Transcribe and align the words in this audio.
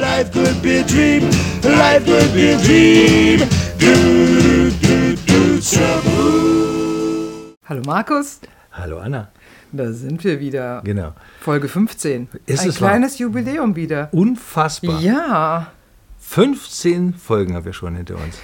life 0.00 0.30
could 0.32 0.62
be 0.62 0.80
a 0.80 0.82
dream. 0.84 1.22
Life 1.62 2.04
could 2.06 2.32
be 2.34 2.52
a 2.52 2.56
dream. 2.58 3.40
Do, 3.78 4.70
do, 4.82 5.16
do, 5.26 5.60
shabu. 5.60 7.54
Hallo 7.68 7.82
Markus, 7.84 8.40
Hallo 8.72 8.98
Anna. 8.98 9.28
da 9.72 9.92
sind 9.92 10.24
wir 10.24 10.40
wieder. 10.40 10.80
Genau. 10.84 11.12
Folge 11.40 11.68
15. 11.68 12.28
Ist 12.46 12.62
Ein 12.62 12.68
es 12.68 12.80
wahr? 12.80 12.90
kleines 12.90 13.18
Jubiläum 13.18 13.76
wieder. 13.76 14.08
Unfassbar. 14.12 15.00
Ja, 15.00 15.72
15 16.20 17.14
Folgen 17.14 17.54
haben 17.54 17.64
wir 17.64 17.72
schon 17.72 17.94
hinter 17.96 18.14
uns. 18.16 18.38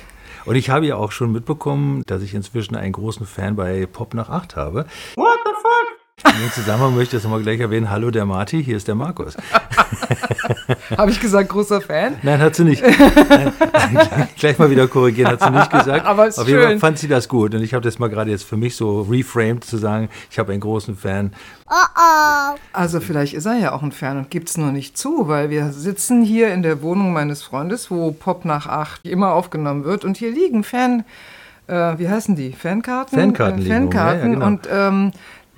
Und 0.45 0.57
ich 0.57 0.68
habe 0.68 0.86
ja 0.86 0.96
auch 0.96 1.11
schon 1.12 1.32
mitbekommen, 1.32 2.02
dass 2.07 2.21
ich 2.23 2.34
inzwischen 2.34 2.77
einen 2.77 2.93
großen 2.93 3.25
Fan 3.27 3.57
bei 3.57 3.86
Pop 3.86 4.12
nach 4.12 4.29
8 4.29 4.57
habe. 4.57 4.84
What? 5.14 5.39
In 6.22 6.40
dem 6.40 6.52
Zusammenhang 6.52 6.94
möchte 6.94 7.16
ich 7.16 7.22
das 7.22 7.24
nochmal 7.24 7.42
gleich 7.42 7.58
erwähnen. 7.58 7.90
Hallo 7.90 8.10
der 8.12 8.24
Marty, 8.24 8.62
hier 8.62 8.76
ist 8.76 8.86
der 8.86 8.94
Markus. 8.94 9.36
habe 10.96 11.10
ich 11.10 11.20
gesagt, 11.20 11.48
großer 11.48 11.80
Fan. 11.80 12.14
Nein, 12.22 12.38
hat 12.40 12.54
sie 12.54 12.62
nicht. 12.62 12.82
Nein, 12.82 13.52
gleich, 13.90 14.08
gleich 14.36 14.58
mal 14.58 14.70
wieder 14.70 14.86
korrigieren, 14.86 15.32
hat 15.32 15.42
sie 15.42 15.50
nicht 15.50 15.70
gesagt. 15.72 16.06
Aber 16.06 16.29
ist 16.29 16.39
Auf 16.39 16.46
jeden 16.46 16.61
Fall 16.61 16.70
schön. 16.70 16.79
fand 16.79 16.98
sie 17.00 17.08
das 17.08 17.29
gut. 17.29 17.53
Und 17.54 17.62
ich 17.62 17.75
habe 17.75 17.82
das 17.82 17.98
mal 17.98 18.08
gerade 18.08 18.30
jetzt 18.30 18.44
für 18.44 18.56
mich 18.56 18.76
so 18.76 19.03
reframed 19.03 19.64
zu 19.64 19.76
sagen, 19.76 20.08
ich 20.30 20.39
habe 20.39 20.53
einen 20.53 20.61
großen 20.61 20.96
Fan. 20.96 21.32
Also 22.72 23.00
vielleicht 23.00 23.34
ist 23.34 23.46
er 23.46 23.58
ja 23.58 23.72
auch 23.72 23.82
ein 23.82 23.90
Fan 23.92 24.17
und 24.18 24.31
gibt 24.31 24.48
es 24.50 24.56
nur 24.56 24.70
nicht 24.70 24.96
zu, 24.96 25.26
weil 25.26 25.50
wir 25.50 25.72
sitzen 25.72 26.22
hier 26.22 26.54
in 26.54 26.62
der 26.62 26.81
Wohnung 26.82 27.12
meines 27.12 27.42
Freundes, 27.42 27.90
wo 27.90 28.12
Pop 28.12 28.44
nach 28.44 28.68
8 28.68 29.04
immer 29.04 29.32
aufgenommen 29.32 29.84
wird. 29.84 30.04
Und 30.04 30.17
hier 30.17 30.31
liegen 30.31 30.62
Fan, 30.62 31.04
äh, 31.67 31.98
wie 31.98 32.08
heißen 32.08 32.36
die? 32.36 32.53
Fankarten? 32.53 33.19
Fankarten 33.19 33.58
Äh, 33.58 33.62
liegen 33.64 33.75
rum, 33.84 33.92
ja, 33.92 33.98
ja, 33.98 34.11
Fankarten 34.11 34.33
genau. 34.34 34.47
und 34.47 34.69
ähm, 34.70 35.11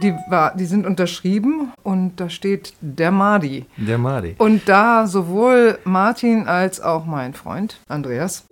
die, 0.03 0.15
war, 0.29 0.55
die 0.57 0.67
sind 0.67 0.87
unterschrieben 0.87 1.73
und 1.83 2.17
da 2.17 2.29
steht 2.29 2.75
der 2.81 3.11
Madi. 3.11 3.67
Der 3.77 3.99
Marty. 3.99 4.35
Und 4.39 4.69
da 4.69 5.07
sowohl 5.07 5.79
Martin 5.85 6.47
als 6.47 6.81
auch 6.81 7.07
mein 7.07 7.35
Freund 7.35 7.79
Andreas 7.89 8.45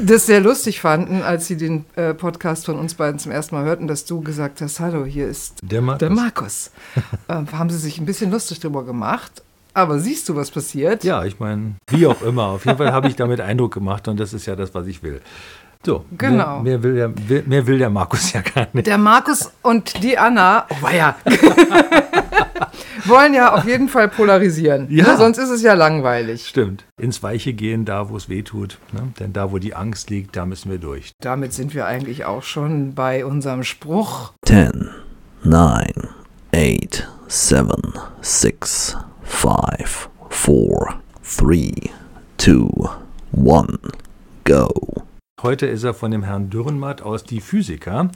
das 0.00 0.26
sehr 0.26 0.40
lustig 0.40 0.80
fanden, 0.80 1.22
als 1.22 1.46
sie 1.46 1.56
den 1.56 1.84
äh, 1.96 2.14
Podcast 2.14 2.66
von 2.66 2.78
uns 2.78 2.94
beiden 2.94 3.18
zum 3.18 3.32
ersten 3.32 3.54
Mal 3.54 3.64
hörten, 3.64 3.88
dass 3.88 4.04
du 4.04 4.20
gesagt 4.20 4.60
hast, 4.60 4.80
hallo, 4.80 5.04
hier 5.04 5.26
ist 5.26 5.58
Der 5.62 5.82
Markus. 5.82 5.98
der 5.98 6.10
Markus. 6.10 6.70
ähm, 7.28 7.46
haben 7.52 7.70
sie 7.70 7.78
sich 7.78 7.98
ein 7.98 8.06
bisschen 8.06 8.30
lustig 8.30 8.60
drüber 8.60 8.84
gemacht. 8.84 9.42
Aber 9.74 9.98
siehst 9.98 10.28
du, 10.28 10.36
was 10.36 10.50
passiert? 10.50 11.04
Ja, 11.04 11.24
ich 11.24 11.38
meine, 11.38 11.74
wie 11.88 12.06
auch 12.06 12.22
immer. 12.22 12.44
Auf 12.46 12.64
jeden 12.64 12.78
Fall 12.78 12.92
habe 12.92 13.08
ich 13.08 13.16
damit 13.16 13.40
Eindruck 13.40 13.74
gemacht 13.74 14.08
und 14.08 14.18
das 14.18 14.32
ist 14.32 14.46
ja 14.46 14.56
das, 14.56 14.74
was 14.74 14.86
ich 14.86 15.02
will. 15.02 15.20
So, 15.86 16.04
Genau. 16.18 16.62
Mehr, 16.62 16.80
mehr, 16.80 16.82
will, 16.82 17.14
der, 17.28 17.42
mehr 17.46 17.64
will 17.64 17.78
der 17.78 17.90
Markus 17.90 18.32
ja 18.32 18.40
gar 18.40 18.66
nicht. 18.72 18.88
Der 18.88 18.98
Markus 18.98 19.52
und 19.62 20.02
die 20.02 20.18
Anna, 20.18 20.66
oh 20.82 20.88
ja, 20.88 21.14
wollen 23.04 23.34
ja 23.34 23.54
auf 23.54 23.64
jeden 23.66 23.88
Fall 23.88 24.08
polarisieren. 24.08 24.88
Ja. 24.90 25.06
Ne? 25.06 25.16
Sonst 25.16 25.38
ist 25.38 25.50
es 25.50 25.62
ja 25.62 25.74
langweilig. 25.74 26.48
Stimmt. 26.48 26.84
Ins 27.00 27.22
Weiche 27.22 27.52
gehen, 27.52 27.84
da 27.84 28.08
wo 28.08 28.16
es 28.16 28.28
weh 28.28 28.42
tut. 28.42 28.78
Ne? 28.90 29.12
Denn 29.20 29.32
da, 29.32 29.52
wo 29.52 29.58
die 29.58 29.76
Angst 29.76 30.10
liegt, 30.10 30.34
da 30.34 30.44
müssen 30.44 30.72
wir 30.72 30.78
durch. 30.78 31.12
Damit 31.20 31.52
sind 31.52 31.72
wir 31.72 31.86
eigentlich 31.86 32.24
auch 32.24 32.42
schon 32.42 32.94
bei 32.96 33.24
unserem 33.24 33.62
Spruch. 33.62 34.32
10, 34.44 34.88
9, 35.44 35.86
8, 36.52 37.08
7, 37.28 37.70
6, 38.22 38.96
5, 39.22 40.08
4, 40.30 40.94
3, 41.38 41.70
2, 42.38 42.56
1, 43.36 43.68
go. 44.42 45.05
Heute 45.42 45.66
ist 45.66 45.84
er 45.84 45.92
von 45.92 46.10
dem 46.10 46.22
Herrn 46.22 46.48
Dürrenmatt 46.48 47.02
aus 47.02 47.22
Die 47.22 47.42
Physiker. 47.42 48.10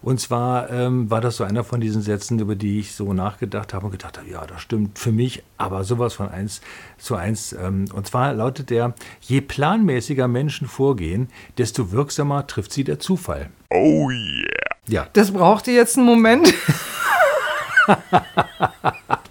Und 0.00 0.20
zwar 0.20 0.70
ähm, 0.70 1.10
war 1.10 1.20
das 1.20 1.36
so 1.36 1.44
einer 1.44 1.64
von 1.64 1.82
diesen 1.82 2.00
Sätzen, 2.00 2.38
über 2.38 2.56
die 2.56 2.80
ich 2.80 2.94
so 2.94 3.12
nachgedacht 3.12 3.74
habe 3.74 3.84
und 3.84 3.92
gedacht 3.92 4.16
habe, 4.16 4.30
ja, 4.30 4.46
das 4.46 4.62
stimmt 4.62 4.98
für 4.98 5.12
mich, 5.12 5.42
aber 5.58 5.84
sowas 5.84 6.14
von 6.14 6.30
eins 6.30 6.62
zu 6.96 7.14
eins. 7.14 7.52
Ähm, 7.52 7.84
und 7.92 8.06
zwar 8.06 8.32
lautet 8.32 8.70
der, 8.70 8.94
je 9.20 9.42
planmäßiger 9.42 10.28
Menschen 10.28 10.66
vorgehen, 10.66 11.28
desto 11.58 11.92
wirksamer 11.92 12.46
trifft 12.46 12.72
sie 12.72 12.84
der 12.84 12.98
Zufall. 12.98 13.50
Oh 13.68 14.08
yeah. 14.08 14.46
Ja, 14.88 15.06
Das 15.12 15.30
brauchte 15.30 15.72
jetzt 15.72 15.98
einen 15.98 16.06
Moment. 16.06 16.54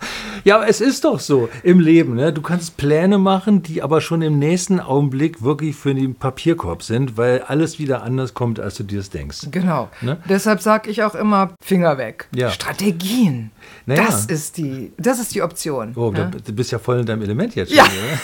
Ja, 0.44 0.56
aber 0.58 0.68
es 0.68 0.82
ist 0.82 1.04
doch 1.06 1.20
so 1.20 1.50
im 1.64 1.80
Leben. 1.80 2.16
Ne? 2.16 2.34
Du 2.34 2.42
kannst 2.42 2.78
Pläne 2.78 3.18
machen, 3.18 3.62
die 3.64 3.82
aber 3.82 4.02
schon 4.02 4.22
im 4.22 4.40
nächsten 4.40 4.80
Augenblick 4.80 5.42
wirklich 5.44 5.76
für 5.76 5.94
den 5.94 6.16
Papierkorb 6.16 6.84
sind, 6.84 7.18
weil 7.18 7.42
alles 7.44 7.80
wieder 7.80 8.04
anders 8.04 8.34
kommt, 8.34 8.60
als 8.60 8.76
du 8.76 8.84
dir 8.84 9.00
es 9.00 9.10
denkst. 9.10 9.48
Genau. 9.52 9.90
Ne? 10.02 10.18
Deshalb 10.28 10.62
sage 10.62 10.90
ich 10.90 11.04
auch 11.04 11.16
immer 11.16 11.54
Finger 11.64 11.98
weg. 11.98 12.28
Ja. 12.36 12.50
Strategien. 12.52 13.52
Naja. 13.86 14.04
Das 14.06 14.26
ist 14.26 14.58
die, 14.58 14.92
das 14.98 15.20
ist 15.20 15.34
die 15.36 15.42
Option. 15.42 15.94
Oh, 15.96 16.12
ne? 16.12 16.32
du 16.44 16.54
bist 16.54 16.72
ja 16.72 16.80
voll 16.80 17.00
in 17.00 17.06
deinem 17.06 17.22
Element 17.22 17.56
jetzt 17.56 17.72
Ja. 17.74 17.86
schon. 17.86 17.94
Oder? 17.94 18.20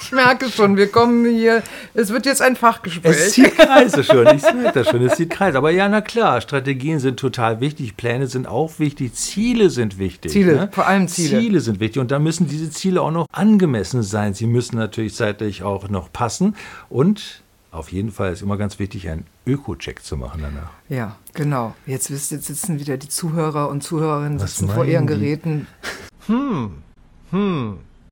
Ich 0.00 0.12
merke 0.12 0.48
schon, 0.50 0.76
wir 0.76 0.88
kommen 0.88 1.24
hier. 1.26 1.62
Es 1.94 2.10
wird 2.10 2.26
jetzt 2.26 2.42
ein 2.42 2.52
Es 2.52 2.58
Fachgespräch. 2.58 3.30
zieht 3.30 3.56
Kreise 3.56 4.04
schon, 4.04 4.26
ich 4.28 4.42
merke 4.42 4.72
das 4.74 4.88
schon, 4.88 5.02
es 5.04 5.16
zieht 5.16 5.30
Kreise. 5.30 5.58
Aber 5.58 5.70
ja, 5.70 5.88
na 5.88 6.00
klar, 6.00 6.40
Strategien 6.40 6.98
sind 6.98 7.18
total 7.18 7.60
wichtig, 7.60 7.96
Pläne 7.96 8.26
sind 8.26 8.46
auch 8.46 8.78
wichtig, 8.78 9.14
Ziele 9.14 9.70
sind 9.70 9.98
wichtig. 9.98 10.32
Ziele, 10.32 10.54
ne? 10.54 10.68
vor 10.72 10.86
allem 10.86 11.08
Ziele. 11.08 11.40
Ziele 11.40 11.60
sind 11.60 11.80
wichtig 11.80 12.00
und 12.00 12.10
da 12.10 12.18
müssen 12.18 12.48
diese 12.48 12.70
Ziele 12.70 13.02
auch 13.02 13.10
noch 13.10 13.26
angemessen 13.32 14.02
sein. 14.02 14.34
Sie 14.34 14.46
müssen 14.46 14.76
natürlich 14.76 15.14
zeitlich 15.14 15.62
auch 15.62 15.88
noch 15.88 16.12
passen 16.12 16.54
und 16.88 17.42
auf 17.70 17.92
jeden 17.92 18.10
Fall 18.10 18.32
ist 18.32 18.42
immer 18.42 18.56
ganz 18.56 18.78
wichtig, 18.78 19.08
einen 19.10 19.26
Öko-Check 19.46 20.02
zu 20.02 20.16
machen 20.16 20.40
danach. 20.42 20.70
Ja, 20.88 21.16
genau. 21.34 21.74
Jetzt, 21.84 22.08
jetzt 22.08 22.30
sitzen 22.30 22.80
wieder 22.80 22.96
die 22.96 23.08
Zuhörer 23.08 23.68
und 23.68 23.82
Zuhörerinnen 23.82 24.38
sitzen 24.38 24.68
vor 24.68 24.86
ihren 24.86 25.06
die? 25.06 25.14
Geräten. 25.14 25.66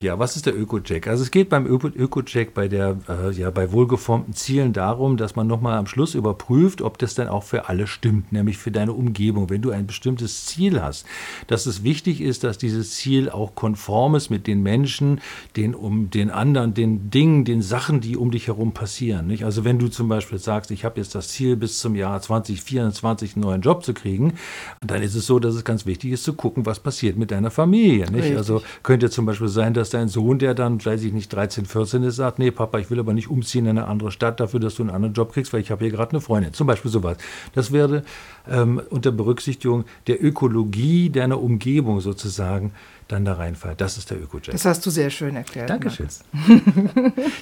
Ja, 0.05 0.19
was 0.19 0.37
ist 0.37 0.45
der 0.45 0.55
Öko-Check? 0.55 1.07
Also 1.09 1.23
es 1.23 1.31
geht 1.31 1.49
beim 1.49 1.65
Öko- 1.67 1.89
Öko-Check 1.89 2.53
bei 2.53 2.69
der, 2.69 2.99
äh, 3.09 3.31
ja, 3.33 3.49
bei 3.51 3.73
wohlgeformten 3.73 4.35
Zielen 4.35 4.75
darum, 4.75 5.17
dass 5.17 5.35
man 5.35 5.47
nochmal 5.47 5.79
am 5.79 5.87
Schluss 5.87 6.15
überprüft, 6.15 6.83
ob 6.83 6.99
das 6.99 7.15
dann 7.15 7.27
auch 7.29 7.43
für 7.43 7.71
alle 7.71 7.87
stimmt, 7.87 8.31
nämlich 8.31 8.59
für 8.59 8.71
deine 8.71 8.93
Umgebung. 8.93 9.49
Wenn 9.49 9.63
du 9.63 9.71
ein 9.71 9.87
bestimmtes 9.87 10.45
Ziel 10.45 10.83
hast, 10.83 11.07
dass 11.47 11.65
es 11.65 11.85
wichtig 11.85 12.21
ist, 12.21 12.45
dass 12.45 12.59
dieses 12.59 12.91
Ziel 12.91 13.31
auch 13.31 13.55
konform 13.55 14.15
ist 14.15 14.29
mit 14.29 14.47
den 14.47 14.63
Menschen, 14.63 15.23
den 15.57 15.75
um 15.75 16.11
den 16.11 16.31
anderen, 16.31 16.75
den 16.75 17.09
Dingen, 17.09 17.47
den 17.47 17.63
Sachen, 17.63 18.03
die 18.03 18.19
um 18.19 18.31
dich 18.31 18.49
herum 18.49 18.73
passieren. 18.73 19.27
Nicht? 19.27 19.43
Also 19.47 19.65
wenn 19.65 19.79
du 19.79 19.89
zum 19.89 20.09
Beispiel 20.09 20.39
sagst, 20.39 20.71
ich 20.71 20.85
habe 20.85 21.01
jetzt 21.01 21.15
das 21.15 21.29
Ziel, 21.29 21.57
bis 21.57 21.79
zum 21.79 21.95
Jahr 21.95 22.21
2024 22.21 23.37
einen 23.37 23.45
neuen 23.47 23.63
Job 23.63 23.83
zu 23.83 23.95
kriegen, 23.95 24.35
dann 24.87 25.03
ist 25.03 25.15
es 25.15 25.27
so, 25.27 25.39
dass 25.39 25.55
es 25.55 25.65
ganz 25.65 25.87
wichtig 25.87 26.13
ist 26.13 26.25
zu 26.25 26.35
gucken, 26.35 26.67
was 26.67 26.79
passiert 26.79 27.17
mit 27.17 27.31
deiner 27.31 27.51
Familie. 27.51 28.11
Nicht? 28.11 28.37
Also 28.37 28.61
könnte 28.83 29.09
zum 29.09 29.25
Beispiel 29.25 29.49
sein, 29.49 29.73
dass 29.73 29.94
dein 29.95 30.09
Sohn, 30.09 30.39
der 30.39 30.55
dann, 30.55 30.85
weiß 30.85 31.03
ich 31.05 31.13
nicht, 31.13 31.33
13, 31.33 31.67
14 31.67 32.03
ist, 32.03 32.17
sagt, 32.17 32.39
nee, 32.39 32.51
Papa, 32.51 32.79
ich 32.79 32.91
will 32.91 32.99
aber 32.99 33.15
nicht 33.15 33.29
umziehen 33.29 33.67
in 33.67 33.79
eine 33.79 33.89
andere 33.89 34.11
Stadt 34.11 34.41
dafür, 34.41 34.61
dass 34.61 34.75
du 34.75 34.83
einen 34.83 34.91
anderen 34.91 35.15
Job 35.15 35.33
kriegst, 35.33 35.53
weil 35.53 35.61
ich 35.61 35.71
habe 35.71 35.85
hier 35.85 35.93
gerade 35.93 36.11
eine 36.11 36.21
Freundin. 36.21 36.53
Zum 36.53 36.67
Beispiel 36.67 36.91
sowas. 36.91 37.17
Das 37.55 37.73
wäre 37.73 38.03
ähm, 38.51 38.83
unter 38.91 39.13
Berücksichtigung 39.13 39.85
der 40.07 40.23
Ökologie 40.23 41.11
deiner 41.11 41.41
Umgebung 41.41 42.01
sozusagen 42.01 42.73
dann 43.09 43.25
da 43.25 43.35
reinfallen. 43.35 43.77
Das 43.77 43.97
ist 43.99 44.11
der 44.11 44.21
Öko-Check. 44.23 44.53
Das 44.53 44.65
hast 44.65 44.85
du 44.87 44.91
sehr 44.91 45.11
schön 45.11 45.37
erklärt. 45.37 45.71
Dankeschön. 45.71 46.09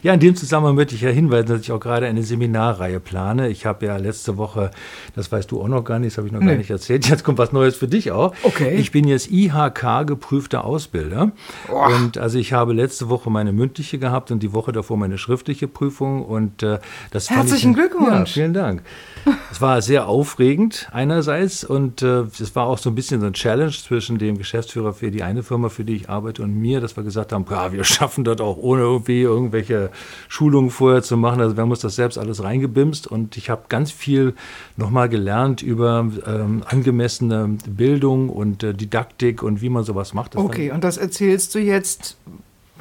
Ja, 0.02 0.14
in 0.14 0.20
dem 0.20 0.34
Zusammenhang 0.34 0.74
möchte 0.74 0.94
ich 0.94 1.00
ja 1.02 1.10
hinweisen, 1.10 1.48
dass 1.48 1.60
ich 1.60 1.70
auch 1.72 1.78
gerade 1.80 2.06
eine 2.06 2.22
Seminarreihe 2.22 2.98
plane. 3.00 3.48
Ich 3.48 3.66
habe 3.66 3.86
ja 3.86 3.96
letzte 3.96 4.36
Woche, 4.36 4.70
das 5.14 5.30
weißt 5.30 5.50
du 5.50 5.60
auch 5.62 5.68
noch 5.68 5.84
gar 5.84 5.98
nicht, 5.98 6.12
das 6.12 6.18
habe 6.18 6.26
ich 6.26 6.32
noch 6.32 6.40
gar 6.40 6.48
Nee. 6.50 6.56
nicht 6.58 6.70
erzählt. 6.70 7.08
Jetzt 7.08 7.22
kommt 7.24 7.38
was 7.38 7.52
Neues 7.52 7.76
für 7.76 7.86
dich 7.88 8.10
auch. 8.10 8.34
Okay. 8.42 8.74
Ich 8.76 8.90
bin 8.90 9.06
jetzt 9.06 9.30
IHK 9.30 10.06
geprüfter 10.06 10.64
Ausbilder. 10.64 11.32
Und 11.68 12.18
also 12.18 12.38
ich 12.38 12.52
habe 12.52 12.72
letzte 12.72 13.08
Woche 13.08 13.30
meine 13.30 13.52
mündliche 13.52 13.98
gehabt 13.98 14.30
und 14.30 14.42
die 14.42 14.52
Woche 14.52 14.72
davor 14.72 14.96
meine 14.96 15.18
schriftliche 15.18 15.68
Prüfung. 15.68 16.24
Und 16.24 16.62
äh, 16.62 16.78
das 17.10 17.28
fand 17.28 17.40
Herzlichen 17.40 17.70
ich, 17.72 17.76
Glückwunsch. 17.76 18.10
Ja, 18.10 18.24
vielen 18.26 18.54
Dank. 18.54 18.82
Es 19.52 19.60
war 19.60 19.82
sehr 19.82 20.08
aufregend 20.08 20.88
einerseits 20.92 21.62
und 21.62 22.00
äh, 22.00 22.22
es 22.22 22.56
war 22.56 22.66
auch 22.66 22.78
so 22.78 22.88
ein 22.88 22.94
bisschen 22.94 23.20
so 23.20 23.26
ein 23.26 23.34
Challenge 23.34 23.70
zwischen 23.70 24.16
dem 24.16 24.38
Geschäftsführer 24.38 24.94
für 24.94 25.10
die 25.10 25.22
eine 25.22 25.42
Firma, 25.42 25.68
für 25.68 25.84
die 25.84 25.94
ich 25.94 26.08
arbeite, 26.08 26.42
und 26.42 26.58
mir, 26.58 26.80
dass 26.80 26.96
wir 26.96 27.04
gesagt 27.04 27.34
haben, 27.34 27.44
ja, 27.50 27.70
wir 27.70 27.84
schaffen 27.84 28.24
das 28.24 28.40
auch 28.40 28.56
ohne 28.56 28.80
irgendwie 28.80 29.20
irgendwelche 29.20 29.90
Schulungen 30.28 30.70
vorher 30.70 31.02
zu 31.02 31.18
machen. 31.18 31.42
Also 31.42 31.54
wir 31.54 31.60
haben 31.60 31.70
uns 31.70 31.80
das 31.80 31.96
selbst 31.96 32.16
alles 32.16 32.42
reingebimst 32.42 33.06
und 33.06 33.36
ich 33.36 33.50
habe 33.50 33.64
ganz 33.68 33.92
viel 33.92 34.32
nochmal 34.78 35.10
gelernt 35.10 35.60
über 35.60 36.08
ähm, 36.26 36.62
angemessene 36.66 37.58
Bildung 37.66 38.30
und 38.30 38.62
äh, 38.62 38.72
Didaktik 38.72 39.42
und 39.42 39.60
wie 39.60 39.68
man 39.68 39.84
sowas 39.84 40.14
macht. 40.14 40.34
Das 40.34 40.42
Okay, 40.42 40.70
und 40.70 40.82
das 40.82 40.96
erzählst 40.96 41.54
du 41.54 41.58
jetzt. 41.58 42.16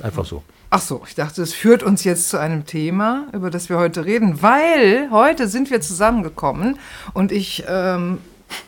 einfach 0.01 0.24
so. 0.24 0.42
Ach 0.74 0.80
so, 0.80 1.02
ich 1.06 1.16
dachte, 1.16 1.42
es 1.42 1.54
führt 1.54 1.84
uns 1.84 2.06
jetzt 2.06 2.30
zu 2.30 2.38
einem 2.38 2.66
Thema, 2.66 3.28
über 3.34 3.50
das 3.50 3.68
wir 3.68 3.78
heute 3.78 4.06
reden, 4.06 4.42
weil 4.42 5.10
heute 5.12 5.50
sind 5.50 5.70
wir 5.70 5.82
zusammengekommen 5.82 6.80
und 7.14 7.34
ich 7.34 7.66
ähm, 7.68 8.20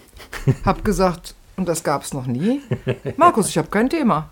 habe 0.65 0.81
gesagt, 0.81 1.33
und 1.55 1.69
das 1.69 1.85
gab 1.85 2.03
es 2.03 2.13
noch 2.13 2.25
nie, 2.25 2.61
Markus, 3.15 3.47
ich 3.47 3.57
habe 3.57 3.69
kein 3.69 3.89
Thema. 3.89 4.29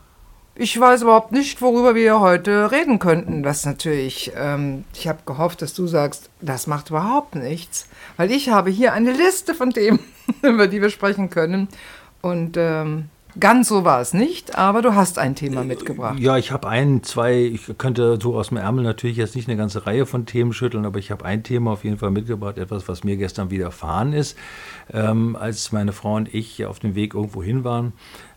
Ich 0.54 0.78
weiß 0.78 1.04
überhaupt 1.04 1.32
nicht, 1.32 1.62
worüber 1.62 1.96
wir 1.96 2.20
heute 2.20 2.72
reden 2.72 3.00
könnten. 3.00 3.46
Was 3.46 3.66
natürlich, 3.66 4.34
ähm, 4.36 4.84
ich 4.94 5.08
habe 5.08 5.20
gehofft, 5.26 5.62
dass 5.62 5.74
du 5.74 5.88
sagst, 5.88 6.30
das 6.42 6.68
macht 6.68 6.90
überhaupt 6.90 7.36
nichts, 7.36 7.88
weil 8.18 8.32
ich 8.32 8.50
habe 8.50 8.70
hier 8.70 8.92
eine 8.92 9.14
Liste 9.14 9.56
von 9.56 9.72
Themen, 9.72 10.00
über 10.42 10.68
die 10.68 10.82
wir 10.82 10.90
sprechen 10.90 11.30
können. 11.30 11.70
Und 12.22 12.58
ähm, 12.58 13.06
Ganz 13.39 13.69
so 13.69 13.86
war 13.86 14.01
es 14.01 14.13
nicht, 14.13 14.57
aber 14.57 14.81
du 14.81 14.94
hast 14.94 15.18
ein 15.18 15.36
Thema 15.36 15.63
mitgebracht. 15.63 16.19
Ja, 16.19 16.38
ich 16.38 16.51
habe 16.51 16.68
ein, 16.68 17.01
zwei, 17.04 17.38
ich 17.38 17.78
könnte 17.78 18.19
so 18.22 18.36
aus 18.36 18.50
dem 18.50 18.57
Ärmel 18.57 18.83
natürlich 18.83 19.18
jetzt 19.18 19.36
nicht 19.36 19.48
eine 19.48 19.57
ganze 19.57 19.86
Reihe 19.88 20.06
von 20.06 20.25
Themen 20.25 20.51
schütteln, 20.51 20.86
aber 20.86 21.00
ich 21.00 21.12
habe 21.12 21.24
ein 21.24 21.44
Thema 21.44 21.72
auf 21.72 21.83
jeden 21.83 21.98
Fall 21.98 22.12
mitgebracht, 22.12 22.57
etwas, 22.57 22.88
was 22.89 23.04
mir 23.04 23.16
gestern 23.16 23.50
widerfahren 23.50 24.12
ist, 24.13 24.38
ähm, 24.92 25.36
als 25.36 25.72
meine 25.72 25.94
Frau 25.94 26.16
und 26.16 26.33
ich 26.33 26.66
auf 26.66 26.80
dem 26.80 26.95
Weg 26.95 27.13
irgendwo 27.13 27.42
hin 27.42 27.63
waren. 27.63 27.94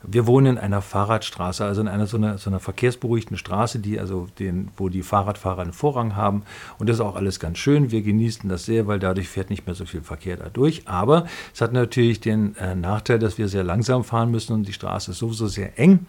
Wir 0.06 0.26
wohnen 0.26 0.56
in 0.56 0.58
einer 0.58 0.82
Fahrradstraße, 0.82 1.64
also 1.64 1.80
in 1.80 1.88
einer 1.88 2.06
so 2.06 2.16
einer, 2.16 2.38
so 2.38 2.50
einer 2.50 2.60
verkehrsberuhigten 2.60 3.36
Straße, 3.36 3.78
die 3.78 3.98
also 3.98 4.28
den, 4.38 4.70
wo 4.76 4.88
die 4.88 5.02
Fahrradfahrer 5.02 5.62
einen 5.62 5.72
Vorrang 5.72 6.16
haben. 6.16 6.42
Und 6.78 6.88
das 6.88 6.96
ist 6.96 7.00
auch 7.00 7.16
alles 7.16 7.40
ganz 7.40 7.58
schön. 7.58 7.90
Wir 7.90 8.02
genießen 8.02 8.48
das 8.48 8.64
sehr, 8.64 8.86
weil 8.86 8.98
dadurch 8.98 9.28
fährt 9.28 9.50
nicht 9.50 9.66
mehr 9.66 9.74
so 9.74 9.84
viel 9.84 10.02
Verkehr 10.02 10.36
da 10.36 10.48
durch. 10.48 10.86
Aber 10.86 11.26
es 11.52 11.60
hat 11.60 11.72
natürlich 11.72 12.20
den 12.20 12.56
äh, 12.56 12.74
Nachteil, 12.74 13.18
dass 13.18 13.38
wir 13.38 13.48
sehr 13.48 13.64
langsam 13.64 14.04
fahren 14.04 14.30
müssen 14.30 14.52
und 14.52 14.68
die 14.68 14.72
Straße 14.72 15.12
ist 15.12 15.18
sowieso 15.18 15.46
sehr 15.46 15.78
eng. 15.78 16.06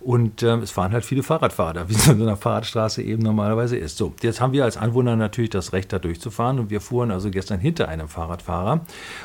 Und 0.00 0.44
ähm, 0.44 0.62
es 0.62 0.70
fahren 0.70 0.92
halt 0.92 1.04
viele 1.04 1.22
Fahrradfahrer 1.22 1.72
da, 1.72 1.88
wie 1.88 1.94
es 1.94 2.06
in 2.06 2.18
so 2.18 2.24
einer 2.24 2.36
Fahrradstraße 2.36 3.02
eben 3.02 3.22
normalerweise 3.22 3.76
ist. 3.76 3.96
So, 3.96 4.14
jetzt 4.22 4.40
haben 4.40 4.52
wir 4.52 4.64
als 4.64 4.76
Anwohner 4.76 5.16
natürlich 5.16 5.50
das 5.50 5.72
Recht, 5.72 5.92
da 5.92 5.98
durchzufahren. 5.98 6.58
Und 6.58 6.70
wir 6.70 6.80
fuhren 6.80 7.10
also 7.10 7.30
gestern 7.30 7.60
hinter 7.60 7.88
einem 7.88 8.08
Fahrradfahrer. 8.08 8.80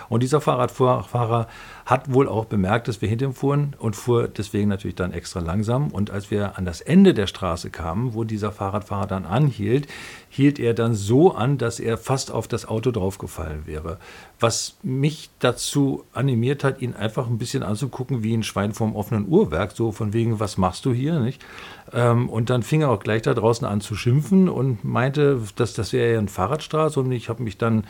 Und 0.09 0.23
dieser 0.23 0.41
Fahrradfahrer 0.41 1.47
hat 1.85 2.13
wohl 2.13 2.27
auch 2.27 2.45
bemerkt, 2.45 2.87
dass 2.87 3.01
wir 3.01 3.09
hinter 3.09 3.25
ihm 3.25 3.33
fuhren 3.33 3.75
und 3.77 3.95
fuhr 3.95 4.12
deswegen 4.21 4.69
natürlich 4.69 4.95
dann 4.95 5.11
extra 5.11 5.39
langsam. 5.39 5.89
Und 5.89 6.11
als 6.11 6.31
wir 6.31 6.57
an 6.57 6.65
das 6.65 6.81
Ende 6.81 7.13
der 7.13 7.27
Straße 7.27 7.69
kamen, 7.69 8.13
wo 8.13 8.23
dieser 8.23 8.51
Fahrradfahrer 8.51 9.07
dann 9.07 9.25
anhielt, 9.25 9.87
hielt 10.29 10.59
er 10.59 10.73
dann 10.73 10.95
so 10.95 11.33
an, 11.33 11.57
dass 11.57 11.79
er 11.79 11.97
fast 11.97 12.31
auf 12.31 12.47
das 12.47 12.67
Auto 12.67 12.91
draufgefallen 12.91 13.65
wäre. 13.65 13.97
Was 14.39 14.77
mich 14.83 15.29
dazu 15.39 16.03
animiert 16.13 16.63
hat, 16.63 16.81
ihn 16.81 16.93
einfach 16.93 17.27
ein 17.27 17.37
bisschen 17.37 17.63
anzugucken 17.63 18.23
wie 18.23 18.35
ein 18.35 18.43
Schwein 18.43 18.73
vom 18.73 18.95
offenen 18.95 19.27
Uhrwerk, 19.27 19.73
so 19.73 19.91
von 19.91 20.13
wegen, 20.13 20.39
was 20.39 20.57
machst 20.57 20.85
du 20.85 20.93
hier, 20.93 21.19
nicht? 21.19 21.43
Ähm, 21.91 22.29
und 22.29 22.49
dann 22.49 22.63
fing 22.63 22.81
er 22.81 22.89
auch 22.89 22.99
gleich 22.99 23.21
da 23.21 23.33
draußen 23.33 23.67
an 23.67 23.81
zu 23.81 23.95
schimpfen 23.95 24.49
und 24.49 24.83
meinte, 24.83 25.39
dass 25.55 25.73
das 25.73 25.93
wäre 25.93 26.13
ja 26.13 26.19
eine 26.19 26.27
Fahrradstraße 26.27 26.99
und 26.99 27.11
ich 27.11 27.29
habe 27.29 27.43
mich 27.43 27.57
dann 27.57 27.85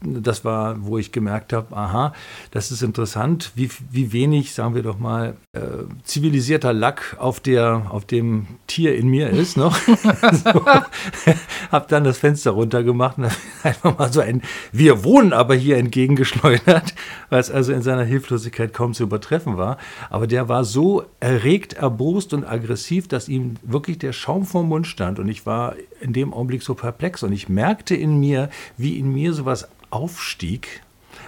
das 0.00 0.44
war, 0.44 0.76
wo 0.86 0.96
ich 0.96 1.12
gemerkt 1.12 1.52
habe, 1.52 1.76
aha, 1.76 2.14
das 2.50 2.70
ist 2.70 2.82
interessant, 2.82 3.52
wie, 3.54 3.68
wie 3.90 4.12
wenig, 4.12 4.54
sagen 4.54 4.74
wir 4.74 4.82
doch 4.82 4.98
mal, 4.98 5.36
äh, 5.52 5.60
zivilisierter 6.04 6.72
Lack 6.72 7.16
auf, 7.18 7.40
der, 7.40 7.86
auf 7.90 8.06
dem 8.06 8.46
Tier 8.66 8.96
in 8.96 9.08
mir 9.08 9.28
ist 9.28 9.58
noch. 9.58 9.76
so, 9.86 10.64
habe 11.70 11.86
dann 11.88 12.04
das 12.04 12.18
Fenster 12.18 12.52
runtergemacht 12.52 13.18
und 13.18 13.30
einfach 13.62 13.98
mal 13.98 14.10
so 14.10 14.20
ein 14.20 14.42
Wir 14.72 15.04
wohnen 15.04 15.34
aber 15.34 15.54
hier 15.54 15.76
entgegengeschleudert, 15.76 16.94
was 17.28 17.50
also 17.50 17.72
in 17.72 17.82
seiner 17.82 18.04
Hilflosigkeit 18.04 18.72
kaum 18.72 18.94
zu 18.94 19.02
übertreffen 19.02 19.58
war. 19.58 19.76
Aber 20.08 20.26
der 20.26 20.48
war 20.48 20.64
so 20.64 21.04
erregt, 21.20 21.74
erbost 21.74 22.32
und 22.32 22.44
aggressiv, 22.44 23.06
dass 23.06 23.28
ihm 23.28 23.56
wirklich 23.62 23.98
der 23.98 24.12
Schaum 24.12 24.46
vom 24.46 24.68
Mund 24.68 24.86
stand 24.86 25.18
und 25.18 25.28
ich 25.28 25.44
war 25.44 25.74
in 26.00 26.12
dem 26.12 26.32
Augenblick 26.32 26.62
so 26.62 26.74
perplex 26.74 27.22
und 27.22 27.32
ich 27.32 27.48
merkte 27.48 27.94
in 27.94 28.18
mir, 28.18 28.50
wie 28.76 28.98
in 28.98 29.12
mir 29.12 29.32
sowas 29.32 29.68
aufstieg. 29.90 30.82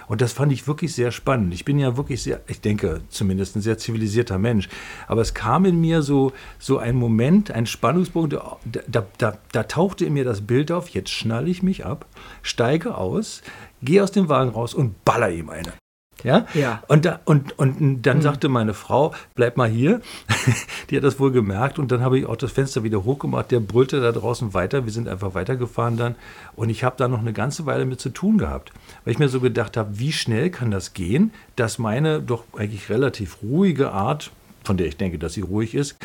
Und 0.07 0.21
das 0.21 0.33
fand 0.33 0.51
ich 0.51 0.67
wirklich 0.67 0.93
sehr 0.93 1.11
spannend. 1.11 1.53
Ich 1.53 1.65
bin 1.65 1.79
ja 1.79 1.95
wirklich 1.95 2.21
sehr, 2.23 2.41
ich 2.47 2.59
denke 2.61 3.01
zumindest 3.09 3.55
ein 3.55 3.61
sehr 3.61 3.77
zivilisierter 3.77 4.37
Mensch. 4.37 4.67
Aber 5.07 5.21
es 5.21 5.33
kam 5.33 5.65
in 5.65 5.79
mir 5.79 6.01
so, 6.01 6.33
so 6.59 6.77
ein 6.77 6.95
Moment, 6.95 7.51
ein 7.51 7.65
Spannungspunkt, 7.65 8.33
da, 8.33 8.57
da, 8.87 9.05
da, 9.17 9.37
da 9.51 9.63
tauchte 9.63 10.05
in 10.05 10.13
mir 10.13 10.25
das 10.25 10.41
Bild 10.41 10.71
auf, 10.71 10.89
jetzt 10.89 11.11
schnalle 11.11 11.49
ich 11.49 11.63
mich 11.63 11.85
ab, 11.85 12.05
steige 12.41 12.95
aus, 12.95 13.41
gehe 13.81 14.03
aus 14.03 14.11
dem 14.11 14.29
Wagen 14.29 14.51
raus 14.51 14.73
und 14.73 15.03
baller 15.05 15.29
ihm 15.29 15.49
eine. 15.49 15.73
Ja? 16.23 16.45
Ja. 16.53 16.83
Und, 16.87 17.05
da, 17.05 17.19
und, 17.25 17.57
und 17.57 18.01
dann 18.03 18.17
mhm. 18.17 18.21
sagte 18.21 18.49
meine 18.49 18.73
Frau, 18.73 19.13
bleib 19.35 19.57
mal 19.57 19.69
hier. 19.69 20.01
Die 20.89 20.97
hat 20.97 21.03
das 21.03 21.19
wohl 21.19 21.31
gemerkt 21.31 21.79
und 21.79 21.91
dann 21.91 22.01
habe 22.01 22.19
ich 22.19 22.25
auch 22.25 22.35
das 22.35 22.51
Fenster 22.51 22.83
wieder 22.83 23.03
hochgemacht. 23.03 23.51
Der 23.51 23.59
brüllte 23.59 24.01
da 24.01 24.11
draußen 24.11 24.53
weiter. 24.53 24.85
Wir 24.85 24.91
sind 24.91 25.07
einfach 25.07 25.33
weitergefahren 25.33 25.97
dann. 25.97 26.15
Und 26.55 26.69
ich 26.69 26.83
habe 26.83 26.95
da 26.97 27.07
noch 27.07 27.19
eine 27.19 27.33
ganze 27.33 27.65
Weile 27.65 27.85
mit 27.85 28.01
zu 28.01 28.09
tun 28.09 28.37
gehabt. 28.37 28.71
Weil 29.03 29.13
ich 29.13 29.19
mir 29.19 29.29
so 29.29 29.39
gedacht 29.39 29.77
habe, 29.77 29.99
wie 29.99 30.11
schnell 30.11 30.49
kann 30.49 30.71
das 30.71 30.93
gehen, 30.93 31.31
dass 31.55 31.77
meine 31.77 32.21
doch 32.21 32.43
eigentlich 32.57 32.89
relativ 32.89 33.37
ruhige 33.41 33.91
Art, 33.91 34.31
von 34.63 34.77
der 34.77 34.87
ich 34.87 34.97
denke, 34.97 35.17
dass 35.17 35.33
sie 35.33 35.41
ruhig 35.41 35.75
ist, 35.75 35.97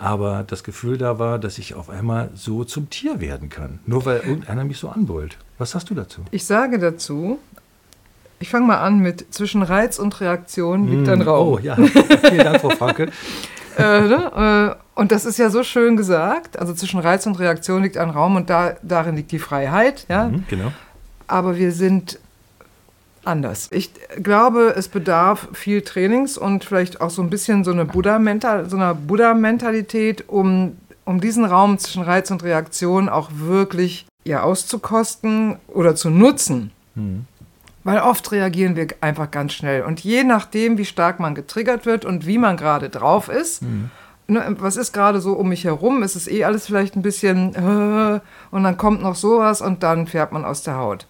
aber 0.00 0.44
das 0.46 0.64
Gefühl 0.64 0.96
da 0.96 1.18
war, 1.18 1.38
dass 1.38 1.58
ich 1.58 1.74
auf 1.74 1.90
einmal 1.90 2.30
so 2.34 2.64
zum 2.64 2.88
Tier 2.88 3.20
werden 3.20 3.50
kann. 3.50 3.80
Nur 3.86 4.06
weil 4.06 4.20
irgendeiner 4.20 4.64
mich 4.64 4.78
so 4.78 4.88
anbrüllt. 4.88 5.36
Was 5.58 5.72
sagst 5.72 5.90
du 5.90 5.94
dazu? 5.94 6.22
Ich 6.30 6.46
sage 6.46 6.78
dazu, 6.78 7.38
ich 8.40 8.48
fange 8.48 8.66
mal 8.66 8.78
an 8.78 8.98
mit 8.98 9.32
zwischen 9.32 9.62
Reiz 9.62 9.98
und 9.98 10.20
Reaktion 10.20 10.88
liegt 10.88 11.08
ein 11.08 11.22
Raum. 11.22 11.48
Oh 11.48 11.58
ja, 11.58 11.76
vielen 11.76 12.38
Dank, 12.38 12.60
Frau 12.60 12.70
Franke. 12.70 13.10
äh, 13.78 13.82
ne? 13.82 14.76
äh, 14.76 14.98
und 14.98 15.12
das 15.12 15.26
ist 15.26 15.38
ja 15.38 15.50
so 15.50 15.62
schön 15.62 15.96
gesagt. 15.96 16.58
Also 16.58 16.72
zwischen 16.72 17.00
Reiz 17.00 17.26
und 17.26 17.38
Reaktion 17.38 17.82
liegt 17.82 17.98
ein 17.98 18.10
Raum 18.10 18.36
und 18.36 18.50
da, 18.50 18.76
darin 18.82 19.16
liegt 19.16 19.30
die 19.30 19.38
Freiheit. 19.38 20.06
Ja? 20.08 20.28
Mhm, 20.28 20.44
genau. 20.48 20.72
Aber 21.26 21.56
wir 21.56 21.70
sind 21.70 22.18
anders. 23.24 23.68
Ich 23.72 23.90
glaube, 24.22 24.74
es 24.74 24.88
bedarf 24.88 25.48
viel 25.52 25.82
Trainings 25.82 26.38
und 26.38 26.64
vielleicht 26.64 27.02
auch 27.02 27.10
so 27.10 27.22
ein 27.22 27.28
bisschen 27.28 27.62
so, 27.64 27.72
eine 27.72 27.84
Buddha-Mental, 27.84 28.70
so 28.70 28.76
einer 28.76 28.94
Buddha-Mentalität, 28.94 30.24
um, 30.28 30.78
um 31.04 31.20
diesen 31.20 31.44
Raum 31.44 31.78
zwischen 31.78 32.02
Reiz 32.02 32.30
und 32.30 32.42
Reaktion 32.42 33.10
auch 33.10 33.28
wirklich 33.34 34.06
ja, 34.24 34.42
auszukosten 34.42 35.56
oder 35.68 35.94
zu 35.94 36.08
nutzen. 36.08 36.72
Mhm. 36.94 37.26
Weil 37.90 38.02
oft 38.02 38.30
reagieren 38.30 38.76
wir 38.76 38.86
einfach 39.00 39.32
ganz 39.32 39.52
schnell. 39.52 39.82
Und 39.82 39.98
je 39.98 40.22
nachdem, 40.22 40.78
wie 40.78 40.84
stark 40.84 41.18
man 41.18 41.34
getriggert 41.34 41.86
wird 41.86 42.04
und 42.04 42.24
wie 42.24 42.38
man 42.38 42.56
gerade 42.56 42.88
drauf 42.88 43.28
ist, 43.28 43.62
mhm. 43.62 43.90
ne, 44.28 44.54
was 44.60 44.76
ist 44.76 44.92
gerade 44.92 45.20
so 45.20 45.32
um 45.32 45.48
mich 45.48 45.64
herum, 45.64 46.04
ist 46.04 46.14
es 46.14 46.28
eh 46.28 46.44
alles 46.44 46.66
vielleicht 46.66 46.94
ein 46.94 47.02
bisschen 47.02 47.52
äh, 47.52 48.20
und 48.52 48.62
dann 48.62 48.76
kommt 48.76 49.02
noch 49.02 49.16
sowas 49.16 49.60
und 49.60 49.82
dann 49.82 50.06
fährt 50.06 50.30
man 50.30 50.44
aus 50.44 50.62
der 50.62 50.76
Haut. 50.76 51.08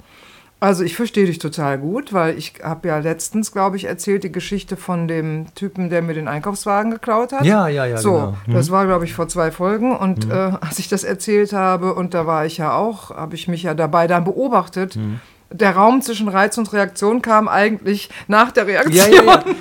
Also 0.58 0.82
ich 0.82 0.96
verstehe 0.96 1.26
dich 1.26 1.38
total 1.38 1.76
gut, 1.76 2.14
weil 2.14 2.38
ich 2.38 2.54
habe 2.62 2.88
ja 2.88 2.98
letztens, 2.98 3.52
glaube 3.52 3.76
ich, 3.76 3.84
erzählt 3.84 4.24
die 4.24 4.32
Geschichte 4.32 4.78
von 4.78 5.06
dem 5.06 5.54
Typen, 5.54 5.90
der 5.90 6.00
mir 6.00 6.14
den 6.14 6.28
Einkaufswagen 6.28 6.92
geklaut 6.92 7.32
hat. 7.32 7.44
Ja, 7.44 7.68
ja, 7.68 7.84
ja. 7.84 7.98
So, 7.98 8.12
genau. 8.12 8.36
mhm. 8.46 8.54
das 8.54 8.70
war, 8.70 8.86
glaube 8.86 9.04
ich, 9.04 9.12
vor 9.12 9.28
zwei 9.28 9.50
Folgen. 9.50 9.94
Und 9.94 10.24
mhm. 10.24 10.32
äh, 10.32 10.34
als 10.62 10.78
ich 10.78 10.88
das 10.88 11.04
erzählt 11.04 11.52
habe, 11.52 11.92
und 11.92 12.14
da 12.14 12.26
war 12.26 12.46
ich 12.46 12.56
ja 12.56 12.72
auch, 12.72 13.10
habe 13.10 13.34
ich 13.34 13.48
mich 13.48 13.64
ja 13.64 13.74
dabei 13.74 14.06
dann 14.06 14.24
beobachtet. 14.24 14.96
Mhm 14.96 15.20
der 15.50 15.74
Raum 15.74 16.00
zwischen 16.00 16.28
Reiz 16.28 16.56
und 16.58 16.72
Reaktion 16.72 17.22
kam 17.22 17.48
eigentlich 17.48 18.08
nach 18.28 18.52
der 18.52 18.66
Reaktion. 18.66 18.94
Ja, 18.94 19.06
ja, 19.08 19.22
ja. 19.24 19.44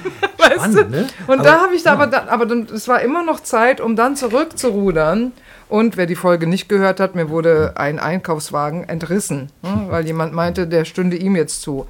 Du? 0.50 0.84
ne? 0.84 1.08
Und 1.28 1.42
aber, 1.42 1.44
da 1.44 1.62
habe 1.62 1.76
ich 1.76 1.84
da, 1.84 1.94
aber, 1.94 2.32
aber 2.32 2.52
es 2.74 2.88
war 2.88 3.02
immer 3.02 3.24
noch 3.24 3.42
Zeit, 3.42 3.82
um 3.82 3.96
dann 3.96 4.16
zurückzurudern. 4.16 5.32
Und 5.68 5.96
wer 5.96 6.08
die 6.08 6.16
Folge 6.16 6.48
nicht 6.48 6.68
gehört 6.70 7.00
hat, 7.00 7.14
mir 7.14 7.30
wurde 7.30 7.74
ein 7.76 8.00
Einkaufswagen 8.00 8.90
entrissen, 8.90 9.52
ne, 9.62 9.86
weil 9.90 10.06
jemand 10.08 10.34
meinte, 10.34 10.66
der 10.66 10.86
stünde 10.86 11.18
ihm 11.18 11.36
jetzt 11.36 11.62
zu. 11.62 11.86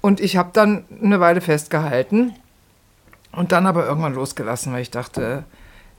Und 0.00 0.18
ich 0.18 0.36
habe 0.36 0.50
dann 0.52 0.84
eine 1.00 1.20
Weile 1.20 1.40
festgehalten 1.40 2.34
und 3.30 3.52
dann 3.52 3.66
aber 3.66 3.86
irgendwann 3.86 4.14
losgelassen, 4.14 4.72
weil 4.72 4.82
ich 4.82 4.90
dachte, 4.90 5.44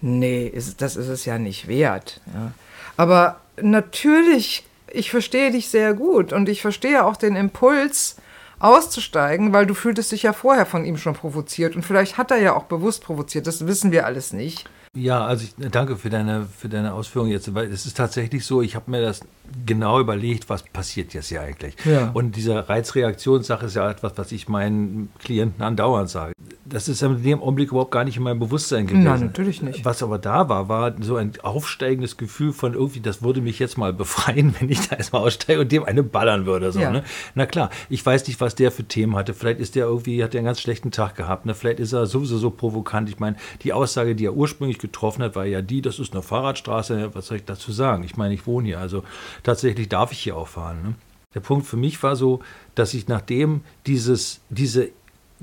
nee, 0.01 0.45
ist, 0.45 0.81
das 0.81 0.97
ist 0.97 1.07
es 1.07 1.23
ja 1.23 1.37
nicht 1.37 1.69
wert. 1.69 2.19
Ja. 2.33 2.51
Aber 2.97 3.37
natürlich 3.61 4.65
ich 4.93 5.11
verstehe 5.11 5.51
dich 5.51 5.69
sehr 5.69 5.93
gut 5.93 6.33
und 6.33 6.49
ich 6.49 6.61
verstehe 6.61 7.05
auch 7.05 7.17
den 7.17 7.35
Impuls, 7.35 8.17
auszusteigen, 8.61 9.53
weil 9.53 9.65
du 9.65 9.73
fühltest 9.73 10.11
dich 10.11 10.23
ja 10.23 10.33
vorher 10.33 10.65
von 10.65 10.85
ihm 10.85 10.97
schon 10.97 11.15
provoziert 11.15 11.75
und 11.75 11.83
vielleicht 11.83 12.17
hat 12.17 12.31
er 12.31 12.37
ja 12.37 12.55
auch 12.55 12.65
bewusst 12.65 13.03
provoziert, 13.03 13.47
das 13.47 13.65
wissen 13.65 13.91
wir 13.91 14.05
alles 14.05 14.33
nicht. 14.33 14.69
Ja, 14.93 15.25
also 15.25 15.45
ich 15.45 15.71
danke 15.71 15.95
für 15.95 16.09
deine, 16.09 16.45
für 16.45 16.67
deine 16.67 16.93
Ausführungen 16.93 17.31
jetzt, 17.31 17.53
weil 17.53 17.71
es 17.71 17.85
ist 17.85 17.95
tatsächlich 17.95 18.45
so, 18.45 18.61
ich 18.61 18.75
habe 18.75 18.91
mir 18.91 19.01
das 19.01 19.21
genau 19.65 20.01
überlegt, 20.01 20.49
was 20.49 20.63
passiert 20.63 21.13
jetzt 21.13 21.29
hier 21.29 21.41
eigentlich. 21.41 21.75
Ja. 21.85 22.11
Und 22.13 22.35
diese 22.35 22.67
Reizreaktionssache 22.67 23.67
ist 23.67 23.75
ja 23.75 23.89
etwas, 23.89 24.13
was 24.17 24.33
ich 24.33 24.49
meinen 24.49 25.09
Klienten 25.19 25.63
andauernd 25.63 26.09
sage 26.09 26.33
das 26.71 26.87
ist 26.87 27.01
in 27.01 27.23
dem 27.23 27.41
Augenblick 27.41 27.71
überhaupt 27.71 27.91
gar 27.91 28.03
nicht 28.03 28.17
in 28.17 28.23
meinem 28.23 28.39
Bewusstsein 28.39 28.87
gewesen. 28.87 29.03
Nein, 29.03 29.19
natürlich 29.21 29.61
nicht. 29.61 29.83
Was 29.83 30.01
aber 30.03 30.17
da 30.17 30.47
war, 30.49 30.69
war 30.69 30.93
so 31.01 31.15
ein 31.15 31.33
aufsteigendes 31.41 32.17
Gefühl 32.17 32.53
von 32.53 32.73
irgendwie, 32.73 32.99
das 32.99 33.21
würde 33.21 33.41
mich 33.41 33.59
jetzt 33.59 33.77
mal 33.77 33.93
befreien, 33.93 34.55
wenn 34.59 34.69
ich 34.69 34.87
da 34.87 34.95
erstmal 34.95 35.23
aussteige 35.23 35.61
und 35.61 35.71
dem 35.71 35.83
eine 35.83 36.03
ballern 36.03 36.45
würde. 36.45 36.71
So, 36.71 36.79
ja. 36.79 36.91
ne? 36.91 37.03
Na 37.35 37.45
klar, 37.45 37.69
ich 37.89 38.05
weiß 38.05 38.27
nicht, 38.27 38.39
was 38.41 38.55
der 38.55 38.71
für 38.71 38.83
Themen 38.83 39.15
hatte. 39.15 39.33
Vielleicht 39.33 39.59
ist 39.59 39.75
der 39.75 39.85
irgendwie, 39.85 40.23
hat 40.23 40.33
der 40.33 40.39
einen 40.39 40.45
ganz 40.45 40.61
schlechten 40.61 40.91
Tag 40.91 41.15
gehabt. 41.15 41.45
Ne? 41.45 41.55
Vielleicht 41.55 41.79
ist 41.79 41.93
er 41.93 42.05
sowieso 42.05 42.37
so 42.37 42.49
provokant. 42.49 43.09
Ich 43.09 43.19
meine, 43.19 43.35
die 43.63 43.73
Aussage, 43.73 44.15
die 44.15 44.25
er 44.25 44.33
ursprünglich 44.33 44.77
getroffen 44.81 45.23
hat, 45.23 45.35
war 45.35 45.45
ja 45.45 45.61
die, 45.61 45.81
das 45.81 45.99
ist 45.99 46.13
eine 46.13 46.21
Fahrradstraße. 46.21 47.11
Was 47.13 47.27
soll 47.27 47.37
ich 47.37 47.45
dazu 47.45 47.71
sagen? 47.71 48.03
Ich 48.03 48.17
meine, 48.17 48.33
ich 48.33 48.45
wohne 48.47 48.67
hier. 48.67 48.79
Also 48.79 49.03
tatsächlich 49.43 49.87
darf 49.89 50.11
ich 50.11 50.19
hier 50.19 50.35
auch 50.35 50.47
fahren. 50.47 50.77
Ne? 50.83 50.93
Der 51.33 51.39
Punkt 51.39 51.65
für 51.65 51.77
mich 51.77 52.01
war 52.03 52.15
so, 52.15 52.41
dass 52.75 52.93
ich 52.93 53.07
nachdem 53.07 53.61
dieses, 53.85 54.41
diese 54.49 54.89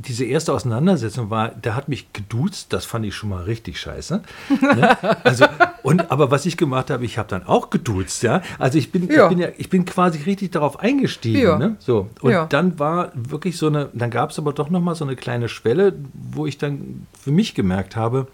diese 0.00 0.25
erste 0.25 0.52
Auseinandersetzung 0.52 1.28
war, 1.28 1.49
der 1.49 1.75
hat 1.75 1.88
mich 1.88 2.12
geduzt, 2.12 2.73
das 2.73 2.85
fand 2.85 3.04
ich 3.04 3.16
schon 3.16 3.30
mal 3.30 3.42
richtig 3.42 3.80
scheiße. 3.80 4.23
ne? 4.61 4.97
also, 5.25 5.45
und, 5.83 6.12
aber 6.12 6.30
was 6.30 6.47
ich 6.47 6.57
gemacht 6.57 6.90
habe, 6.90 7.04
ich 7.04 7.18
habe 7.18 7.28
dann 7.28 7.45
auch 7.45 7.68
geduzt, 7.71 8.23
ja. 8.23 8.40
Also 8.61 8.78
ich 8.78 8.92
bin, 8.92 9.09
Ja. 9.11 9.25
ich 9.25 9.28
bin 9.30 9.38
ja, 9.40 9.49
ich 9.59 9.68
bin 9.71 9.85
quasi 9.85 10.23
richtig 10.23 10.52
darauf 10.52 10.78
eingestiegen. 10.78 11.40
Ja. 11.42 11.59
Ne? 11.59 11.76
So. 11.80 12.09
Und 12.21 12.30
Ja. 12.30 12.47
dann 12.47 12.78
war 12.78 13.11
wirklich 13.16 13.59
so 13.59 13.66
eine, 13.66 13.88
dann 13.92 14.11
gab 14.11 14.30
es 14.30 14.38
aber 14.38 14.52
doch 14.52 14.71
nochmal 14.71 14.95
so 14.95 15.04
eine 15.04 15.16
kleine 15.16 15.49
Schwelle, 15.49 15.95
wo 16.12 16.47
ich 16.47 16.59
dann 16.59 17.09
für 17.21 17.33
mich 17.33 17.57
gemerkt 17.57 17.97
habe, 17.97 18.28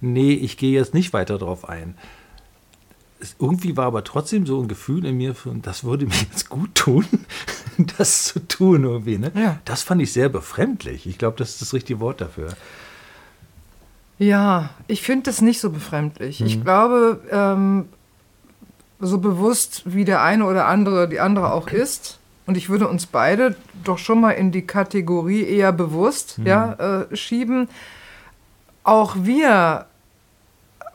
nee, 0.00 0.32
ich 0.32 0.56
gehe 0.56 0.72
jetzt 0.72 0.94
nicht 0.94 1.12
weiter 1.12 1.38
drauf 1.38 1.68
ein. 1.68 1.96
Es, 3.18 3.36
irgendwie 3.38 3.76
war 3.76 3.86
aber 3.86 4.04
trotzdem 4.04 4.46
so 4.46 4.60
ein 4.60 4.68
Gefühl 4.68 5.06
in 5.06 5.16
mir, 5.16 5.34
von, 5.34 5.62
das 5.62 5.84
würde 5.84 6.06
mir 6.06 6.14
jetzt 6.30 6.48
gut 6.50 6.74
tun, 6.74 7.06
das 7.98 8.24
zu 8.24 8.40
tun 8.46 8.84
irgendwie. 8.84 9.18
Ne? 9.18 9.32
Ja. 9.34 9.58
Das 9.64 9.82
fand 9.82 10.02
ich 10.02 10.12
sehr 10.12 10.28
befremdlich. 10.28 11.06
Ich 11.06 11.16
glaube, 11.18 11.36
das 11.38 11.50
ist 11.50 11.62
das 11.62 11.72
richtige 11.72 12.00
Wort 12.00 12.20
dafür. 12.20 12.48
Ja, 14.18 14.70
ich 14.86 15.02
finde 15.02 15.24
das 15.24 15.40
nicht 15.42 15.60
so 15.60 15.70
befremdlich. 15.70 16.40
Mhm. 16.40 16.46
Ich 16.46 16.62
glaube, 16.62 17.20
ähm, 17.30 17.86
so 19.00 19.18
bewusst 19.18 19.82
wie 19.84 20.04
der 20.04 20.22
eine 20.22 20.44
oder 20.46 20.66
andere, 20.66 21.08
die 21.08 21.20
andere 21.20 21.52
auch 21.52 21.68
ist, 21.68 22.18
und 22.46 22.56
ich 22.56 22.68
würde 22.68 22.86
uns 22.88 23.06
beide 23.06 23.56
doch 23.82 23.98
schon 23.98 24.20
mal 24.20 24.30
in 24.30 24.52
die 24.52 24.66
Kategorie 24.66 25.42
eher 25.42 25.72
bewusst 25.72 26.38
Mhm. 26.38 26.46
ja, 26.46 26.72
äh, 27.10 27.16
schieben. 27.16 27.68
Auch 28.86 29.16
wir 29.18 29.86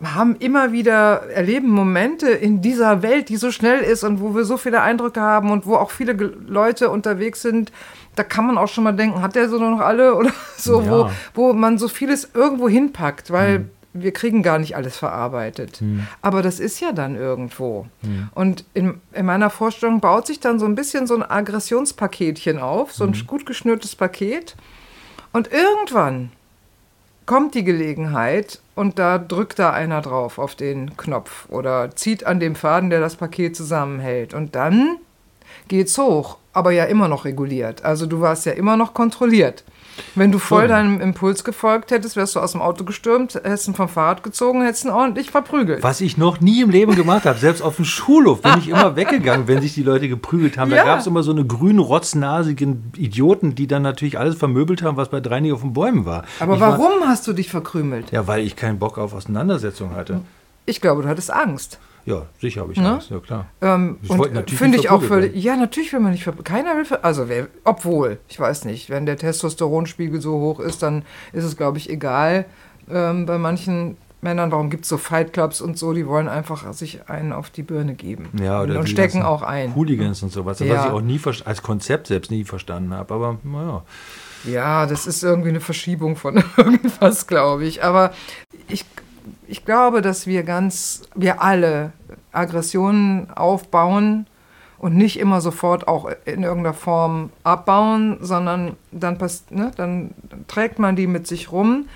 haben 0.02 0.36
immer 0.38 0.72
wieder, 0.72 1.30
erleben 1.30 1.70
Momente 1.70 2.30
in 2.30 2.62
dieser 2.62 3.04
Welt, 3.04 3.30
die 3.30 3.36
so 3.38 3.52
schnell 3.52 3.82
ist 3.82 4.04
und 4.04 4.20
wo 4.20 4.34
wir 4.34 4.46
so 4.46 4.58
viele 4.58 4.82
Eindrücke 4.82 5.22
haben 5.22 5.52
und 5.52 5.66
wo 5.68 5.76
auch 5.76 5.92
viele 5.92 6.14
Leute 6.14 6.90
unterwegs 6.90 7.42
sind, 7.44 7.72
da 8.16 8.24
kann 8.24 8.48
man 8.48 8.58
auch 8.58 8.68
schon 8.68 8.84
mal 8.84 8.94
denken, 8.94 9.22
hat 9.22 9.36
der 9.36 9.48
so 9.48 9.60
noch 9.60 9.80
alle 9.80 10.16
oder 10.18 10.32
so, 10.58 10.90
wo, 10.90 10.96
Ja. 11.06 11.12
wo 11.36 11.54
man 11.54 11.78
so 11.78 11.88
vieles 11.88 12.30
irgendwo 12.34 12.68
hinpackt, 12.68 13.30
weil 13.30 13.66
wir 13.94 14.14
kriegen 14.14 14.42
gar 14.42 14.58
nicht 14.58 14.76
alles 14.78 14.96
verarbeitet. 14.98 15.82
Aber 16.22 16.42
das 16.42 16.62
ist 16.62 16.80
ja 16.80 16.94
dann 16.94 17.16
irgendwo. 17.18 17.86
Und 18.34 18.64
in, 18.74 19.02
in 19.12 19.26
meiner 19.26 19.50
Vorstellung 19.50 20.00
baut 20.00 20.28
sich 20.28 20.40
dann 20.40 20.60
so 20.60 20.66
ein 20.66 20.76
bisschen 20.76 21.08
so 21.08 21.16
ein 21.16 21.30
Aggressionspaketchen 21.30 22.58
auf, 22.58 22.94
so 22.94 23.04
ein 23.04 23.14
gut 23.28 23.46
geschnürtes 23.46 23.96
Paket. 23.98 24.56
Und 25.34 25.50
irgendwann 25.52 26.32
kommt 27.32 27.56
die 27.56 27.64
Gelegenheit 27.64 28.60
und 28.76 29.00
da 29.00 29.18
drückt 29.18 29.58
da 29.58 29.72
einer 29.72 30.02
drauf 30.02 30.38
auf 30.38 30.54
den 30.54 30.98
Knopf 30.98 31.48
oder 31.48 31.96
zieht 31.96 32.26
an 32.26 32.42
dem 32.42 32.56
Faden, 32.56 32.90
der 32.90 33.00
das 33.00 33.16
Paket 33.16 33.56
zusammenhält. 33.56 34.34
Und 34.34 34.54
dann 34.54 34.98
geht's 35.70 35.98
hoch, 35.98 36.40
aber 36.52 36.72
ja 36.72 36.84
immer 36.84 37.08
noch 37.08 37.24
reguliert. 37.24 37.86
Also 37.86 38.06
du 38.06 38.20
warst 38.20 38.46
ja 38.46 38.52
immer 38.52 38.76
noch 38.76 38.94
kontrolliert. 38.94 39.64
Wenn 40.16 40.32
du 40.32 40.40
voll 40.40 40.68
deinem 40.68 41.00
Impuls 41.00 41.44
gefolgt 41.44 41.92
hättest, 41.92 42.16
wärst 42.16 42.36
du 42.36 42.40
aus 42.40 42.52
dem 42.54 42.62
Auto 42.62 42.84
gestürmt, 42.84 43.36
hättest 43.36 43.68
ihn 43.68 43.76
vom 43.76 43.88
Fahrrad 43.88 44.24
gezogen, 44.24 44.62
hättest 44.64 44.86
ihn 44.86 44.90
ordentlich 44.92 45.32
verprügelt. 45.32 45.84
Was 45.84 46.02
ich 46.02 46.18
noch 46.18 46.42
nie 46.42 46.62
im 46.62 46.70
Leben 46.70 46.96
gemacht 46.96 47.26
habe, 47.26 47.38
selbst 47.40 47.62
auf 47.62 47.76
dem 47.78 47.86
Schulhof 47.86 48.42
bin 48.42 48.54
ich 48.58 48.70
immer 48.70 48.96
weggegangen, 48.96 49.48
wenn 49.48 49.62
sich 49.62 49.74
die 49.74 49.84
Leute 49.84 50.08
geprügelt 50.10 50.58
haben. 50.58 50.72
Da 50.72 50.78
Ja. 50.78 50.84
gab 50.84 51.00
es 51.00 51.08
immer 51.08 51.24
so 51.24 51.32
eine 51.32 51.46
grünen, 51.46 51.80
rotznasigen 51.80 52.92
Idioten, 52.98 53.56
die 53.56 53.68
dann 53.68 53.82
natürlich 53.84 54.18
alles 54.20 54.36
vermöbelt 54.36 54.82
haben, 54.82 54.98
was 54.98 55.10
bei 55.10 55.20
drei 55.20 55.40
nicht 55.40 55.54
auf 55.54 55.62
den 55.62 55.74
Bäumen 55.74 56.06
war. 56.06 56.24
Aber 56.40 56.56
ich 56.56 56.60
war- 56.60 56.78
warum 56.80 57.08
hast 57.08 57.28
du 57.28 57.34
dich 57.34 57.50
verkrümelt? 57.50 58.12
Ja, 58.12 58.28
weil 58.28 58.42
ich 58.46 58.56
keinen 58.56 58.80
Bock 58.80 58.98
auf 58.98 59.14
Auseinandersetzung 59.14 59.96
hatte. 59.96 60.22
Ich 60.66 60.82
glaube, 60.82 61.04
du 61.04 61.10
hattest 61.10 61.32
Angst. 61.32 61.80
Ja, 62.06 62.26
sicher 62.40 62.62
habe 62.62 62.72
ich 62.74 62.80
Ne? 62.80 62.94
Angst, 62.94 63.10
ja 63.12 63.20
klar. 63.20 63.46
Ähm, 63.62 63.98
Ich 64.02 64.10
und 64.10 64.18
wollte 64.18 64.34
natürlich 64.34 64.60
finde 64.60 64.78
ich 64.78 64.90
auch 64.90 65.04
völlig. 65.04 65.36
Ja, 65.36 65.56
natürlich 65.56 65.94
will 65.94 66.00
man 66.00 66.12
nicht 66.14 66.24
Keiner 66.44 66.76
will 66.76 66.98
Also, 67.02 67.30
wer, 67.30 67.48
obwohl, 67.64 68.20
ich 68.28 68.40
weiß 68.40 68.66
nicht, 68.66 68.90
wenn 68.90 69.06
der 69.06 69.18
Testosteronspiegel 69.18 70.20
so 70.22 70.40
hoch 70.40 70.60
ist, 70.60 70.82
dann 70.84 71.04
ist 71.34 71.44
es, 71.44 71.58
glaube 71.58 71.78
ich, 71.78 71.90
egal. 71.90 72.46
Ähm, 72.90 73.26
bei 73.26 73.38
manchen 73.38 73.98
Männern, 74.24 74.52
warum 74.52 74.70
gibt 74.70 74.84
es 74.84 74.90
so 74.90 74.98
Fightclubs 74.98 75.62
und 75.62 75.78
so, 75.78 75.94
die 75.94 76.06
wollen 76.08 76.28
einfach 76.28 76.72
sich 76.74 77.10
einen 77.10 77.34
auf 77.34 77.50
die 77.50 77.64
Birne 77.64 77.96
geben. 77.96 78.30
Ja, 78.42 78.62
oder 78.62 78.80
und 78.80 78.88
die 78.88 78.92
stecken 78.92 79.24
auch 79.24 79.42
ein. 79.42 79.76
Hooligans 79.76 80.22
und 80.22 80.32
sowas, 80.32 80.60
was 80.60 80.68
Ja. 80.68 80.86
ich 80.86 80.92
auch 80.92 81.02
nie 81.02 81.20
als 81.46 81.62
Konzept 81.64 82.08
selbst 82.08 82.30
nie 82.32 82.44
verstanden 82.44 82.94
habe. 82.94 83.14
Aber 83.14 83.38
naja. 83.44 83.84
Ja, 84.46 84.86
das 84.88 85.06
ist 85.08 85.24
irgendwie 85.24 85.50
eine 85.50 85.60
Verschiebung 85.60 86.16
von 86.16 86.44
irgendwas, 86.58 87.28
glaube 87.28 87.66
ich. 87.66 87.84
Aber 87.84 88.12
ich, 88.68 88.86
ich 89.52 89.66
glaube, 89.66 90.02
dass 90.02 90.26
wir 90.28 90.44
ganz, 90.44 91.02
wir 91.14 91.42
alle 91.42 91.92
Aggressionen 92.32 93.30
aufbauen 93.32 94.26
und 94.78 94.96
nicht 94.96 95.20
immer 95.20 95.42
sofort 95.42 95.88
auch 95.88 96.10
in 96.26 96.44
irgendeiner 96.44 96.74
Form 96.74 97.30
abbauen, 97.44 98.18
sondern 98.22 98.78
dann, 98.92 99.18
pass, 99.18 99.44
ne, 99.50 99.72
dann 99.76 100.12
trägt 100.48 100.80
man 100.80 100.96
die 100.96 101.06
mit 101.08 101.28
sich 101.28 101.52
rum. 101.52 101.88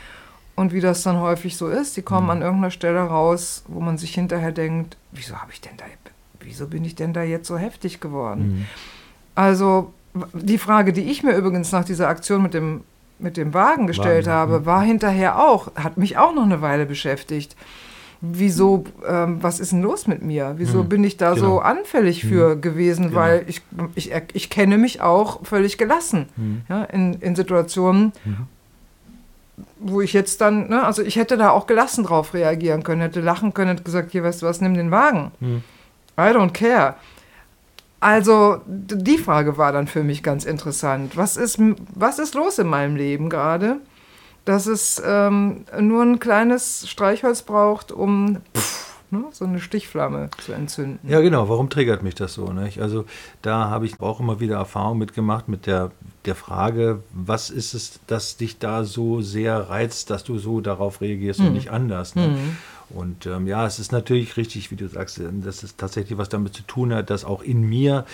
Und 0.58 0.72
wie 0.72 0.80
das 0.82 1.04
dann 1.04 1.20
häufig 1.20 1.58
so 1.58 1.68
ist, 1.68 1.98
die 1.98 2.02
kommen 2.02 2.30
an 2.30 2.42
irgendeiner 2.42 2.72
Stelle 2.72 3.02
raus, 3.02 3.64
wo 3.68 3.80
man 3.82 3.98
sich 3.98 4.14
hinterher 4.14 4.52
denkt, 4.54 4.96
wieso 5.12 5.36
habe 5.36 5.52
ich 5.52 5.60
denn 5.60 5.76
da, 5.78 5.84
wieso 6.40 6.68
bin 6.68 6.86
ich 6.86 6.96
denn 6.96 7.12
da 7.12 7.24
jetzt 7.24 7.48
so 7.48 7.58
heftig 7.58 8.00
geworden? 8.00 8.66
Also 9.34 9.92
w- 10.14 10.24
die 10.34 10.58
Frage, 10.58 10.94
die 10.94 11.10
ich 11.12 11.24
mir 11.24 11.36
übrigens 11.36 11.74
nach 11.74 11.84
dieser 11.84 12.08
Aktion 12.08 12.42
mit 12.42 12.54
dem, 12.54 12.86
mit 13.20 13.38
dem 13.38 13.54
Wagen 13.54 13.88
gestellt 13.88 14.28
Wagen, 14.28 14.52
habe, 14.52 14.66
war 14.66 14.82
hinterher 14.82 15.40
auch, 15.40 15.76
hat 15.76 15.98
mich 15.98 16.18
auch 16.18 16.34
noch 16.34 16.44
eine 16.44 16.62
Weile 16.62 16.86
beschäftigt. 16.86 17.56
Wieso, 18.22 18.86
ähm, 19.08 19.38
was 19.42 19.60
ist 19.60 19.72
denn 19.72 19.82
los 19.82 20.08
mit 20.08 20.22
mir? 20.22 20.56
Wieso 20.58 20.80
Hm, 20.80 20.90
bin 20.90 21.04
ich 21.04 21.18
da 21.18 21.36
so 21.36 21.42
genau. 21.42 21.58
anfällig 21.60 22.26
für 22.26 22.56
gewesen? 22.56 23.10
Genau. 23.10 23.16
Weil 23.18 23.44
ich, 23.48 23.62
ich, 23.94 24.12
ich 24.34 24.50
kenne 24.50 24.78
mich 24.78 25.02
auch 25.02 25.46
völlig 25.46 25.78
gelassen 25.78 26.28
Hm. 26.36 26.62
ja, 26.70 26.84
in, 26.86 27.16
in 27.16 27.36
Situationen, 27.36 28.14
wo 29.80 30.02
ich 30.02 30.14
jetzt 30.14 30.42
dann, 30.42 30.70
ne, 30.70 30.84
also 30.84 31.02
ich 31.04 31.18
hätte 31.18 31.38
da 31.38 31.52
auch 31.52 31.68
gelassen 31.68 32.06
drauf 32.06 32.34
reagieren 32.34 32.84
können, 32.84 33.02
hätte 33.02 33.22
lachen 33.22 33.54
können, 33.54 33.72
hätte 33.72 33.84
gesagt, 33.84 34.12
hier, 34.12 34.24
weißt 34.24 34.42
du 34.42 34.46
was, 34.48 34.62
nimm 34.62 34.74
den 34.74 34.92
Wagen. 34.92 35.32
Hm. 35.40 35.62
I 36.18 36.32
don't 36.32 36.52
care. 36.52 36.96
Also 38.06 38.62
die 38.68 39.18
Frage 39.18 39.58
war 39.58 39.72
dann 39.72 39.88
für 39.88 40.04
mich 40.04 40.22
ganz 40.22 40.46
interessant. 40.46 41.18
Was 41.18 41.38
ist, 41.38 41.60
was 41.96 42.20
ist 42.20 42.36
los 42.36 42.60
in 42.60 42.68
meinem 42.68 42.96
Leben 42.96 43.32
gerade, 43.32 43.78
dass 44.46 44.68
es 44.68 45.02
ähm, 45.04 45.66
nur 45.80 46.04
ein 46.04 46.20
kleines 46.20 46.88
Streichholz 46.88 47.42
braucht, 47.42 47.92
um 47.92 48.42
pff, 48.56 49.00
ne, 49.10 49.24
so 49.32 49.46
eine 49.46 49.60
Stichflamme 49.60 50.30
zu 50.38 50.54
entzünden? 50.54 51.00
Ja, 51.10 51.20
genau. 51.22 51.50
Warum 51.50 51.72
triggert 51.72 52.04
mich 52.04 52.14
das 52.14 52.36
so? 52.36 52.54
Nicht? 52.54 52.80
Also 52.80 53.06
da 53.42 53.72
habe 53.72 53.88
ich 53.88 54.00
auch 54.00 54.20
immer 54.20 54.40
wieder 54.40 54.58
Erfahrung 54.58 55.00
mitgemacht 55.00 55.48
mit 55.48 55.66
der, 55.66 55.90
der 56.26 56.36
Frage, 56.36 57.02
was 57.12 57.50
ist 57.50 57.74
es, 57.74 58.00
das 58.06 58.38
dich 58.38 58.60
da 58.60 58.84
so 58.84 59.22
sehr 59.22 59.72
reizt, 59.72 60.12
dass 60.12 60.24
du 60.24 60.38
so 60.38 60.62
darauf 60.62 61.02
reagierst 61.02 61.40
und 61.40 61.54
nicht 61.54 61.72
anders. 61.72 62.14
Ne? 62.14 62.38
Und 62.90 63.26
ähm, 63.26 63.48
ja, 63.48 63.66
es 63.66 63.80
ist 63.80 63.92
natürlich 63.92 64.38
richtig, 64.38 64.72
wie 64.72 64.76
du 64.76 64.88
sagst, 64.88 65.20
äh, 65.20 65.30
dass 65.32 65.64
es 65.64 65.76
tatsächlich 65.76 66.18
was 66.18 66.30
damit 66.30 66.54
zu 66.54 66.64
tun 66.64 66.94
hat, 66.94 67.10
dass 67.10 67.26
auch 67.26 67.42
in 67.42 67.62
mir 67.62 68.06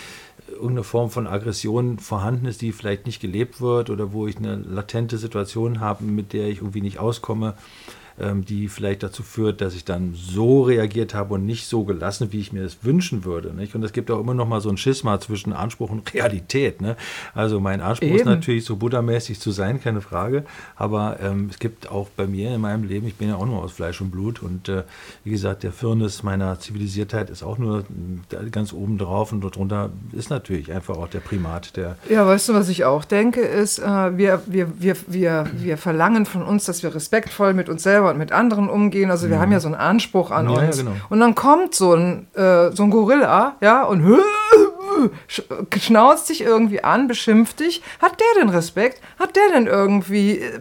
irgendeine 0.48 0.84
Form 0.84 1.10
von 1.10 1.26
Aggression 1.26 1.98
vorhanden 1.98 2.46
ist, 2.46 2.62
die 2.62 2.72
vielleicht 2.72 3.06
nicht 3.06 3.20
gelebt 3.20 3.60
wird 3.60 3.90
oder 3.90 4.12
wo 4.12 4.26
ich 4.26 4.36
eine 4.36 4.56
latente 4.56 5.18
Situation 5.18 5.80
habe, 5.80 6.04
mit 6.04 6.32
der 6.32 6.48
ich 6.48 6.58
irgendwie 6.58 6.80
nicht 6.80 6.98
auskomme, 6.98 7.48
ähm, 7.48 8.01
die 8.18 8.68
vielleicht 8.68 9.02
dazu 9.02 9.22
führt, 9.22 9.60
dass 9.60 9.74
ich 9.74 9.84
dann 9.84 10.14
so 10.14 10.62
reagiert 10.62 11.14
habe 11.14 11.34
und 11.34 11.46
nicht 11.46 11.66
so 11.66 11.84
gelassen, 11.84 12.28
wie 12.32 12.40
ich 12.40 12.52
mir 12.52 12.62
das 12.62 12.84
wünschen 12.84 13.24
würde. 13.24 13.52
Nicht? 13.54 13.74
Und 13.74 13.82
es 13.82 13.92
gibt 13.92 14.10
auch 14.10 14.20
immer 14.20 14.34
noch 14.34 14.46
mal 14.46 14.60
so 14.60 14.68
ein 14.68 14.76
Schisma 14.76 15.18
zwischen 15.20 15.52
Anspruch 15.52 15.90
und 15.90 16.12
Realität. 16.14 16.80
Ne? 16.80 16.96
Also 17.34 17.60
mein 17.60 17.80
Anspruch 17.80 18.08
ist 18.08 18.20
Eben. 18.20 18.30
natürlich 18.30 18.64
so 18.64 18.76
buddhamäßig 18.76 19.40
zu 19.40 19.50
sein, 19.50 19.80
keine 19.80 20.00
Frage. 20.00 20.44
Aber 20.76 21.18
ähm, 21.20 21.48
es 21.50 21.58
gibt 21.58 21.90
auch 21.90 22.08
bei 22.16 22.26
mir 22.26 22.54
in 22.54 22.60
meinem 22.60 22.84
Leben, 22.84 23.06
ich 23.06 23.14
bin 23.14 23.28
ja 23.28 23.36
auch 23.36 23.46
nur 23.46 23.62
aus 23.62 23.72
Fleisch 23.72 24.00
und 24.00 24.10
Blut 24.10 24.42
und 24.42 24.68
äh, 24.68 24.82
wie 25.24 25.30
gesagt, 25.30 25.62
der 25.62 25.72
Firnis 25.72 26.22
meiner 26.22 26.58
Zivilisiertheit 26.58 27.30
ist 27.30 27.42
auch 27.42 27.58
nur 27.58 27.84
ganz 28.50 28.72
oben 28.72 28.98
drauf 28.98 29.32
und 29.32 29.42
darunter 29.42 29.90
ist 30.12 30.30
natürlich 30.30 30.72
einfach 30.72 30.96
auch 30.96 31.08
der 31.08 31.20
Primat, 31.20 31.76
der 31.76 31.96
Ja, 32.08 32.26
weißt 32.26 32.48
du, 32.48 32.54
was 32.54 32.68
ich 32.68 32.84
auch 32.84 33.04
denke, 33.04 33.40
ist, 33.40 33.78
äh, 33.78 34.16
wir, 34.16 34.42
wir, 34.46 34.80
wir, 34.80 34.96
wir, 35.06 35.50
wir 35.54 35.78
verlangen 35.78 36.26
von 36.26 36.42
uns, 36.42 36.64
dass 36.64 36.82
wir 36.82 36.94
respektvoll 36.94 37.54
mit 37.54 37.68
uns 37.68 37.82
selber 37.82 38.01
und 38.10 38.18
mit 38.18 38.32
anderen 38.32 38.68
umgehen. 38.68 39.10
Also 39.10 39.28
wir 39.30 39.38
haben 39.40 39.52
ja 39.52 39.60
so 39.60 39.68
einen 39.68 39.74
Anspruch 39.76 40.30
an 40.30 40.46
Mhm. 40.46 40.52
Ja, 40.52 40.60
ja, 40.60 40.66
uns. 40.66 40.78
genau. 40.78 40.90
Und 41.08 41.20
dann 41.20 41.34
kommt 41.34 41.74
so 41.74 41.94
ein, 41.94 42.26
äh, 42.34 42.70
so 42.72 42.82
ein 42.82 42.90
Gorilla, 42.90 43.56
ja, 43.60 43.82
und 43.84 44.04
sch- 45.28 45.78
schnauzt 45.80 46.28
dich 46.28 46.42
irgendwie 46.42 46.82
an, 46.84 47.08
beschimpft 47.08 47.60
dich. 47.60 47.82
Hat 48.00 48.18
der 48.20 48.42
denn 48.42 48.48
Respekt? 48.50 49.00
Hat 49.18 49.36
der 49.36 49.48
denn 49.54 49.66
irgendwie, 49.66 50.38
äh, 50.38 50.60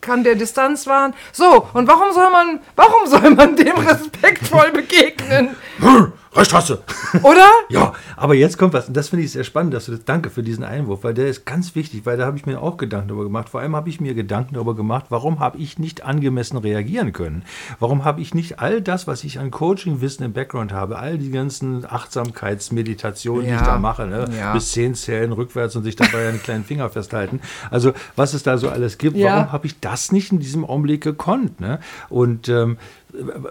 kann 0.00 0.22
der 0.24 0.34
Distanz 0.34 0.86
wahren? 0.86 1.14
So, 1.32 1.66
und 1.72 1.88
warum 1.88 2.12
soll 2.12 2.30
man, 2.30 2.60
warum 2.76 3.06
soll 3.06 3.30
man 3.34 3.56
dem 3.56 3.76
respektvoll 3.88 4.70
begegnen? 4.72 5.56
Reichstraße! 6.34 6.82
Oder? 7.22 7.48
Ja, 7.68 7.92
aber 8.16 8.34
jetzt 8.34 8.58
kommt 8.58 8.72
was. 8.74 8.88
Und 8.88 8.96
das 8.96 9.08
finde 9.10 9.24
ich 9.24 9.32
sehr 9.32 9.44
spannend, 9.44 9.72
dass 9.72 9.86
du 9.86 9.92
das, 9.92 10.04
danke 10.04 10.30
für 10.30 10.42
diesen 10.42 10.64
Einwurf, 10.64 11.04
weil 11.04 11.14
der 11.14 11.28
ist 11.28 11.46
ganz 11.46 11.74
wichtig, 11.74 12.04
weil 12.06 12.16
da 12.16 12.26
habe 12.26 12.36
ich 12.36 12.44
mir 12.46 12.60
auch 12.60 12.76
Gedanken 12.76 13.08
darüber 13.08 13.24
gemacht. 13.24 13.48
Vor 13.48 13.60
allem 13.60 13.76
habe 13.76 13.88
ich 13.88 14.00
mir 14.00 14.14
Gedanken 14.14 14.54
darüber 14.54 14.74
gemacht, 14.74 15.06
warum 15.10 15.38
habe 15.38 15.58
ich 15.58 15.78
nicht 15.78 16.04
angemessen 16.04 16.56
reagieren 16.56 17.12
können? 17.12 17.42
Warum 17.78 18.04
habe 18.04 18.20
ich 18.20 18.34
nicht 18.34 18.58
all 18.58 18.80
das, 18.80 19.06
was 19.06 19.22
ich 19.24 19.38
an 19.38 19.50
Coaching-Wissen 19.50 20.24
im 20.24 20.32
Background 20.32 20.72
habe, 20.72 20.98
all 20.98 21.18
die 21.18 21.30
ganzen 21.30 21.84
Achtsamkeitsmeditationen, 21.88 23.44
die 23.46 23.52
ich 23.52 23.60
Ja. 23.60 23.64
da 23.64 23.78
mache, 23.78 24.06
ne? 24.06 24.28
Ja. 24.38 24.52
bis 24.52 24.72
zehn 24.72 24.94
zählen 24.94 25.32
rückwärts 25.32 25.76
und 25.76 25.84
sich 25.84 25.96
dabei 25.96 26.28
einen 26.28 26.42
kleinen 26.42 26.64
Finger 26.64 26.88
festhalten. 26.88 27.40
Also 27.70 27.92
was 28.16 28.34
es 28.34 28.42
da 28.42 28.58
so 28.58 28.68
alles 28.68 28.98
gibt, 28.98 29.16
Ja. 29.16 29.36
warum 29.36 29.52
habe 29.52 29.66
ich 29.66 29.78
das 29.80 30.12
nicht 30.12 30.32
in 30.32 30.40
diesem 30.40 30.64
Augenblick 30.64 31.02
gekonnt? 31.02 31.60
Ne? 31.60 31.78
Und 32.08 32.48
ähm, 32.48 32.76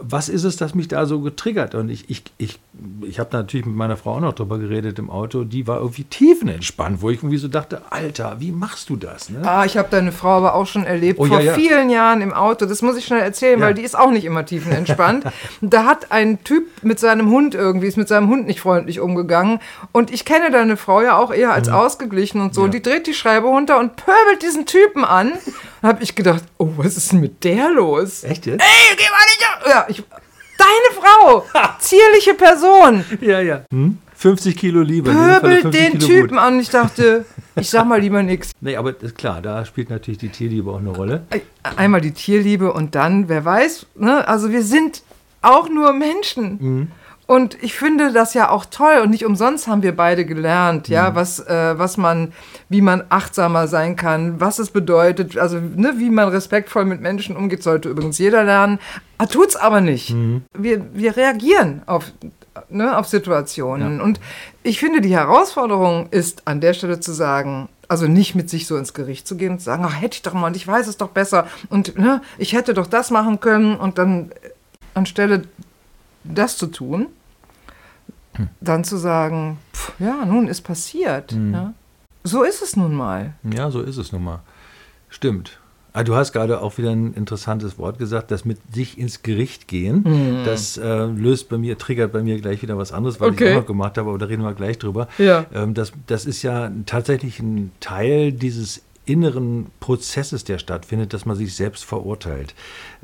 was 0.02 0.28
ist 0.28 0.44
es, 0.44 0.58
das 0.58 0.76
mich 0.76 0.90
da 0.90 1.06
so 1.06 1.22
getriggert? 1.22 1.74
Und 1.74 1.88
ich, 1.90 2.10
ich, 2.10 2.24
ich, 2.38 2.60
ich 3.04 3.20
habe 3.20 3.30
natürlich 3.38 3.66
mit 3.68 3.76
meiner 3.76 3.98
Frau 3.98 4.16
auch 4.16 4.20
noch 4.20 4.34
drüber 4.34 4.58
geredet 4.58 4.98
im 4.98 5.10
Auto, 5.12 5.44
die 5.44 5.68
war 5.68 5.78
irgendwie 5.78 6.06
tiefenentspannt, 6.06 7.02
wo 7.02 7.12
ich 7.12 7.18
irgendwie 7.20 7.38
so 7.38 7.48
dachte, 7.48 7.82
Alter, 7.92 8.38
wie 8.40 8.52
machst 8.52 8.90
du 8.90 8.96
das? 8.96 9.30
Ne? 9.30 9.42
Ah, 9.48 9.64
ich 9.64 9.78
habe 9.78 9.90
deine 9.92 10.12
Frau 10.12 10.30
aber 10.30 10.56
auch 10.56 10.66
schon 10.66 10.84
erlebt, 10.84 11.20
Oh, 11.20 11.26
vor 11.26 11.40
ja, 11.40 11.46
ja. 11.46 11.54
vielen 11.54 11.90
Jahren 11.92 12.22
im 12.22 12.34
Auto. 12.34 12.66
Das 12.66 12.82
muss 12.82 12.98
ich 12.98 13.06
schnell 13.06 13.22
erzählen, 13.22 13.60
Ja. 13.60 13.68
weil 13.68 13.74
die 13.76 13.84
ist 13.84 13.98
auch 13.98 14.10
nicht 14.10 14.26
immer 14.26 14.46
tiefenentspannt. 14.46 15.26
da 15.62 15.86
hat 15.86 16.12
ein 16.12 16.44
Typ 16.44 16.66
mit 16.84 17.00
seinem 17.00 17.30
Hund 17.30 17.54
irgendwie, 17.54 17.88
ist 17.88 17.98
mit 17.98 18.08
seinem 18.08 18.28
Hund 18.30 18.48
nicht 18.48 18.60
freundlich 18.62 19.00
umgegangen. 19.00 19.60
Und 19.92 20.12
ich 20.12 20.26
kenne 20.26 20.50
deine 20.50 20.76
Frau 20.76 21.02
ja 21.02 21.18
auch 21.18 21.32
eher 21.32 21.54
als 21.54 21.70
ausgeglichen 21.70 22.42
und 22.42 22.56
so. 22.56 22.62
Mhm. 22.62 22.66
Und 22.66 22.74
die 22.74 22.82
dreht 22.82 23.06
die 23.06 23.14
Schreibe 23.14 23.48
runter 23.48 23.80
und 23.80 23.96
pöbelt 23.98 24.42
diesen 24.42 24.66
Typen 24.66 25.06
an. 25.06 25.34
Da 25.82 25.90
habe 25.90 26.02
ich 26.02 26.16
gedacht, 26.16 26.46
oh, 26.60 26.70
was 26.78 26.96
ist 26.96 27.12
denn 27.12 27.20
mit 27.20 27.44
der 27.44 27.70
los? 27.72 28.24
Echt 28.24 28.46
jetzt? 28.46 28.62
Ey, 28.64 28.96
geh 28.96 29.04
mal 29.04 29.26
nicht 29.26 29.50
auf. 29.50 29.70
Ja, 29.70 29.86
ich, 29.90 30.02
deine 30.58 31.02
Frau, 31.02 31.46
zierliche 31.80 32.34
Person, 32.34 33.04
Ja, 33.22 33.40
ja. 33.40 33.62
Hm? 33.72 33.98
50 34.16 34.56
Kilo 34.56 34.82
Liebe. 34.82 35.12
pöbelt 35.12 35.64
50 35.64 35.72
den 35.82 36.00
Kilo 36.00 36.08
Typen 36.08 36.38
Wut. 36.38 36.44
an. 36.44 36.60
Ich 36.60 36.70
dachte, 36.70 37.26
ich 37.58 37.70
sag 37.70 37.86
mal 37.86 38.00
lieber 38.00 38.24
nichts. 38.24 38.52
Nee, 38.62 38.78
aber 38.78 38.96
ist 39.02 39.18
klar, 39.18 39.42
da 39.42 39.66
spielt 39.66 39.90
natürlich 39.90 40.18
die 40.20 40.30
Tierliebe 40.30 40.72
auch 40.72 40.80
eine 40.80 40.92
Rolle. 40.92 41.24
einmal 41.76 42.00
die 42.00 42.12
Tierliebe 42.14 42.72
und 42.72 42.96
dann, 42.96 43.28
wer 43.28 43.44
weiß, 43.44 43.88
ne? 43.96 44.26
also 44.26 44.50
wir 44.52 44.64
sind 44.64 45.04
auch 45.42 45.68
nur 45.68 45.92
Menschen. 45.92 46.90
Und 47.26 47.58
ich 47.64 47.74
finde 47.74 48.12
das 48.12 48.34
ja 48.34 48.50
auch 48.50 48.66
toll 48.66 49.00
und 49.02 49.10
nicht 49.10 49.26
umsonst 49.26 49.68
haben 49.68 49.82
wir 49.82 49.96
beide 49.96 50.26
gelernt, 50.26 50.90
ja, 50.90 51.16
was, 51.16 51.40
äh, 51.40 51.78
was 51.78 51.96
man, 51.96 52.34
wie 52.68 52.82
man 52.82 53.04
achtsamer 53.10 53.68
sein 53.68 53.96
kann, 53.96 54.42
was 54.42 54.60
es 54.60 54.72
bedeutet, 54.72 55.38
also 55.38 55.58
ne, 55.58 55.94
wie 55.98 56.10
man 56.10 56.28
respektvoll 56.28 56.84
mit 56.84 57.02
Menschen 57.02 57.38
umgeht, 57.38 57.64
sollte 57.64 57.90
übrigens 57.90 58.18
jeder 58.18 58.44
lernen. 58.44 58.80
Ah, 59.18 59.28
tut's 59.28 59.56
aber 59.56 59.80
nicht. 59.80 60.14
Wir, 60.58 60.86
wir 60.94 61.16
reagieren 61.16 61.82
auf, 61.86 62.12
ne, 62.70 62.98
auf 62.98 63.08
Situationen. 63.08 64.02
Und 64.02 64.20
ich 64.62 64.80
finde, 64.80 65.00
die 65.00 65.16
Herausforderung 65.16 66.08
ist 66.12 66.46
an 66.46 66.60
der 66.60 66.74
Stelle 66.74 67.00
zu 67.00 67.14
sagen, 67.14 67.70
also 67.88 68.08
nicht 68.08 68.36
mit 68.36 68.50
sich 68.50 68.68
so 68.68 68.76
ins 68.76 68.94
Gericht 68.94 69.28
zu 69.28 69.38
gehen 69.38 69.54
und 69.54 69.60
zu 69.60 69.66
sagen, 69.66 69.86
ach, 69.88 70.02
hätte 70.02 70.16
ich 70.16 70.24
doch 70.24 70.34
mal 70.34 70.48
und 70.48 70.56
ich 70.56 70.68
weiß 70.68 70.88
es 70.88 70.98
doch 70.98 71.10
besser 71.10 71.48
und 71.70 71.98
ne, 71.98 72.22
ich 72.38 72.54
hätte 72.54 72.74
doch 72.74 72.88
das 72.88 73.12
machen 73.12 73.40
können 73.40 73.76
und 73.76 73.98
dann 73.98 74.32
äh, 74.32 74.50
anstelle 74.94 75.44
das 76.24 76.58
zu 76.58 76.68
tun, 76.68 77.08
dann 78.62 78.84
zu 78.84 78.98
sagen, 78.98 79.58
pf, 79.74 79.94
ja, 80.00 80.26
nun 80.26 80.48
ist 80.48 80.62
passiert. 80.62 81.32
Ja. 81.52 81.74
So 82.24 82.44
ist 82.44 82.62
es 82.62 82.76
nun 82.76 82.96
mal. 82.96 83.34
Ja, 83.44 83.70
so 83.70 83.82
ist 83.82 83.98
es 83.98 84.12
nun 84.12 84.24
mal. 84.24 84.40
Stimmt. 85.10 85.60
Ah, 85.96 86.04
du 86.04 86.16
hast 86.16 86.34
gerade 86.34 86.60
auch 86.62 86.80
wieder 86.80 86.90
ein 86.90 87.14
interessantes 87.14 87.78
Wort 87.78 88.00
gesagt, 88.00 88.32
das 88.32 88.46
mit 88.46 88.58
sich 88.74 88.98
ins 88.98 89.22
Gericht 89.22 89.68
gehen. 89.68 90.42
Das 90.44 90.76
äh, 90.78 91.06
löst 91.06 91.50
bei 91.50 91.60
mir, 91.60 91.78
triggert 91.78 92.12
bei 92.12 92.24
mir 92.24 92.42
gleich 92.42 92.64
wieder 92.64 92.76
was 92.80 92.92
anderes, 92.92 93.18
ich 93.18 93.22
Okay. 93.22 93.52
auch 93.52 93.60
noch 93.62 93.68
gemacht 93.68 94.00
habe, 94.00 94.10
aber 94.10 94.18
da 94.18 94.26
reden 94.26 94.42
wir 94.42 94.54
gleich 94.54 94.80
drüber. 94.80 95.08
Ja. 95.20 95.46
Ähm, 95.54 95.76
das, 95.76 95.92
das 96.08 96.26
ist 96.26 96.42
ja 96.42 96.72
tatsächlich 96.88 97.40
ein 97.40 97.72
Teil 97.80 98.32
dieses 98.32 98.82
inneren 99.06 99.68
Prozesses, 99.80 100.44
der 100.44 100.60
stattfindet, 100.60 101.14
dass 101.14 101.26
man 101.26 101.36
sich 101.36 101.56
selbst 101.56 101.84
verurteilt. 101.84 102.56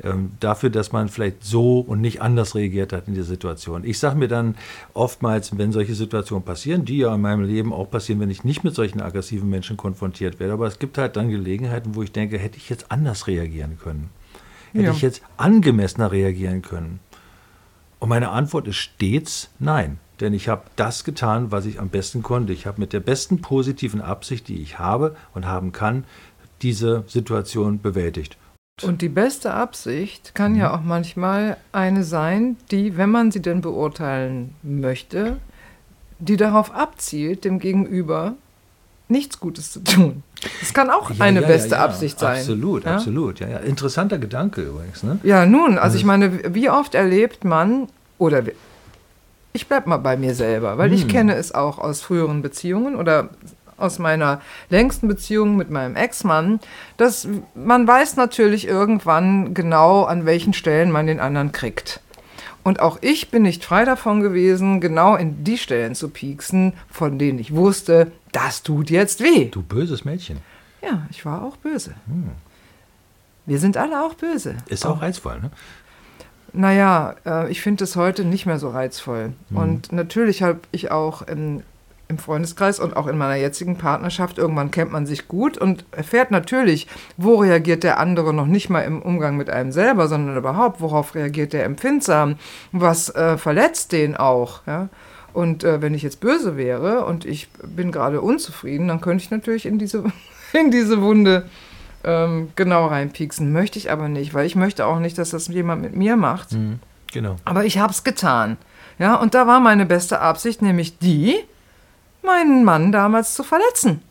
Ähm, 0.02 0.32
dafür, 0.40 0.70
dass 0.70 0.92
man 0.92 1.08
vielleicht 1.08 1.44
so 1.44 1.80
und 1.80 2.00
nicht 2.00 2.22
anders 2.22 2.54
reagiert 2.54 2.92
hat 2.92 3.06
in 3.06 3.14
der 3.14 3.24
Situation. 3.24 3.84
Ich 3.84 3.98
sage 3.98 4.16
mir 4.16 4.28
dann 4.28 4.56
oftmals, 4.94 5.56
wenn 5.58 5.72
solche 5.72 5.94
Situationen 5.94 6.44
passieren, 6.44 6.84
die 6.84 6.98
ja 6.98 7.14
in 7.14 7.20
meinem 7.20 7.42
Leben 7.44 7.72
auch 7.72 7.90
passieren, 7.90 8.20
wenn 8.20 8.30
ich 8.30 8.44
nicht 8.44 8.64
mit 8.64 8.74
solchen 8.74 9.00
aggressiven 9.00 9.48
Menschen 9.50 9.76
konfrontiert 9.76 10.40
werde, 10.40 10.54
aber 10.54 10.66
es 10.66 10.78
gibt 10.78 10.96
halt 10.96 11.16
dann 11.16 11.28
Gelegenheiten, 11.28 11.94
wo 11.94 12.02
ich 12.02 12.12
denke, 12.12 12.38
hätte 12.38 12.56
ich 12.56 12.70
jetzt 12.70 12.90
anders 12.90 13.26
reagieren 13.26 13.78
können. 13.78 14.10
Hätte 14.72 14.84
Ja. 14.86 14.90
ich 14.92 15.02
jetzt 15.02 15.22
angemessener 15.36 16.12
reagieren 16.12 16.62
können. 16.62 17.00
Und 17.98 18.08
meine 18.08 18.30
Antwort 18.30 18.66
ist 18.68 18.76
stets 18.76 19.50
nein. 19.58 19.98
Denn 20.20 20.34
ich 20.34 20.48
habe 20.48 20.62
das 20.76 21.04
getan, 21.04 21.50
was 21.50 21.66
ich 21.66 21.80
am 21.80 21.88
besten 21.88 22.22
konnte. 22.22 22.52
Ich 22.52 22.66
habe 22.66 22.80
mit 22.80 22.92
der 22.92 23.00
besten 23.00 23.40
positiven 23.40 24.00
Absicht, 24.00 24.48
die 24.48 24.62
ich 24.62 24.78
habe 24.78 25.16
und 25.34 25.46
haben 25.46 25.72
kann, 25.72 26.04
diese 26.62 27.04
Situation 27.06 27.80
bewältigt. 27.80 28.36
Und 28.82 29.02
die 29.02 29.08
beste 29.08 29.52
Absicht 29.52 30.34
kann 30.34 30.56
ja 30.56 30.74
auch 30.74 30.82
manchmal 30.82 31.56
eine 31.72 32.02
sein, 32.02 32.56
die, 32.70 32.96
wenn 32.96 33.10
man 33.10 33.30
sie 33.30 33.42
denn 33.42 33.60
beurteilen 33.60 34.54
möchte, 34.62 35.36
die 36.18 36.36
darauf 36.36 36.74
abzielt, 36.74 37.44
dem 37.44 37.58
Gegenüber 37.58 38.34
nichts 39.08 39.40
Gutes 39.40 39.72
zu 39.72 39.80
tun. 39.80 40.22
Das 40.60 40.72
kann 40.72 40.88
auch 40.88 41.10
Ja, 41.10 41.24
eine 41.24 41.42
ja, 41.42 41.46
beste 41.46 41.74
ja. 41.74 41.84
Absicht 41.84 42.18
sein. 42.18 42.38
Absolut, 42.38 42.86
absolut. 42.86 43.40
Ja, 43.40 43.48
ja. 43.48 43.58
Interessanter 43.58 44.18
Gedanke 44.18 44.62
übrigens. 44.62 45.02
Ne? 45.02 45.18
Ja, 45.24 45.44
nun, 45.44 45.78
also 45.78 45.96
ich 45.96 46.04
meine, 46.04 46.54
wie 46.54 46.70
oft 46.70 46.94
erlebt 46.94 47.44
man, 47.44 47.88
oder 48.18 48.42
ich 49.52 49.66
bleib 49.66 49.86
mal 49.86 49.98
bei 49.98 50.16
mir 50.16 50.34
selber, 50.34 50.78
weil 50.78 50.92
ich 50.92 51.08
kenne 51.08 51.34
es 51.34 51.52
auch 51.52 51.78
aus 51.78 52.00
früheren 52.02 52.42
Beziehungen 52.42 52.96
oder 52.96 53.30
aus 53.76 53.98
meiner 53.98 54.40
längsten 54.68 55.08
Beziehung 55.08 55.56
mit 55.56 55.70
meinem 55.70 55.96
Ex-Mann, 55.96 56.60
dass 56.96 57.26
man 57.54 57.88
weiß 57.88 58.16
natürlich 58.16 58.68
irgendwann 58.68 59.54
genau, 59.54 60.04
an 60.04 60.26
welchen 60.26 60.52
Stellen 60.52 60.90
man 60.90 61.06
den 61.06 61.18
anderen 61.18 61.52
kriegt. 61.52 62.00
Und 62.62 62.80
auch 62.80 62.98
ich 63.00 63.30
bin 63.30 63.42
nicht 63.42 63.64
frei 63.64 63.84
davon 63.84 64.20
gewesen, 64.20 64.80
genau 64.80 65.16
in 65.16 65.44
die 65.44 65.56
Stellen 65.56 65.94
zu 65.94 66.10
pieksen, 66.10 66.74
von 66.90 67.18
denen 67.18 67.38
ich 67.38 67.54
wusste, 67.54 68.12
das 68.32 68.62
tut 68.62 68.90
jetzt 68.90 69.22
weh. 69.22 69.46
Du 69.46 69.62
böses 69.62 70.04
Mädchen. 70.04 70.38
Ja, 70.82 71.06
ich 71.10 71.24
war 71.24 71.42
auch 71.42 71.56
böse. 71.56 71.94
Wir 73.46 73.58
sind 73.58 73.76
alle 73.76 74.04
auch 74.04 74.14
böse. 74.14 74.56
Ist 74.66 74.86
auch 74.86 75.00
reizvoll, 75.00 75.40
ne? 75.40 75.50
Naja, 76.52 77.14
äh, 77.24 77.50
ich 77.50 77.62
finde 77.62 77.84
es 77.84 77.96
heute 77.96 78.24
nicht 78.24 78.46
mehr 78.46 78.58
so 78.58 78.70
reizvoll. 78.70 79.32
Und 79.54 79.92
natürlich 79.92 80.42
habe 80.42 80.60
ich 80.72 80.90
auch 80.90 81.22
im, 81.22 81.62
im 82.08 82.18
Freundeskreis 82.18 82.80
und 82.80 82.96
auch 82.96 83.06
in 83.06 83.16
meiner 83.16 83.36
jetzigen 83.36 83.76
Partnerschaft, 83.76 84.38
irgendwann 84.38 84.70
kennt 84.70 84.90
man 84.92 85.06
sich 85.06 85.28
gut 85.28 85.56
und 85.56 85.84
erfährt 85.92 86.30
natürlich, 86.30 86.88
wo 87.16 87.36
reagiert 87.36 87.84
der 87.84 88.00
andere 88.00 88.34
noch 88.34 88.46
nicht 88.46 88.68
mal 88.68 88.82
im 88.82 89.00
Umgang 89.00 89.36
mit 89.36 89.48
einem 89.48 89.70
selber, 89.70 90.08
sondern 90.08 90.36
überhaupt, 90.36 90.80
worauf 90.80 91.14
reagiert 91.14 91.52
der 91.52 91.64
empfindsam, 91.64 92.36
was 92.72 93.14
äh, 93.14 93.38
verletzt 93.38 93.92
den 93.92 94.16
auch. 94.16 94.66
Ja? 94.66 94.88
Und 95.32 95.62
äh, 95.62 95.80
wenn 95.80 95.94
ich 95.94 96.02
jetzt 96.02 96.20
böse 96.20 96.56
wäre 96.56 97.04
und 97.04 97.24
ich 97.24 97.48
bin 97.62 97.92
gerade 97.92 98.20
unzufrieden, 98.20 98.88
dann 98.88 99.00
könnte 99.00 99.22
ich 99.22 99.30
natürlich 99.30 99.66
in 99.66 99.78
diese, 99.78 100.04
in 100.52 100.70
diese 100.70 101.00
Wunde 101.00 101.44
ähm, 102.04 102.50
genau 102.56 102.86
reinpieksen. 102.86 103.52
Möchte 103.52 103.78
ich 103.78 103.90
aber 103.90 104.08
nicht, 104.08 104.34
weil 104.34 104.46
ich 104.46 104.56
möchte 104.56 104.86
auch 104.86 104.98
nicht, 104.98 105.18
dass 105.18 105.30
das 105.30 105.48
jemand 105.48 105.82
mit 105.82 105.94
mir 105.94 106.16
macht. 106.16 106.56
Genau. 107.12 107.36
Aber 107.44 107.64
ich 107.64 107.78
habe 107.78 107.92
es 107.92 108.04
getan. 108.04 108.56
Ja, 108.98 109.14
und 109.14 109.34
da 109.34 109.46
war 109.46 109.60
meine 109.60 109.86
beste 109.86 110.20
Absicht 110.20 110.62
nämlich 110.62 110.98
die, 110.98 111.36
meinen 112.22 112.64
Mann 112.64 112.92
damals 112.92 113.34
zu 113.34 113.42
verletzen. 113.42 114.02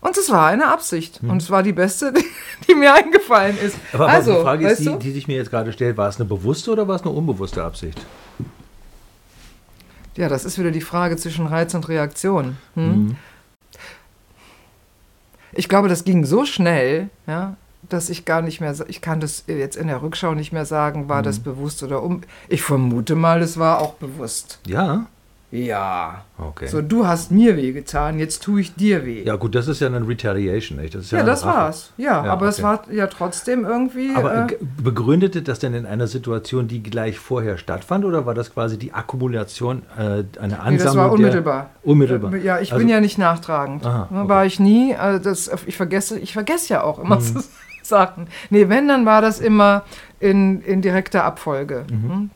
Und 0.00 0.16
es 0.16 0.30
war 0.30 0.48
eine 0.48 0.66
Absicht. 0.66 1.20
Und 1.22 1.40
es 1.40 1.50
war 1.50 1.62
die 1.62 1.72
beste, 1.72 2.12
die, 2.16 2.24
die 2.68 2.74
mir 2.74 2.94
eingefallen 2.94 3.56
ist. 3.58 3.76
Aber, 3.92 4.04
aber 4.04 4.12
also, 4.12 4.34
die 4.34 4.42
Frage 4.42 4.68
ist, 4.68 4.80
die, 4.80 4.98
die 4.98 5.12
sich 5.12 5.28
mir 5.28 5.36
jetzt 5.36 5.50
gerade 5.50 5.72
stellt, 5.72 5.96
war 5.96 6.08
es 6.08 6.16
eine 6.16 6.24
bewusste 6.24 6.72
oder 6.72 6.88
war 6.88 6.96
es 6.96 7.02
eine 7.02 7.12
unbewusste 7.12 7.62
Absicht? 7.62 8.04
Ja, 10.16 10.28
das 10.28 10.44
ist 10.44 10.58
wieder 10.58 10.70
die 10.70 10.80
Frage 10.80 11.16
zwischen 11.16 11.46
Reiz 11.46 11.72
und 11.74 11.88
Reaktion. 11.88 12.56
Hm? 12.74 13.16
Ich 15.52 15.68
glaube, 15.68 15.88
das 15.88 16.04
ging 16.04 16.24
so 16.24 16.44
schnell, 16.44 17.10
ja, 17.26 17.56
dass 17.88 18.10
ich 18.10 18.24
gar 18.24 18.42
nicht 18.42 18.60
mehr, 18.60 18.74
ich 18.88 19.00
kann 19.00 19.20
das 19.20 19.44
jetzt 19.46 19.76
in 19.76 19.88
der 19.88 20.02
Rückschau 20.02 20.34
nicht 20.34 20.52
mehr 20.52 20.64
sagen, 20.64 21.08
war 21.08 21.22
das 21.22 21.40
bewusst 21.40 21.82
oder 21.82 22.02
um. 22.02 22.22
Ich 22.48 22.62
vermute 22.62 23.14
mal, 23.14 23.42
es 23.42 23.58
war 23.58 23.80
auch 23.80 23.94
bewusst. 23.94 24.60
Ja. 24.66 25.06
Ja. 25.54 26.24
Okay. 26.38 26.66
So, 26.66 26.80
du 26.80 27.06
hast 27.06 27.30
mir 27.30 27.58
weh 27.58 27.72
getan, 27.72 28.18
jetzt 28.18 28.42
tue 28.42 28.62
ich 28.62 28.74
dir 28.74 29.04
weh. 29.04 29.22
ja, 29.22 29.36
gut, 29.36 29.54
das 29.54 29.68
ist 29.68 29.80
ja 29.82 29.86
eine 29.86 30.06
Retaliation, 30.08 30.78
nicht? 30.80 30.94
Das 30.94 31.02
ist 31.04 31.10
ja, 31.12 31.18
Ja, 31.18 31.24
das 31.24 31.44
Rache. 31.44 31.56
war's. 31.58 31.92
Ja, 31.98 32.24
Ja, 32.24 32.32
aber 32.32 32.48
es 32.48 32.54
okay. 32.58 32.62
war 32.64 32.82
ja 32.90 33.06
trotzdem 33.06 33.66
irgendwie. 33.66 34.14
Aber 34.16 34.46
äh, 34.50 34.56
begründete 34.82 35.42
das 35.42 35.58
denn 35.58 35.74
in 35.74 35.84
einer 35.84 36.06
Situation, 36.06 36.68
die 36.68 36.82
gleich 36.82 37.18
vorher 37.18 37.58
stattfand, 37.58 38.06
oder 38.06 38.24
war 38.24 38.32
das 38.32 38.54
quasi 38.54 38.78
die 38.78 38.94
Akkumulation, 38.94 39.82
äh, 39.98 40.24
eine 40.40 40.58
Ansammlung? 40.58 40.70
nee, 40.70 40.78
das 40.78 40.96
war 40.96 41.04
der- 41.04 41.12
unmittelbar. 41.12 41.70
Unmittelbar. 41.82 42.32
Äh, 42.34 42.38
Ja, 42.42 42.58
ich 42.58 42.72
Also- 42.72 42.80
bin 42.80 42.88
ja 42.88 43.00
nicht 43.00 43.18
nachtragend. 43.18 43.84
Aha, 43.84 44.08
okay. 44.10 44.28
War 44.30 44.46
ich 44.46 44.58
nie. 44.58 44.96
Also 44.96 45.22
das, 45.22 45.50
ich 45.66 45.76
vergesse, 45.76 46.18
ich 46.18 46.32
vergesse 46.32 46.72
ja 46.72 46.82
auch 46.82 46.98
immer 46.98 47.16
Mhm. 47.16 47.20
zu 47.22 47.42
sagen. 47.82 48.26
Nee, 48.48 48.70
wenn, 48.70 48.88
dann 48.88 49.04
war 49.04 49.20
das 49.20 49.38
immer 49.38 49.82
in, 50.18 50.62
in 50.62 50.80
direkter 50.80 51.24
Abfolge. 51.24 51.84
Mhm. 51.90 52.10
Hm? 52.10 52.30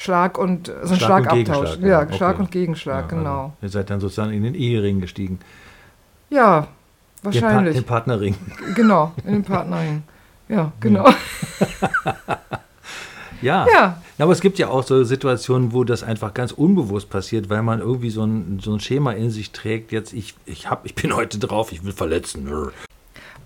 Schlag 0.00 0.38
und 0.38 0.68
so 0.68 0.72
ein 0.94 1.00
Schlag 1.00 1.32
und 1.32 1.46
Schlagabtausch. 1.46 1.70
Gegenschlag, 1.70 1.80
Ja, 1.80 1.88
ja, 1.88 2.02
okay. 2.02 2.16
Schlag 2.16 2.38
und 2.38 2.50
Gegenschlag, 2.52 3.10
Ja, 3.10 3.18
genau. 3.18 3.42
Also, 3.42 3.54
ihr 3.62 3.68
seid 3.68 3.90
dann 3.90 3.98
sozusagen 4.00 4.32
in 4.32 4.44
den 4.44 4.54
Ehering 4.54 5.00
gestiegen. 5.00 5.40
Ja, 6.30 6.60
Den, 6.60 6.66
pa 6.66 7.24
wahrscheinlich. 7.24 7.74
den 7.74 7.84
Partnerring. 7.84 8.34
Genau, 8.76 9.12
in 9.24 9.32
den 9.32 9.42
Partnerring. 9.44 10.04
Ja, 10.48 10.72
genau. 10.80 11.08
Ja. 13.40 13.66
Ja. 13.72 14.02
Aber 14.18 14.32
es 14.32 14.40
gibt 14.40 14.58
ja 14.58 14.68
auch 14.68 14.82
so 14.82 15.04
Situationen, 15.04 15.72
wo 15.72 15.84
das 15.84 16.02
einfach 16.02 16.34
ganz 16.34 16.50
unbewusst 16.50 17.08
passiert, 17.08 17.48
weil 17.48 17.62
man 17.62 17.78
irgendwie 17.80 18.10
so 18.10 18.24
ein, 18.24 18.58
so 18.60 18.72
ein 18.72 18.80
Schema 18.80 19.12
in 19.12 19.30
sich 19.30 19.52
trägt. 19.52 19.92
Jetzt, 19.92 20.12
ich, 20.12 20.34
ich, 20.44 20.68
hab, 20.68 20.84
ich 20.84 20.96
bin 20.96 21.14
heute 21.14 21.38
drauf, 21.38 21.70
ich 21.70 21.84
will 21.84 21.92
verletzen. 21.92 22.48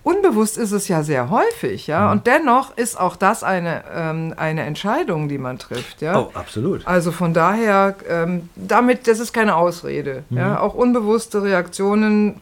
Unbewusst 0.03 0.57
ist 0.57 0.73
es 0.73 0.89
ja 0.89 1.01
sehr 1.01 1.29
häufig, 1.29 1.87
ja. 1.87 2.11
Und 2.11 2.27
dennoch 2.27 2.75
ist 2.75 2.99
auch 2.99 3.15
das 3.15 3.41
eine, 3.41 3.85
ähm, 3.93 4.33
eine 4.35 4.63
Entscheidung, 4.63 5.29
die 5.29 5.37
man 5.37 5.57
trifft, 5.57 6.01
ja. 6.01 6.19
Oh, 6.19 6.31
absolut. 6.33 6.85
Also 6.85 7.13
von 7.13 7.33
daher, 7.33 7.95
ähm, 8.09 8.49
damit, 8.55 9.07
das 9.07 9.19
ist 9.19 9.31
keine 9.31 9.55
Ausrede. 9.55 10.23
Ja? 10.29 10.59
Auch 10.59 10.73
unbewusste 10.73 11.41
Reaktionen 11.41 12.41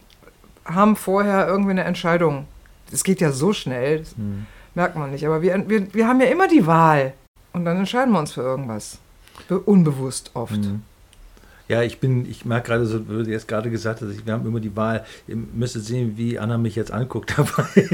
haben 0.64 0.96
vorher 0.96 1.46
irgendwie 1.46 1.70
eine 1.70 1.84
Entscheidung. 1.84 2.46
Es 2.90 3.04
geht 3.04 3.20
ja 3.20 3.30
so 3.30 3.52
schnell, 3.52 4.00
das 4.00 4.14
merkt 4.74 4.96
man 4.96 5.12
nicht. 5.12 5.24
Aber 5.24 5.40
wir, 5.40 5.68
wir, 5.68 5.94
wir 5.94 6.08
haben 6.08 6.20
ja 6.20 6.26
immer 6.26 6.48
die 6.48 6.66
Wahl. 6.66 7.14
Und 7.52 7.64
dann 7.64 7.76
entscheiden 7.78 8.12
wir 8.12 8.18
uns 8.18 8.32
für 8.32 8.42
irgendwas. 8.42 8.98
Be 9.48 9.58
unbewusst 9.58 10.32
oft. 10.34 10.58
Ja, 11.68 11.82
ich 11.82 12.00
bin, 12.00 12.28
ich 12.28 12.44
merke 12.44 12.68
gerade 12.68 12.86
so, 12.86 13.08
wie 13.08 13.24
du 13.24 13.30
jetzt 13.30 13.48
gerade 13.48 13.70
gesagt 13.70 14.02
hast, 14.02 14.26
wir 14.26 14.32
haben 14.32 14.46
immer 14.46 14.60
die 14.60 14.74
Wahl, 14.76 15.04
ihr 15.28 15.36
müsstet 15.36 15.84
sehen, 15.84 16.14
wie 16.16 16.38
Anna 16.38 16.58
mich 16.58 16.76
jetzt 16.76 16.90
anguckt 16.90 17.34
dabei. 17.36 17.88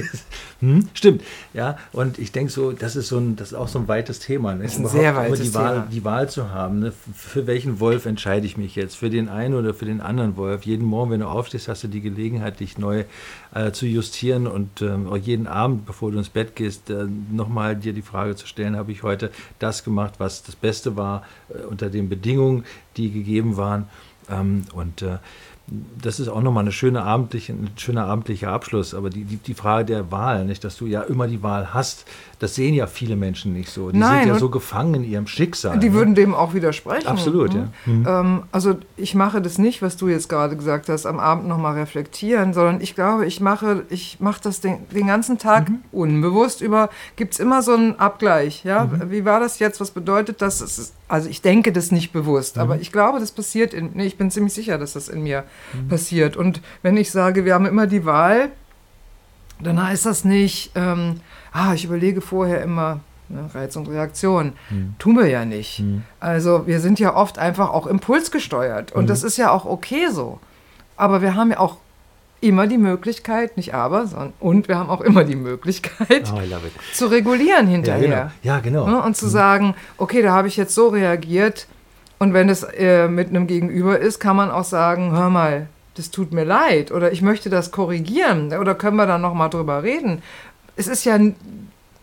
hm? 0.61 0.88
Stimmt, 0.94 1.22
ja. 1.54 1.78
Und 1.92 2.18
ich 2.18 2.33
denke 2.33 2.50
so, 2.52 2.72
das 2.72 2.96
ist 2.96 3.09
so 3.09 3.18
ein, 3.18 3.37
das 3.37 3.52
ist 3.52 3.54
auch 3.54 3.68
so 3.68 3.78
ein 3.78 3.88
weites 3.88 4.18
Thema. 4.18 4.54
Ne? 4.54 4.64
ist 4.64 4.78
ein 4.78 4.87
sehr 4.87 5.14
weites 5.16 5.40
die 5.40 5.54
Wahl, 5.54 5.74
Thema. 5.74 5.87
die 5.92 6.04
Wahl 6.04 6.28
zu 6.28 6.50
haben. 6.50 6.81
Ne? 6.81 6.92
Für 7.14 7.46
welchen 7.46 7.81
Wolf 7.81 8.07
entscheide 8.07 8.46
ich 8.46 8.57
mich 8.57 8.74
jetzt? 8.74 8.96
Für 8.96 9.11
den 9.11 9.28
einen 9.28 9.54
oder 9.54 9.74
für 9.74 9.85
den 9.85 10.00
anderen 10.00 10.37
Wolf? 10.37 10.64
Jeden 10.64 10.85
Morgen, 10.87 11.11
wenn 11.12 11.20
du 11.20 11.26
aufstehst, 11.26 11.68
hast 11.68 11.85
du 11.85 11.88
die 11.88 12.00
Gelegenheit, 12.00 12.61
dich 12.61 12.78
neu 12.78 13.04
äh, 13.54 13.72
zu 13.72 13.87
justieren 13.87 14.46
und 14.46 14.83
ähm, 14.83 15.09
auch 15.09 15.16
jeden 15.16 15.46
Abend, 15.46 15.87
bevor 15.87 16.11
du 16.11 16.18
ins 16.18 16.28
Bett 16.28 16.57
gehst, 16.57 16.90
äh, 16.90 17.07
nochmal 17.31 17.76
dir 17.76 17.92
die 17.92 18.02
Frage 18.02 18.37
zu 18.37 18.46
stellen, 18.46 18.76
habe 18.76 18.92
ich 18.92 19.02
heute 19.02 19.31
das 19.59 19.85
gemacht, 19.85 20.14
was 20.18 20.42
das 20.42 20.57
Beste 20.57 20.96
war, 20.96 21.24
äh, 21.48 21.64
unter 21.66 21.90
den 21.90 22.09
Bedingungen, 22.09 22.64
die 22.98 23.11
gegeben 23.11 23.56
waren. 23.56 23.88
Ähm, 24.30 24.64
und 24.74 25.02
äh, 25.02 25.18
das 26.02 26.18
ist 26.20 26.28
auch 26.28 26.40
nochmal 26.42 26.62
eine 26.64 26.72
schöne 26.72 27.02
abendliche, 27.02 27.52
ein 27.52 27.70
schöner 27.76 28.07
abendlicher 28.07 28.50
Abschluss. 28.50 28.94
Aber 28.94 29.11
die, 29.11 29.24
die, 29.24 29.37
die 29.37 29.54
Frage 29.54 29.85
der 29.85 30.11
Wahl, 30.11 30.44
nicht, 30.44 30.64
dass 30.64 30.76
du 30.76 30.87
ja 30.87 31.02
immer 31.02 31.26
die 31.26 31.42
Wahl 31.42 31.74
hast, 31.74 32.07
das 32.38 32.54
sehen 32.54 32.74
ja 32.74 32.87
viele 32.87 33.16
Menschen 33.16 33.52
nicht 33.52 33.70
so. 33.70 33.90
Die 33.90 33.98
Nein, 33.98 34.20
sind 34.24 34.28
ja 34.35 34.38
so 34.38 34.48
gefangen 34.48 34.94
in 34.94 35.04
ihrem 35.04 35.26
Schicksal. 35.26 35.78
Die 35.78 35.88
ne? 35.88 35.94
würden 35.94 36.14
dem 36.14 36.35
auch 36.35 36.54
widersprechen. 36.54 37.07
Absolut, 37.07 37.52
Mhm. 37.54 37.59
ja. 37.59 37.66
Mhm. 37.87 38.07
Ähm, 38.07 38.42
also 38.52 38.76
ich 38.96 39.14
mache 39.14 39.42
das 39.42 39.59
nicht, 39.59 39.83
was 39.83 39.96
du 39.96 40.09
jetzt 40.09 40.28
gerade 40.28 40.57
gesagt 40.57 40.88
hast, 40.88 41.04
am 41.04 41.18
Abend 41.18 41.48
nochmal 41.48 41.74
reflektieren, 41.74 42.54
sondern 42.54 42.81
ich 42.81 42.94
glaube, 42.94 43.26
ich 43.26 43.40
mache, 43.40 43.85
ich 43.90 44.20
mache 44.20 44.40
das 44.42 44.61
den, 44.61 44.88
den 44.90 45.07
ganzen 45.09 45.38
Tag 45.38 45.68
Mhm. 45.68 45.78
unbewusst 45.92 46.61
über, 46.61 46.90
gibt 47.16 47.35
es 47.35 47.40
immer 47.40 47.62
so 47.62 47.72
einen 47.74 47.98
Abgleich. 47.98 48.64
Ja? 48.64 48.85
Mhm. 48.85 49.11
Wie 49.11 49.24
war 49.24 49.40
das 49.40 49.59
jetzt? 49.59 49.81
Was 49.81 49.90
bedeutet 49.90 50.40
das? 50.40 50.92
Also 51.09 51.28
ich 51.28 51.40
denke 51.42 51.72
das 51.72 51.90
nicht 51.90 52.12
bewusst, 52.12 52.57
Mhm. 52.57 52.62
aber 52.62 52.81
ich 52.81 52.92
glaube, 52.92 53.18
das 53.18 53.33
passiert 53.33 53.74
in, 53.74 53.90
nee, 53.94 54.07
ich 54.07 54.16
bin 54.16 54.31
ziemlich 54.31 54.52
sicher, 54.54 54.78
dass 54.78 54.92
das 54.92 55.09
in 55.09 55.22
mir 55.22 55.44
Mhm. 55.73 55.88
passiert. 55.88 56.37
Und 56.37 56.61
wenn 56.83 56.97
ich 56.97 57.11
sage, 57.11 57.44
wir 57.44 57.55
haben 57.55 57.66
immer 57.66 57.87
die 57.87 58.05
Wahl, 58.05 58.51
dann 59.61 59.83
heißt 59.83 60.07
das 60.07 60.25
nicht, 60.25 60.71
ähm, 60.75 61.21
ah, 61.53 61.75
ich 61.75 61.85
überlege 61.85 62.21
vorher 62.21 62.62
immer 62.62 63.01
ne, 63.29 63.49
Reiz 63.55 63.75
und 63.77 63.88
Reaktion. 63.88 64.53
Tun 64.99 65.16
wir 65.18 65.27
ja 65.27 65.44
nicht. 65.44 65.83
Also 66.21 66.66
wir 66.66 66.81
sind 66.81 67.01
ja 67.01 67.14
oft 67.16 67.38
einfach 67.38 67.71
auch 67.71 67.87
impulsgesteuert 67.87 68.92
und 68.92 69.09
das 69.11 69.23
ist 69.23 69.37
ja 69.37 69.51
auch 69.51 69.64
okay 69.64 70.09
so. 70.11 70.38
Aber 70.97 71.23
wir 71.23 71.35
haben 71.35 71.51
ja 71.51 71.59
auch 71.61 71.77
immer 72.40 72.68
die 72.68 72.79
Möglichkeit, 72.79 73.57
nicht 73.57 73.75
aber, 73.75 74.07
sondern 74.07 74.33
und 74.38 74.68
wir 74.68 74.79
haben 74.79 74.90
auch 74.90 75.01
immer 75.01 75.25
die 75.25 75.35
Möglichkeit 75.35 76.33
Oh, 76.33 76.40
zu 76.92 77.07
regulieren 77.07 77.66
Ja, 77.66 77.73
hinterher. 77.73 78.01
genau. 78.01 78.31
Ja, 78.44 78.61
genau. 78.61 78.87
Ne, 78.87 79.03
und 79.03 79.16
zu 79.16 79.27
sagen, 79.29 79.75
okay, 79.97 80.23
da 80.23 80.33
habe 80.33 80.47
ich 80.47 80.57
jetzt 80.57 80.73
so 80.75 80.87
reagiert 80.88 81.66
und 82.18 82.33
wenn 82.33 82.48
es 82.48 82.62
äh, 82.62 83.09
mit 83.09 83.28
einem 83.28 83.46
Gegenüber 83.46 83.98
ist, 83.98 84.18
kann 84.18 84.37
man 84.37 84.50
auch 84.50 84.64
sagen, 84.64 85.12
hör 85.12 85.31
mal, 85.31 85.68
das 85.94 86.11
tut 86.11 86.33
mir 86.33 86.44
leid 86.44 86.92
oder 86.92 87.12
ich 87.12 87.22
möchte 87.22 87.50
das 87.50 87.70
korrigieren 87.70 88.52
oder 88.52 88.74
können 88.74 88.96
wir 88.96 89.07
dann 89.07 89.20
nochmal 89.20 89.50
drüber 89.50 89.83
reden. 89.83 90.22
Es 90.76 90.87
ist 90.87 91.04
ja, 91.04 91.18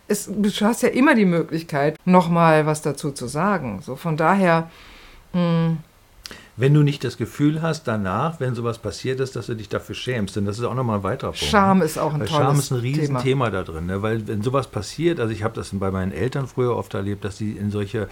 es, 0.08 0.26
du 0.30 0.50
hast 0.62 0.82
ja 0.82 0.90
immer 0.90 1.14
die 1.14 1.24
Möglichkeit, 1.24 1.98
nochmal 2.04 2.66
was 2.66 2.82
dazu 2.82 3.10
zu 3.10 3.26
sagen. 3.26 3.80
So 3.82 3.96
von 3.96 4.16
daher, 4.16 4.70
Wenn 6.56 6.72
du 6.72 6.82
nicht 6.82 7.04
das 7.04 7.18
Gefühl 7.18 7.60
hast, 7.60 7.84
danach, 7.86 8.40
wenn 8.40 8.54
sowas 8.54 8.78
passiert 8.78 9.20
ist, 9.20 9.36
dass 9.36 9.46
du 9.46 9.54
dich 9.54 9.68
dafür 9.68 9.94
schämst, 9.94 10.36
denn 10.36 10.46
das 10.46 10.58
ist 10.58 10.64
auch 10.64 10.74
nochmal 10.74 10.98
ein 10.98 11.02
weiterer 11.02 11.32
Punkt. 11.32 11.44
Scham 11.44 11.78
ne? 11.78 11.84
ist 11.84 11.98
auch 11.98 12.14
ein 12.14 12.20
Weil 12.20 12.28
tolles 12.28 12.46
Scham 12.46 12.58
ist 12.58 12.70
ein 12.70 12.78
Riesenthema 12.78 13.20
Thema. 13.20 13.50
da 13.50 13.62
drin, 13.62 13.86
ne? 13.86 14.00
weil 14.00 14.26
wenn 14.26 14.42
sowas 14.42 14.66
passiert, 14.68 15.20
also 15.20 15.32
ich 15.32 15.42
habe 15.42 15.54
das 15.54 15.70
bei 15.72 15.90
meinen 15.90 16.12
Eltern 16.12 16.46
früher 16.46 16.74
oft 16.74 16.94
erlebt, 16.94 17.24
dass 17.24 17.36
sie 17.36 17.52
in 17.52 17.70
solche 17.70 18.08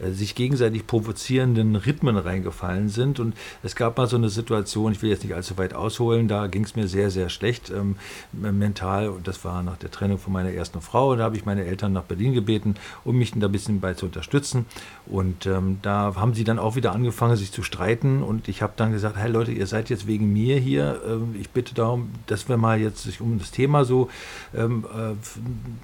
sich 0.00 0.34
gegenseitig 0.34 0.86
provozierenden 0.86 1.76
Rhythmen 1.76 2.16
reingefallen 2.16 2.88
sind. 2.88 3.20
Und 3.20 3.34
es 3.62 3.76
gab 3.76 3.96
mal 3.96 4.06
so 4.06 4.16
eine 4.16 4.28
Situation, 4.28 4.92
ich 4.92 5.02
will 5.02 5.10
jetzt 5.10 5.24
nicht 5.24 5.34
allzu 5.34 5.58
weit 5.58 5.74
ausholen, 5.74 6.28
da 6.28 6.46
ging 6.46 6.64
es 6.64 6.76
mir 6.76 6.88
sehr, 6.88 7.10
sehr 7.10 7.28
schlecht 7.28 7.70
ähm, 7.70 7.96
mental. 8.32 9.08
Und 9.08 9.28
das 9.28 9.44
war 9.44 9.62
nach 9.62 9.76
der 9.76 9.90
Trennung 9.90 10.18
von 10.18 10.32
meiner 10.32 10.50
ersten 10.50 10.80
Frau. 10.80 11.12
Und 11.12 11.18
da 11.18 11.24
habe 11.24 11.36
ich 11.36 11.44
meine 11.44 11.64
Eltern 11.64 11.92
nach 11.92 12.04
Berlin 12.04 12.32
gebeten, 12.32 12.74
um 13.04 13.16
mich 13.16 13.32
da 13.32 13.46
ein 13.46 13.52
bisschen 13.52 13.80
bei 13.80 13.94
zu 13.94 14.06
unterstützen. 14.06 14.66
Und 15.06 15.46
ähm, 15.46 15.78
da 15.82 16.14
haben 16.16 16.34
sie 16.34 16.44
dann 16.44 16.58
auch 16.58 16.76
wieder 16.76 16.92
angefangen, 16.92 17.36
sich 17.36 17.52
zu 17.52 17.62
streiten. 17.62 18.22
Und 18.22 18.48
ich 18.48 18.62
habe 18.62 18.74
dann 18.76 18.92
gesagt, 18.92 19.16
hey 19.16 19.30
Leute, 19.30 19.52
ihr 19.52 19.66
seid 19.66 19.90
jetzt 19.90 20.06
wegen 20.06 20.32
mir 20.32 20.58
hier, 20.58 21.00
ähm, 21.06 21.34
ich 21.38 21.50
bitte 21.50 21.74
darum, 21.74 22.10
dass 22.26 22.48
wir 22.48 22.56
mal 22.56 22.80
jetzt 22.80 23.02
sich 23.02 23.20
um 23.20 23.38
das 23.38 23.50
Thema 23.50 23.84
so 23.84 24.08
ähm, 24.54 24.84
äh, 24.94 25.14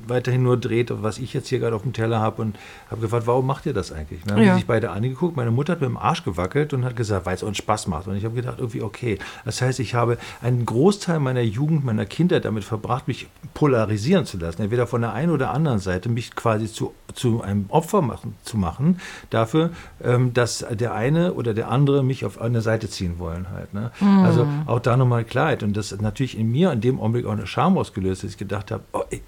weiterhin 0.08 0.42
nur 0.42 0.56
dreht, 0.56 0.90
was 1.02 1.18
ich 1.18 1.34
jetzt 1.34 1.48
hier 1.48 1.58
gerade 1.58 1.76
auf 1.76 1.82
dem 1.82 1.92
Teller 1.92 2.20
habe. 2.20 2.42
Und 2.42 2.58
habe 2.90 3.00
gefragt, 3.00 3.26
warum 3.26 3.46
macht 3.46 3.66
ihr 3.66 3.74
das 3.74 3.92
eigentlich? 3.92 3.97
Dann 4.26 4.36
haben 4.36 4.42
Ja. 4.42 4.52
die 4.54 4.58
sich 4.60 4.66
beide 4.66 4.90
angeguckt, 4.90 5.36
meine 5.36 5.50
Mutter 5.50 5.72
hat 5.72 5.80
mit 5.80 5.88
dem 5.88 5.96
Arsch 5.96 6.24
gewackelt 6.24 6.72
und 6.72 6.84
hat 6.84 6.96
gesagt, 6.96 7.26
weil 7.26 7.34
es 7.34 7.42
uns 7.42 7.56
Spaß 7.58 7.86
macht 7.86 8.06
und 8.06 8.16
ich 8.16 8.24
habe 8.24 8.34
gedacht, 8.34 8.56
irgendwie 8.58 8.82
okay, 8.82 9.18
das 9.44 9.60
heißt, 9.62 9.80
ich 9.80 9.94
habe 9.94 10.18
einen 10.42 10.64
Großteil 10.66 11.20
meiner 11.20 11.40
Jugend, 11.40 11.84
meiner 11.84 12.06
Kindheit 12.06 12.44
damit 12.44 12.64
verbracht, 12.64 13.08
mich 13.08 13.28
polarisieren 13.54 14.24
zu 14.26 14.38
lassen, 14.38 14.62
entweder 14.62 14.86
von 14.86 15.00
der 15.00 15.12
einen 15.12 15.32
oder 15.32 15.50
anderen 15.50 15.78
Seite, 15.78 16.08
mich 16.08 16.34
quasi 16.34 16.66
zu, 16.70 16.94
zu 17.14 17.42
einem 17.42 17.66
Opfer 17.68 18.02
machen, 18.02 18.34
zu 18.42 18.56
machen, 18.56 19.00
dafür, 19.30 19.70
ähm, 20.02 20.32
dass 20.34 20.64
der 20.70 20.94
eine 20.94 21.34
oder 21.34 21.54
der 21.54 21.70
andere 21.70 22.02
mich 22.04 22.24
auf 22.24 22.40
eine 22.40 22.60
Seite 22.60 22.88
ziehen 22.88 23.18
wollen 23.18 23.50
halt. 23.50 23.74
Ne? 23.74 23.90
Also 24.24 24.46
auch 24.66 24.80
da 24.80 24.96
nochmal 24.96 25.24
Klarheit 25.24 25.62
und 25.62 25.76
das 25.76 25.98
natürlich 26.00 26.36
in 26.38 26.50
mir 26.50 26.72
in 26.72 26.80
dem 26.80 27.00
Augenblick 27.00 27.26
auch 27.26 27.32
eine 27.32 27.46
Scham 27.46 27.76
ausgelöst, 27.78 28.22
dass 28.24 28.30
ich 28.32 28.36
gedacht 28.38 28.70
habe, 28.70 28.82
oh, 28.92 29.02
ich, 29.10 29.22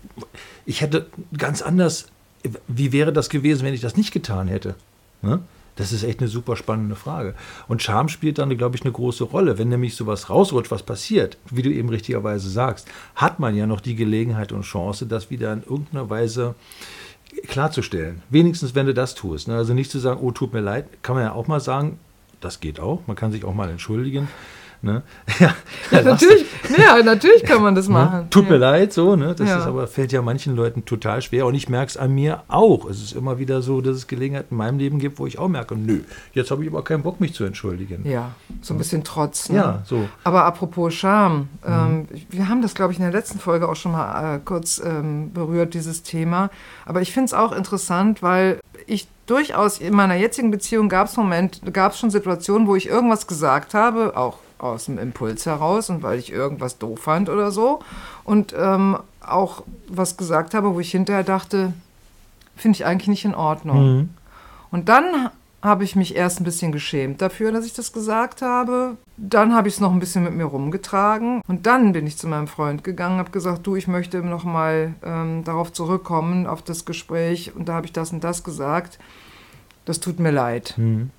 ich 0.66 0.80
hätte 0.80 1.06
ganz 1.36 1.62
anders, 1.62 2.06
wie 2.68 2.92
wäre 2.92 3.12
das 3.12 3.28
gewesen, 3.28 3.64
wenn 3.64 3.74
ich 3.74 3.80
das 3.80 3.96
nicht 3.96 4.12
getan 4.12 4.48
hätte? 4.48 4.74
Ne? 5.22 5.40
Das 5.76 5.92
ist 5.92 6.02
echt 6.02 6.20
eine 6.20 6.28
super 6.28 6.56
spannende 6.56 6.96
Frage. 6.96 7.34
Und 7.68 7.82
Scham 7.82 8.08
spielt 8.08 8.38
dann, 8.38 8.56
glaube 8.56 8.76
ich, 8.76 8.82
eine 8.82 8.92
große 8.92 9.24
Rolle. 9.24 9.56
Wenn 9.56 9.68
nämlich 9.68 9.94
sowas 9.94 10.28
rausrutscht, 10.28 10.70
was 10.70 10.82
passiert, 10.82 11.38
wie 11.50 11.62
du 11.62 11.72
eben 11.72 11.88
richtigerweise 11.88 12.50
sagst, 12.50 12.88
hat 13.14 13.38
man 13.38 13.56
ja 13.56 13.66
noch 13.66 13.80
die 13.80 13.94
Gelegenheit 13.94 14.52
und 14.52 14.62
Chance, 14.62 15.06
das 15.06 15.30
wieder 15.30 15.52
in 15.52 15.62
irgendeiner 15.62 16.10
Weise 16.10 16.54
klarzustellen. 17.46 18.22
Wenigstens, 18.28 18.74
wenn 18.74 18.86
du 18.86 18.94
das 18.94 19.14
tust. 19.14 19.48
Ne? 19.48 19.56
Also 19.56 19.72
nicht 19.72 19.90
zu 19.90 19.98
sagen, 19.98 20.20
oh, 20.22 20.32
tut 20.32 20.52
mir 20.52 20.60
leid, 20.60 20.86
kann 21.02 21.14
man 21.14 21.24
ja 21.24 21.32
auch 21.32 21.46
mal 21.46 21.60
sagen, 21.60 21.98
das 22.40 22.60
geht 22.60 22.80
auch. 22.80 23.00
Man 23.06 23.16
kann 23.16 23.32
sich 23.32 23.44
auch 23.44 23.54
mal 23.54 23.70
entschuldigen. 23.70 24.28
Ne? 24.82 25.02
Ja, 25.40 25.54
ja, 25.90 26.02
natürlich, 26.02 26.46
ja, 26.76 27.02
natürlich 27.02 27.44
kann 27.44 27.62
man 27.62 27.74
das 27.74 27.88
machen. 27.88 28.20
Ne? 28.20 28.26
Tut 28.30 28.44
ja. 28.44 28.50
mir 28.50 28.56
leid, 28.58 28.92
so, 28.92 29.16
ne? 29.16 29.34
Das 29.34 29.48
ist 29.48 29.66
aber 29.66 29.86
fällt 29.86 30.12
ja 30.12 30.20
manchen 30.22 30.54
Leuten 30.54 30.84
total 30.84 31.22
schwer 31.22 31.46
und 31.46 31.54
ich 31.54 31.68
merke 31.68 31.88
es 31.90 31.96
an 31.96 32.12
mir 32.14 32.42
auch. 32.48 32.84
Es 32.88 33.02
ist 33.02 33.12
immer 33.12 33.38
wieder 33.38 33.62
so, 33.62 33.80
dass 33.80 33.96
es 33.96 34.06
Gelegenheiten 34.06 34.48
in 34.52 34.56
meinem 34.58 34.78
Leben 34.78 34.98
gibt, 34.98 35.18
wo 35.18 35.26
ich 35.26 35.38
auch 35.38 35.48
merke, 35.48 35.76
nö, 35.76 36.00
jetzt 36.32 36.50
habe 36.50 36.62
ich 36.62 36.70
aber 36.70 36.82
keinen 36.84 37.02
Bock, 37.02 37.20
mich 37.20 37.34
zu 37.34 37.44
entschuldigen. 37.44 38.08
Ja, 38.08 38.32
so 38.60 38.74
ein 38.74 38.78
bisschen 38.78 39.04
Trotz. 39.04 39.48
Ne? 39.48 39.56
Ja, 39.56 39.82
so. 39.84 40.08
Aber 40.24 40.44
apropos 40.44 40.92
Scham, 40.94 41.30
Mhm. 41.30 41.48
ähm, 41.66 42.08
wir 42.30 42.48
haben 42.48 42.62
das, 42.62 42.74
glaube 42.74 42.92
ich, 42.92 42.98
in 42.98 43.04
der 43.04 43.12
letzten 43.12 43.38
Folge 43.38 43.68
auch 43.68 43.76
schon 43.76 43.92
mal 43.92 44.36
äh, 44.36 44.40
kurz 44.44 44.80
ähm, 44.84 45.32
berührt, 45.32 45.74
dieses 45.74 46.02
Thema. 46.02 46.50
Aber 46.86 47.00
ich 47.02 47.12
finde 47.12 47.26
es 47.26 47.34
auch 47.34 47.52
interessant, 47.52 48.22
weil 48.22 48.60
ich 48.86 49.08
durchaus 49.26 49.78
in 49.78 49.94
meiner 49.94 50.14
jetzigen 50.16 50.50
Beziehung 50.50 50.88
gab 50.88 51.06
es 51.08 51.16
Moment, 51.16 51.60
gab 51.72 51.92
es 51.92 51.98
schon 51.98 52.10
Situationen, 52.10 52.66
wo 52.66 52.76
ich 52.76 52.88
irgendwas 52.88 53.26
gesagt 53.26 53.74
habe, 53.74 54.16
auch 54.16 54.38
aus 54.60 54.86
dem 54.86 54.98
Impuls 54.98 55.46
heraus 55.46 55.90
und 55.90 56.02
weil 56.02 56.18
ich 56.18 56.32
irgendwas 56.32 56.78
doof 56.78 57.00
fand 57.00 57.28
oder 57.28 57.50
so. 57.50 57.80
Und 58.24 58.54
ähm, 58.56 58.98
auch 59.20 59.62
was 59.88 60.16
gesagt 60.16 60.54
habe, 60.54 60.74
wo 60.74 60.80
ich 60.80 60.90
hinterher 60.90 61.24
dachte, 61.24 61.72
finde 62.56 62.76
ich 62.76 62.86
eigentlich 62.86 63.08
nicht 63.08 63.24
in 63.24 63.34
Ordnung. 63.34 63.96
Mhm. 63.96 64.08
Und 64.70 64.88
dann 64.88 65.30
habe 65.62 65.84
ich 65.84 65.94
mich 65.94 66.16
erst 66.16 66.40
ein 66.40 66.44
bisschen 66.44 66.72
geschämt 66.72 67.20
dafür, 67.20 67.52
dass 67.52 67.66
ich 67.66 67.74
das 67.74 67.92
gesagt 67.92 68.40
habe. 68.40 68.96
Dann 69.18 69.54
habe 69.54 69.68
ich 69.68 69.74
es 69.74 69.80
noch 69.80 69.92
ein 69.92 70.00
bisschen 70.00 70.24
mit 70.24 70.32
mir 70.32 70.44
rumgetragen. 70.44 71.42
Und 71.46 71.66
dann 71.66 71.92
bin 71.92 72.06
ich 72.06 72.16
zu 72.16 72.28
meinem 72.28 72.48
Freund 72.48 72.82
gegangen, 72.82 73.18
habe 73.18 73.30
gesagt, 73.30 73.66
du, 73.66 73.76
ich 73.76 73.86
möchte 73.86 74.22
noch 74.22 74.44
mal 74.44 74.94
ähm, 75.04 75.44
darauf 75.44 75.72
zurückkommen, 75.72 76.46
auf 76.46 76.62
das 76.62 76.86
Gespräch. 76.86 77.54
Und 77.54 77.68
da 77.68 77.74
habe 77.74 77.86
ich 77.86 77.92
das 77.92 78.12
und 78.12 78.24
das 78.24 78.42
gesagt. 78.42 78.98
Das 79.84 80.00
tut 80.00 80.18
mir 80.18 80.30
leid. 80.30 80.74
Mhm. 80.78 81.10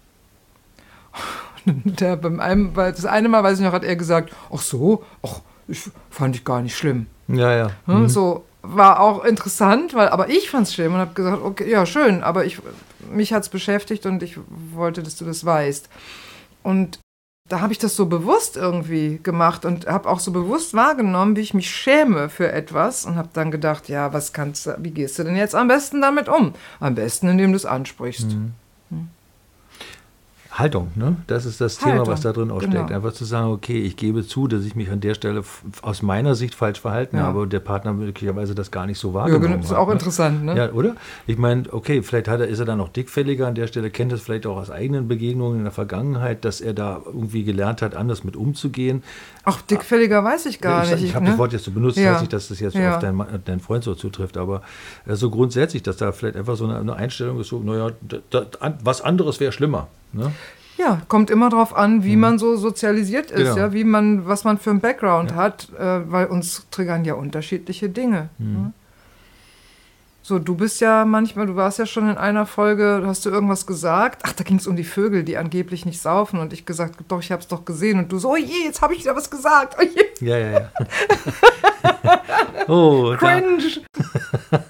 Der 1.66 2.16
beim 2.16 2.40
einem, 2.40 2.76
weil 2.76 2.92
das 2.92 3.06
eine 3.06 3.30
Mal, 3.30 3.44
weiß 3.44 3.60
ich 3.60 3.66
noch, 3.66 3.74
hat 3.74 3.84
er 3.84 3.96
gesagt, 3.96 4.34
ach 4.54 4.62
so, 4.62 5.04
ach, 5.24 5.42
ich 5.68 5.90
fand 6.10 6.36
ich 6.36 6.44
gar 6.46 6.62
nicht 6.62 6.76
schlimm. 6.76 7.08
Ja, 7.28 7.54
ja. 7.56 7.72
Hm, 7.86 8.04
Mhm. 8.04 8.10
So 8.10 8.46
war 8.64 9.00
auch 9.00 9.24
interessant, 9.24 9.94
weil, 9.94 10.10
aber 10.10 10.30
ich 10.30 10.50
fand 10.50 10.68
es 10.68 10.74
schlimm 10.74 10.94
und 10.94 11.00
habe 11.00 11.14
gesagt, 11.14 11.42
okay, 11.44 11.70
ja, 11.70 11.86
schön, 11.86 12.22
aber 12.24 12.46
ich, 12.46 12.60
mich 13.12 13.34
hat 13.34 13.44
es 13.44 13.50
beschäftigt 13.50 14.06
und 14.06 14.22
ich 14.22 14.38
wollte, 14.74 15.02
dass 15.02 15.16
du 15.16 15.26
das 15.26 15.44
weißt. 15.46 15.90
Und 16.64 17.00
da 17.50 17.60
habe 17.60 17.74
ich 17.74 17.80
das 17.80 17.96
so 17.96 18.06
bewusst 18.06 18.56
irgendwie 18.56 19.20
gemacht 19.22 19.66
und 19.66 19.88
habe 19.88 20.08
auch 20.08 20.20
so 20.20 20.32
bewusst 20.32 20.74
wahrgenommen, 20.74 21.36
wie 21.36 21.42
ich 21.42 21.54
mich 21.54 21.70
schäme 21.70 22.30
für 22.30 22.52
etwas 22.52 23.06
und 23.06 23.16
habe 23.16 23.30
dann 23.34 23.52
gedacht, 23.52 23.90
ja, 23.90 24.14
was 24.14 24.32
kannst 24.32 24.68
du, 24.68 24.76
wie 24.80 24.92
gehst 24.92 25.18
du 25.20 25.24
denn 25.24 25.36
jetzt 25.36 25.56
am 25.56 25.68
besten 25.68 26.02
damit 26.02 26.30
um? 26.30 26.54
Am 26.80 26.96
besten, 26.96 27.28
indem 27.28 27.52
du 27.52 27.58
es 27.58 27.66
ansprichst. 27.66 28.32
Mhm. 28.32 28.54
Haltung, 30.54 30.92
ne? 30.96 31.16
Das 31.28 31.46
ist 31.46 31.62
das 31.62 31.78
Thema, 31.78 31.92
Haltung, 32.00 32.08
was 32.10 32.22
da 32.22 32.34
drin 32.34 32.52
auch 32.52 32.60
genau. 32.60 32.74
steckt. 32.74 32.92
Einfach 32.92 33.14
zu 33.14 33.24
sagen, 33.24 33.52
okay, 33.52 33.80
ich 33.82 33.96
gebe 33.96 34.28
zu, 34.28 34.50
dass 34.50 34.66
ich 34.66 34.76
mich 34.76 34.92
an 34.92 35.00
der 35.00 35.14
Stelle 35.14 35.44
aus 35.82 36.02
meiner 36.02 36.36
Sicht 36.36 36.56
falsch 36.56 36.82
verhalten 36.82 37.16
Ja. 37.16 37.24
habe 37.24 37.40
und 37.40 37.54
der 37.54 37.62
Partner 37.62 37.94
möglicherweise 37.94 38.54
das 38.54 38.70
gar 38.70 38.86
nicht 38.86 39.00
so 39.00 39.10
Ja, 39.10 39.14
wahrgenommen 39.14 39.44
genau, 39.44 39.56
das 39.58 39.66
ist 39.68 39.72
hat. 39.72 39.78
auch 39.78 39.88
ne? 39.88 39.94
interessant, 39.94 40.44
ne? 40.44 40.58
Ja, 40.58 40.72
oder? 40.74 40.96
Ich 41.26 41.38
meine, 41.38 41.64
okay, 41.72 42.02
vielleicht 42.04 42.28
hat 42.28 42.42
er, 42.42 42.48
ist 42.48 42.60
er 42.60 42.66
dann 42.66 42.80
noch 42.80 42.90
dickfälliger 42.90 43.48
an 43.48 43.56
der 43.56 43.68
Stelle, 43.68 43.90
kennt 43.92 44.12
es 44.12 44.22
vielleicht 44.22 44.46
auch 44.46 44.58
aus 44.58 44.70
eigenen 44.70 45.08
Begegnungen 45.08 45.60
in 45.60 45.64
der 45.64 45.72
Vergangenheit, 45.72 46.44
dass 46.44 46.60
er 46.60 46.74
da 46.74 47.02
irgendwie 47.06 47.46
gelernt 47.46 47.82
hat, 47.82 47.96
anders 47.96 48.26
mit 48.26 48.36
umzugehen. 48.36 49.04
Ach, 49.46 49.62
dickfälliger 49.62 50.22
weiß 50.24 50.48
ich 50.48 50.60
gar 50.60 50.84
ich 50.84 50.92
nicht. 50.92 51.04
ich 51.06 51.16
habe 51.16 51.24
ne? 51.24 51.32
das 51.32 51.40
Wort 51.40 51.54
jetzt 51.54 51.64
so 51.64 51.72
benutzt, 51.72 51.98
Ja. 51.98 52.14
weiß 52.16 52.22
nicht, 52.22 52.34
dass 52.34 52.50
das 52.50 52.60
jetzt 52.60 52.76
Ja. 52.76 52.96
auf 52.96 53.00
deinen, 53.02 53.24
deinen 53.46 53.62
Freund 53.62 53.86
so 53.86 53.96
zutrifft, 53.96 54.36
aber 54.38 54.64
äh, 55.08 55.16
so 55.16 55.30
grundsätzlich, 55.30 55.82
dass 55.82 55.96
da 55.96 56.12
vielleicht 56.12 56.36
einfach 56.36 56.58
so 56.58 56.66
eine, 56.66 56.78
eine 56.78 56.94
Einstellung 56.94 57.40
ist, 57.40 57.48
so, 57.48 57.60
naja, 57.60 57.92
was 58.84 59.00
anderes 59.02 59.40
wäre 59.40 59.54
schlimmer. 59.54 59.88
Ne? 60.14 60.32
Ja, 60.78 61.02
kommt 61.08 61.30
immer 61.30 61.50
drauf 61.50 61.76
an, 61.76 62.04
wie 62.04 62.16
man 62.16 62.40
so 62.40 62.56
sozialisiert 62.58 63.30
ist, 63.30 63.38
Genau. 63.54 63.58
ja, 63.58 63.74
wie 63.74 63.84
man, 63.84 64.26
was 64.28 64.44
man 64.44 64.58
für 64.58 64.72
einen 64.72 64.80
Background 64.80 65.36
hat, 65.36 65.70
äh, 65.78 66.12
weil 66.12 66.26
uns 66.28 66.66
triggern 66.72 67.06
ja 67.06 67.14
unterschiedliche 67.14 67.88
Dinge. 67.90 68.30
ne? 68.40 68.74
So, 70.24 70.38
du 70.40 70.56
bist 70.56 70.80
ja 70.82 71.04
manchmal, 71.04 71.48
du 71.48 71.56
warst 71.56 71.80
ja 71.80 71.86
schon 71.88 72.08
in 72.10 72.16
einer 72.18 72.46
Folge, 72.46 73.02
hast 73.06 73.26
du 73.26 73.32
irgendwas 73.32 73.66
gesagt? 73.66 74.22
Ach, 74.24 74.34
da 74.34 74.44
ging 74.44 74.58
es 74.58 74.68
um 74.68 74.76
die 74.76 74.84
Vögel, 74.84 75.24
die 75.24 75.36
angeblich 75.36 75.86
nicht 75.86 76.00
saufen 76.00 76.40
und 76.40 76.54
ich 76.54 76.66
gesagt, 76.66 76.96
doch, 77.08 77.20
ich 77.22 77.32
habe 77.32 77.42
es 77.42 77.48
doch 77.48 77.66
gesehen 77.66 77.98
und 78.00 78.12
du 78.12 78.20
so, 78.20 78.32
oh 78.32 78.36
je, 78.36 78.66
jetzt 78.66 78.82
habe 78.82 78.94
ich 78.94 79.02
wieder 79.02 79.16
was 79.16 79.30
gesagt. 79.32 79.76
Oh 79.80 79.84
je, 79.84 80.26
Ja, 80.28 80.38
ja, 80.38 80.52
ja. 80.52 80.72
oh, 82.68 83.16
da, 83.20 83.42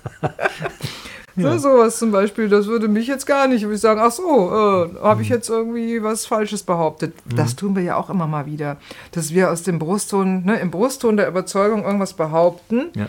cringe. 1.36 1.60
So, 1.60 1.70
sowas 1.70 1.98
zum 1.98 2.12
Beispiel, 2.12 2.50
das 2.50 2.68
würde 2.68 2.88
mich 2.88 3.08
jetzt 3.08 3.26
gar 3.26 3.48
nicht, 3.48 3.64
würde 3.64 3.76
ich 3.76 3.82
sagen, 3.82 4.00
ach 4.04 4.12
so, 4.12 4.50
äh, 4.52 5.02
habe 5.04 5.22
ich 5.22 5.30
Mhm. 5.30 5.36
jetzt 5.36 5.50
irgendwie 5.50 6.04
was 6.04 6.26
Falsches 6.26 6.64
behauptet. 6.64 7.14
Das 7.26 7.56
tun 7.56 7.76
wir 7.76 7.84
ja 7.84 7.96
auch 7.96 8.10
immer 8.10 8.28
mal 8.28 8.46
wieder, 8.46 8.78
dass 9.12 9.34
wir 9.34 9.50
aus 9.52 9.64
dem 9.64 9.80
Brustton, 9.80 10.44
ne, 10.46 10.60
im 10.60 10.72
Brustton 10.72 11.18
der 11.18 11.28
Überzeugung 11.28 11.84
irgendwas 11.84 12.14
behaupten. 12.14 12.90
ja. 12.96 13.08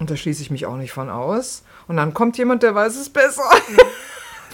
Und 0.00 0.10
da 0.10 0.16
schließe 0.16 0.42
ich 0.42 0.50
mich 0.50 0.66
auch 0.66 0.76
nicht 0.76 0.90
von 0.92 1.10
aus. 1.10 1.62
Und 1.86 1.96
dann 1.96 2.12
kommt 2.12 2.36
jemand, 2.36 2.62
der 2.64 2.74
weiß 2.74 2.96
es 2.96 3.08
besser. 3.10 3.44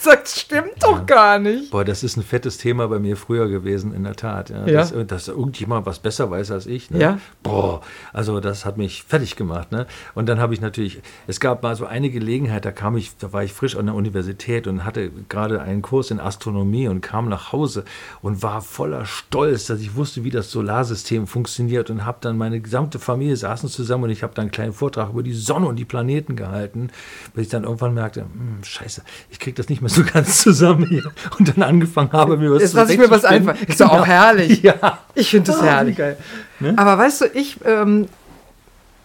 Sagt, 0.00 0.28
stimmt 0.28 0.82
doch 0.82 1.04
gar 1.06 1.38
nicht. 1.38 1.70
Boah, 1.70 1.84
das 1.84 2.02
ist 2.02 2.16
ein 2.16 2.22
fettes 2.22 2.58
Thema 2.58 2.88
bei 2.88 2.98
mir 2.98 3.16
früher 3.16 3.48
gewesen, 3.48 3.92
in 3.92 4.04
der 4.04 4.14
Tat. 4.16 4.50
Ja, 4.50 4.66
Ja. 4.66 4.78
Dass, 4.84 4.94
dass 5.06 5.28
irgendjemand 5.28 5.86
was 5.86 5.98
besser 5.98 6.30
weiß 6.30 6.50
als 6.50 6.66
ich. 6.66 6.90
Ne? 6.90 7.00
Ja. 7.00 7.18
Boah, 7.42 7.80
also 8.12 8.40
das 8.40 8.64
hat 8.64 8.76
mich 8.78 9.02
fertig 9.02 9.36
gemacht. 9.36 9.72
Ne? 9.72 9.86
Und 10.14 10.26
dann 10.28 10.38
habe 10.40 10.54
ich 10.54 10.60
natürlich, 10.60 11.00
es 11.26 11.40
gab 11.40 11.62
mal 11.62 11.74
so 11.76 11.86
eine 11.86 12.10
Gelegenheit, 12.10 12.64
da 12.64 12.70
kam 12.72 12.96
ich, 12.96 13.16
da 13.18 13.32
war 13.32 13.42
ich 13.42 13.52
frisch 13.52 13.76
an 13.76 13.86
der 13.86 13.94
Universität 13.94 14.66
und 14.66 14.84
hatte 14.84 15.10
gerade 15.28 15.60
einen 15.60 15.82
Kurs 15.82 16.10
in 16.10 16.20
Astronomie 16.20 16.88
und 16.88 17.00
kam 17.00 17.28
nach 17.28 17.52
Hause 17.52 17.84
und 18.22 18.42
war 18.42 18.62
voller 18.62 19.04
Stolz, 19.04 19.66
dass 19.66 19.80
ich 19.80 19.96
wusste, 19.96 20.24
wie 20.24 20.30
das 20.30 20.50
Solarsystem 20.50 21.26
funktioniert 21.26 21.90
und 21.90 22.04
habe 22.06 22.18
dann 22.20 22.36
meine 22.38 22.60
gesamte 22.60 22.98
Familie 22.98 23.36
saßen 23.36 23.68
zusammen 23.68 24.04
und 24.04 24.10
ich 24.10 24.22
habe 24.22 24.34
dann 24.34 24.42
einen 24.44 24.50
kleinen 24.52 24.72
Vortrag 24.72 25.10
über 25.10 25.22
die 25.22 25.32
Sonne 25.32 25.66
und 25.66 25.76
die 25.76 25.84
Planeten 25.84 26.36
gehalten, 26.36 26.90
bis 27.34 27.44
ich 27.44 27.48
dann 27.50 27.64
irgendwann 27.64 27.94
merkte, 27.94 28.20
hm, 28.22 28.62
scheiße, 28.62 29.02
ich 29.30 29.38
kriege 29.38 29.54
das 29.56 29.68
nicht 29.68 29.80
mehr 29.82 29.87
so 29.88 30.02
ganz 30.04 30.42
zusammen 30.42 30.86
hier 30.86 31.10
und 31.38 31.48
dann 31.48 31.62
angefangen 31.62 32.12
habe, 32.12 32.36
mir 32.36 32.50
was 32.52 32.62
Jetzt 32.62 32.74
lasse 32.74 32.92
ich 32.92 32.98
mir 32.98 33.10
was 33.10 33.24
einfallen. 33.24 33.58
Ist 33.66 33.80
doch 33.80 33.90
auch 33.90 34.06
herrlich. 34.06 34.62
Ja. 34.62 34.98
Ich 35.14 35.30
finde 35.30 35.52
das 35.52 35.60
Ah, 35.60 35.64
herrlich. 35.66 35.96
geil. 35.96 36.16
Aber 36.76 36.98
weißt 36.98 37.20
du, 37.22 37.24
ich, 37.34 37.58
ähm, 37.64 38.08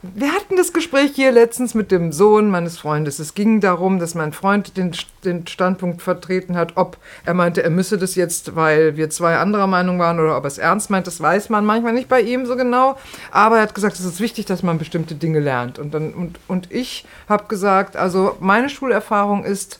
wir 0.01 0.33
hatten 0.33 0.57
das 0.57 0.73
Gespräch 0.73 1.11
hier 1.15 1.31
letztens 1.31 1.75
mit 1.75 1.89
dem 1.89 2.11
Sohn 2.11 2.49
meines 2.49 2.77
Freundes. 2.77 3.19
Es 3.19 3.35
ging 3.35 3.61
darum, 3.61 3.99
dass 3.99 4.15
mein 4.15 4.33
Freund 4.33 4.75
den, 4.75 4.91
den 5.23 5.47
Standpunkt 5.47 6.01
vertreten 6.01 6.57
hat, 6.57 6.73
ob 6.75 6.97
er 7.23 7.33
meinte, 7.33 7.63
er 7.63 7.69
müsse 7.69 7.97
das 7.97 8.15
jetzt, 8.15 8.53
weil 8.57 8.97
wir 8.97 9.09
zwei 9.09 9.37
anderer 9.37 9.65
Meinung 9.67 9.99
waren 9.99 10.19
oder 10.19 10.35
ob 10.35 10.43
er 10.43 10.47
es 10.47 10.57
ernst 10.57 10.89
meint. 10.89 11.07
Das 11.07 11.21
weiß 11.21 11.47
man 11.49 11.63
manchmal 11.63 11.93
nicht 11.93 12.09
bei 12.09 12.19
ihm 12.19 12.45
so 12.45 12.57
genau. 12.57 12.97
Aber 13.31 13.57
er 13.57 13.61
hat 13.61 13.75
gesagt, 13.75 13.97
es 13.97 14.03
ist 14.03 14.19
wichtig, 14.19 14.45
dass 14.45 14.61
man 14.61 14.77
bestimmte 14.77 15.15
Dinge 15.15 15.39
lernt. 15.39 15.79
Und, 15.79 15.93
dann, 15.93 16.13
und, 16.13 16.37
und 16.49 16.69
ich 16.69 17.05
habe 17.29 17.45
gesagt, 17.47 17.95
also 17.95 18.35
meine 18.41 18.67
Schulerfahrung 18.67 19.45
ist, 19.45 19.79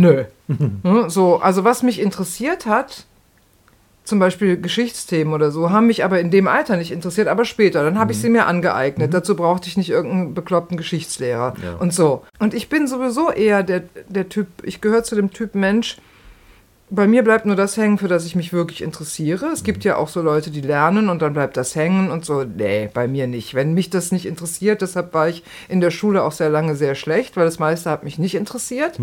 nö. 0.00 0.24
Hm, 0.48 1.10
So, 1.10 1.36
also 1.36 1.64
was 1.64 1.82
mich 1.82 2.00
interessiert 2.00 2.64
hat, 2.66 3.04
zum 4.04 4.18
Beispiel 4.18 4.58
Geschichtsthemen 4.58 5.34
oder 5.34 5.50
so, 5.50 5.68
haben 5.70 5.86
mich 5.86 6.02
aber 6.02 6.18
in 6.20 6.30
dem 6.30 6.48
Alter 6.48 6.78
nicht 6.78 6.90
interessiert, 6.92 7.28
aber 7.28 7.44
später. 7.44 7.84
Dann 7.84 7.98
habe 7.98 8.12
ich 8.12 8.18
sie 8.18 8.30
mir 8.30 8.46
angeeignet. 8.46 9.12
Dazu 9.12 9.36
brauchte 9.36 9.68
ich 9.68 9.76
nicht 9.76 9.90
irgendeinen 9.90 10.32
bekloppten 10.32 10.78
Geschichtslehrer 10.78 11.52
Ja. 11.62 11.74
und 11.78 11.92
so. 11.92 12.24
Und 12.38 12.54
ich 12.54 12.70
bin 12.70 12.86
sowieso 12.86 13.30
eher 13.30 13.62
der, 13.62 13.82
der 14.08 14.30
Typ, 14.30 14.46
ich 14.62 14.80
gehöre 14.80 15.04
zu 15.04 15.14
dem 15.14 15.30
Typ 15.30 15.54
Mensch, 15.54 15.98
bei 16.90 17.06
mir 17.06 17.22
bleibt 17.22 17.44
nur 17.44 17.54
das 17.56 17.76
hängen, 17.76 17.98
für 17.98 18.08
das 18.08 18.24
ich 18.24 18.34
mich 18.34 18.54
wirklich 18.54 18.80
interessiere. 18.80 19.48
Es 19.52 19.62
gibt 19.62 19.84
ja 19.84 19.96
auch 19.96 20.08
so 20.08 20.22
Leute, 20.22 20.50
die 20.50 20.62
lernen 20.62 21.10
und 21.10 21.20
dann 21.20 21.34
bleibt 21.34 21.58
das 21.58 21.74
hängen 21.76 22.10
und 22.10 22.24
so. 22.24 22.44
Nee, 22.44 22.88
bei 22.94 23.06
mir 23.06 23.26
nicht. 23.26 23.52
Wenn 23.52 23.74
mich 23.74 23.90
das 23.90 24.10
nicht 24.10 24.24
interessiert, 24.24 24.80
deshalb 24.80 25.12
war 25.12 25.28
ich 25.28 25.42
in 25.68 25.82
der 25.82 25.90
Schule 25.90 26.22
auch 26.22 26.32
sehr 26.32 26.48
lange 26.48 26.74
sehr 26.76 26.94
schlecht, 26.94 27.36
weil 27.36 27.44
das 27.44 27.58
meiste 27.58 27.90
hat 27.90 28.04
mich 28.04 28.18
nicht 28.18 28.34
interessiert. 28.34 28.98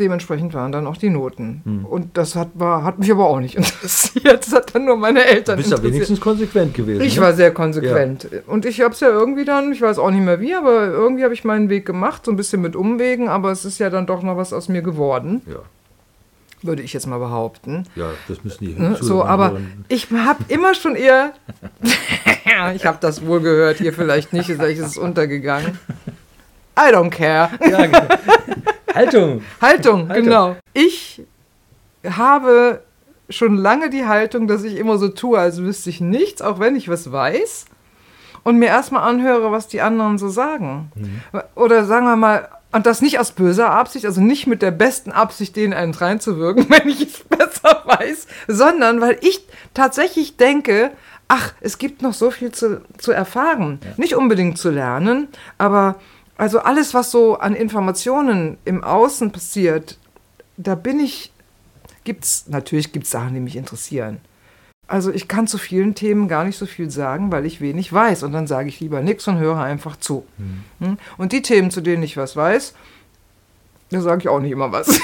Dementsprechend 0.00 0.54
waren 0.54 0.72
dann 0.72 0.88
auch 0.88 0.96
die 0.96 1.08
Noten. 1.08 1.86
Und 1.88 2.16
das 2.16 2.34
hat, 2.34 2.48
war, 2.54 2.82
hat 2.82 2.98
mich 2.98 3.12
aber 3.12 3.26
auch 3.28 3.38
nicht 3.38 3.54
interessiert. 3.56 4.44
Das 4.44 4.52
hat 4.52 4.74
dann 4.74 4.86
nur 4.86 4.96
meine 4.96 5.20
Du 5.20 5.26
Eltern 5.26 5.56
bist 5.56 5.70
ja 5.70 5.76
interessiert. 5.76 5.94
wenigstens 5.94 6.20
konsequent 6.20 6.74
gewesen. 6.74 7.00
Ich 7.02 7.14
ne? 7.16 7.22
war 7.22 7.32
sehr 7.32 7.52
konsequent. 7.54 8.28
Und 8.48 8.66
ich 8.66 8.80
habe 8.80 8.92
es 8.92 8.98
ja 9.00 9.08
irgendwie 9.08 9.44
dann, 9.44 9.72
ich 9.72 9.80
weiß 9.80 9.98
auch 10.00 10.10
nicht 10.10 10.24
mehr 10.24 10.40
wie, 10.40 10.52
aber 10.54 10.86
irgendwie 10.88 11.22
habe 11.22 11.32
ich 11.34 11.44
meinen 11.44 11.68
Weg 11.68 11.86
gemacht, 11.86 12.24
so 12.24 12.32
ein 12.32 12.36
bisschen 12.36 12.60
mit 12.60 12.74
Umwegen, 12.74 13.28
aber 13.28 13.52
es 13.52 13.64
ist 13.64 13.78
ja 13.78 13.88
dann 13.88 14.06
doch 14.06 14.22
noch 14.22 14.36
was 14.36 14.52
aus 14.52 14.68
mir 14.68 14.82
geworden, 14.82 15.42
Ja, 15.46 15.60
würde 16.62 16.82
ich 16.82 16.92
jetzt 16.92 17.06
mal 17.06 17.18
behaupten. 17.18 17.84
ja, 17.94 18.10
das 18.26 18.42
müssen 18.42 18.64
die 18.64 18.74
Ne? 18.74 18.96
So, 19.00 19.22
aber 19.24 19.52
hören. 19.52 19.84
ich 19.88 20.08
habe 20.10 20.42
immer 20.48 20.74
schon 20.74 20.96
eher, 20.96 21.34
ich 22.74 22.84
habe 22.84 22.98
das 23.00 23.24
wohl 23.24 23.40
gehört, 23.40 23.78
hier 23.78 23.92
vielleicht 23.92 24.32
nicht, 24.32 24.46
vielleicht 24.46 24.80
ist 24.80 24.86
es 24.86 24.98
untergegangen. 24.98 25.78
I 26.76 26.92
don't 26.92 27.10
care. 27.10 27.50
Ja, 27.70 27.86
genau. 27.86 28.08
Haltung! 28.94 29.42
Haltung, 29.60 30.08
Haltung. 30.08 30.24
genau. 30.24 30.56
Ich 30.72 31.22
habe 32.08 32.82
schon 33.28 33.56
lange 33.56 33.90
die 33.90 34.06
Haltung, 34.06 34.46
dass 34.46 34.64
ich 34.64 34.76
immer 34.76 34.98
so 34.98 35.08
tue, 35.08 35.38
als 35.38 35.58
wüsste 35.58 35.90
ich 35.90 36.00
nichts, 36.00 36.42
auch 36.42 36.58
wenn 36.60 36.76
ich 36.76 36.88
was 36.88 37.10
weiß. 37.10 37.66
Und 38.42 38.58
mir 38.58 38.66
erstmal 38.66 39.08
anhöre, 39.08 39.50
was 39.52 39.68
die 39.68 39.80
anderen 39.80 40.18
so 40.18 40.28
sagen. 40.28 40.90
Oder 41.54 41.86
sagen 41.86 42.04
wir 42.04 42.16
mal, 42.16 42.48
und 42.72 42.86
das 42.86 43.00
nicht 43.00 43.18
aus 43.20 43.32
böser 43.32 43.70
Absicht, 43.70 44.04
also 44.04 44.20
nicht 44.20 44.46
mit 44.46 44.60
der 44.60 44.72
besten 44.72 45.12
Absicht, 45.12 45.54
denen 45.56 45.72
einen 45.72 45.94
reinzuwirken, 45.94 46.66
wenn 46.68 46.88
ich 46.88 47.00
es 47.00 47.20
besser 47.20 47.82
weiß, 47.84 48.26
sondern 48.48 49.00
weil 49.00 49.16
ich 49.22 49.46
tatsächlich 49.72 50.36
denke, 50.36 50.90
ach, 51.28 51.52
es 51.60 51.78
gibt 51.78 52.02
noch 52.02 52.12
so 52.12 52.30
viel 52.30 52.52
zu, 52.52 52.82
zu 52.98 53.12
erfahren. 53.12 53.78
Nicht 53.96 54.16
unbedingt 54.16 54.58
zu 54.58 54.70
lernen, 54.70 55.28
aber 55.56 55.96
also 56.36 56.60
alles, 56.60 56.94
was 56.94 57.10
so 57.10 57.36
an 57.36 57.54
Informationen 57.54 58.58
im 58.64 58.82
Außen 58.82 59.30
passiert, 59.30 59.98
da 60.56 60.74
bin 60.74 61.00
ich, 61.00 61.32
gibt's, 62.04 62.46
natürlich 62.48 62.92
gibt 62.92 63.04
es 63.04 63.12
Sachen, 63.12 63.34
die 63.34 63.40
mich 63.40 63.56
interessieren. 63.56 64.20
Also 64.86 65.10
ich 65.10 65.28
kann 65.28 65.46
zu 65.46 65.56
vielen 65.56 65.94
Themen 65.94 66.28
gar 66.28 66.44
nicht 66.44 66.58
so 66.58 66.66
viel 66.66 66.90
sagen, 66.90 67.32
weil 67.32 67.46
ich 67.46 67.60
wenig 67.60 67.92
weiß. 67.92 68.22
Und 68.22 68.32
dann 68.32 68.46
sage 68.46 68.68
ich 68.68 68.80
lieber 68.80 69.00
nichts 69.00 69.26
und 69.28 69.38
höre 69.38 69.58
einfach 69.58 69.96
zu. 69.96 70.26
Hm? 70.80 70.98
Und 71.16 71.32
die 71.32 71.40
Themen, 71.40 71.70
zu 71.70 71.80
denen 71.80 72.02
ich 72.02 72.16
was 72.16 72.36
weiß, 72.36 72.74
da 73.90 74.00
sage 74.00 74.22
ich 74.22 74.28
auch 74.28 74.40
nicht 74.40 74.52
immer 74.52 74.72
was. 74.72 74.88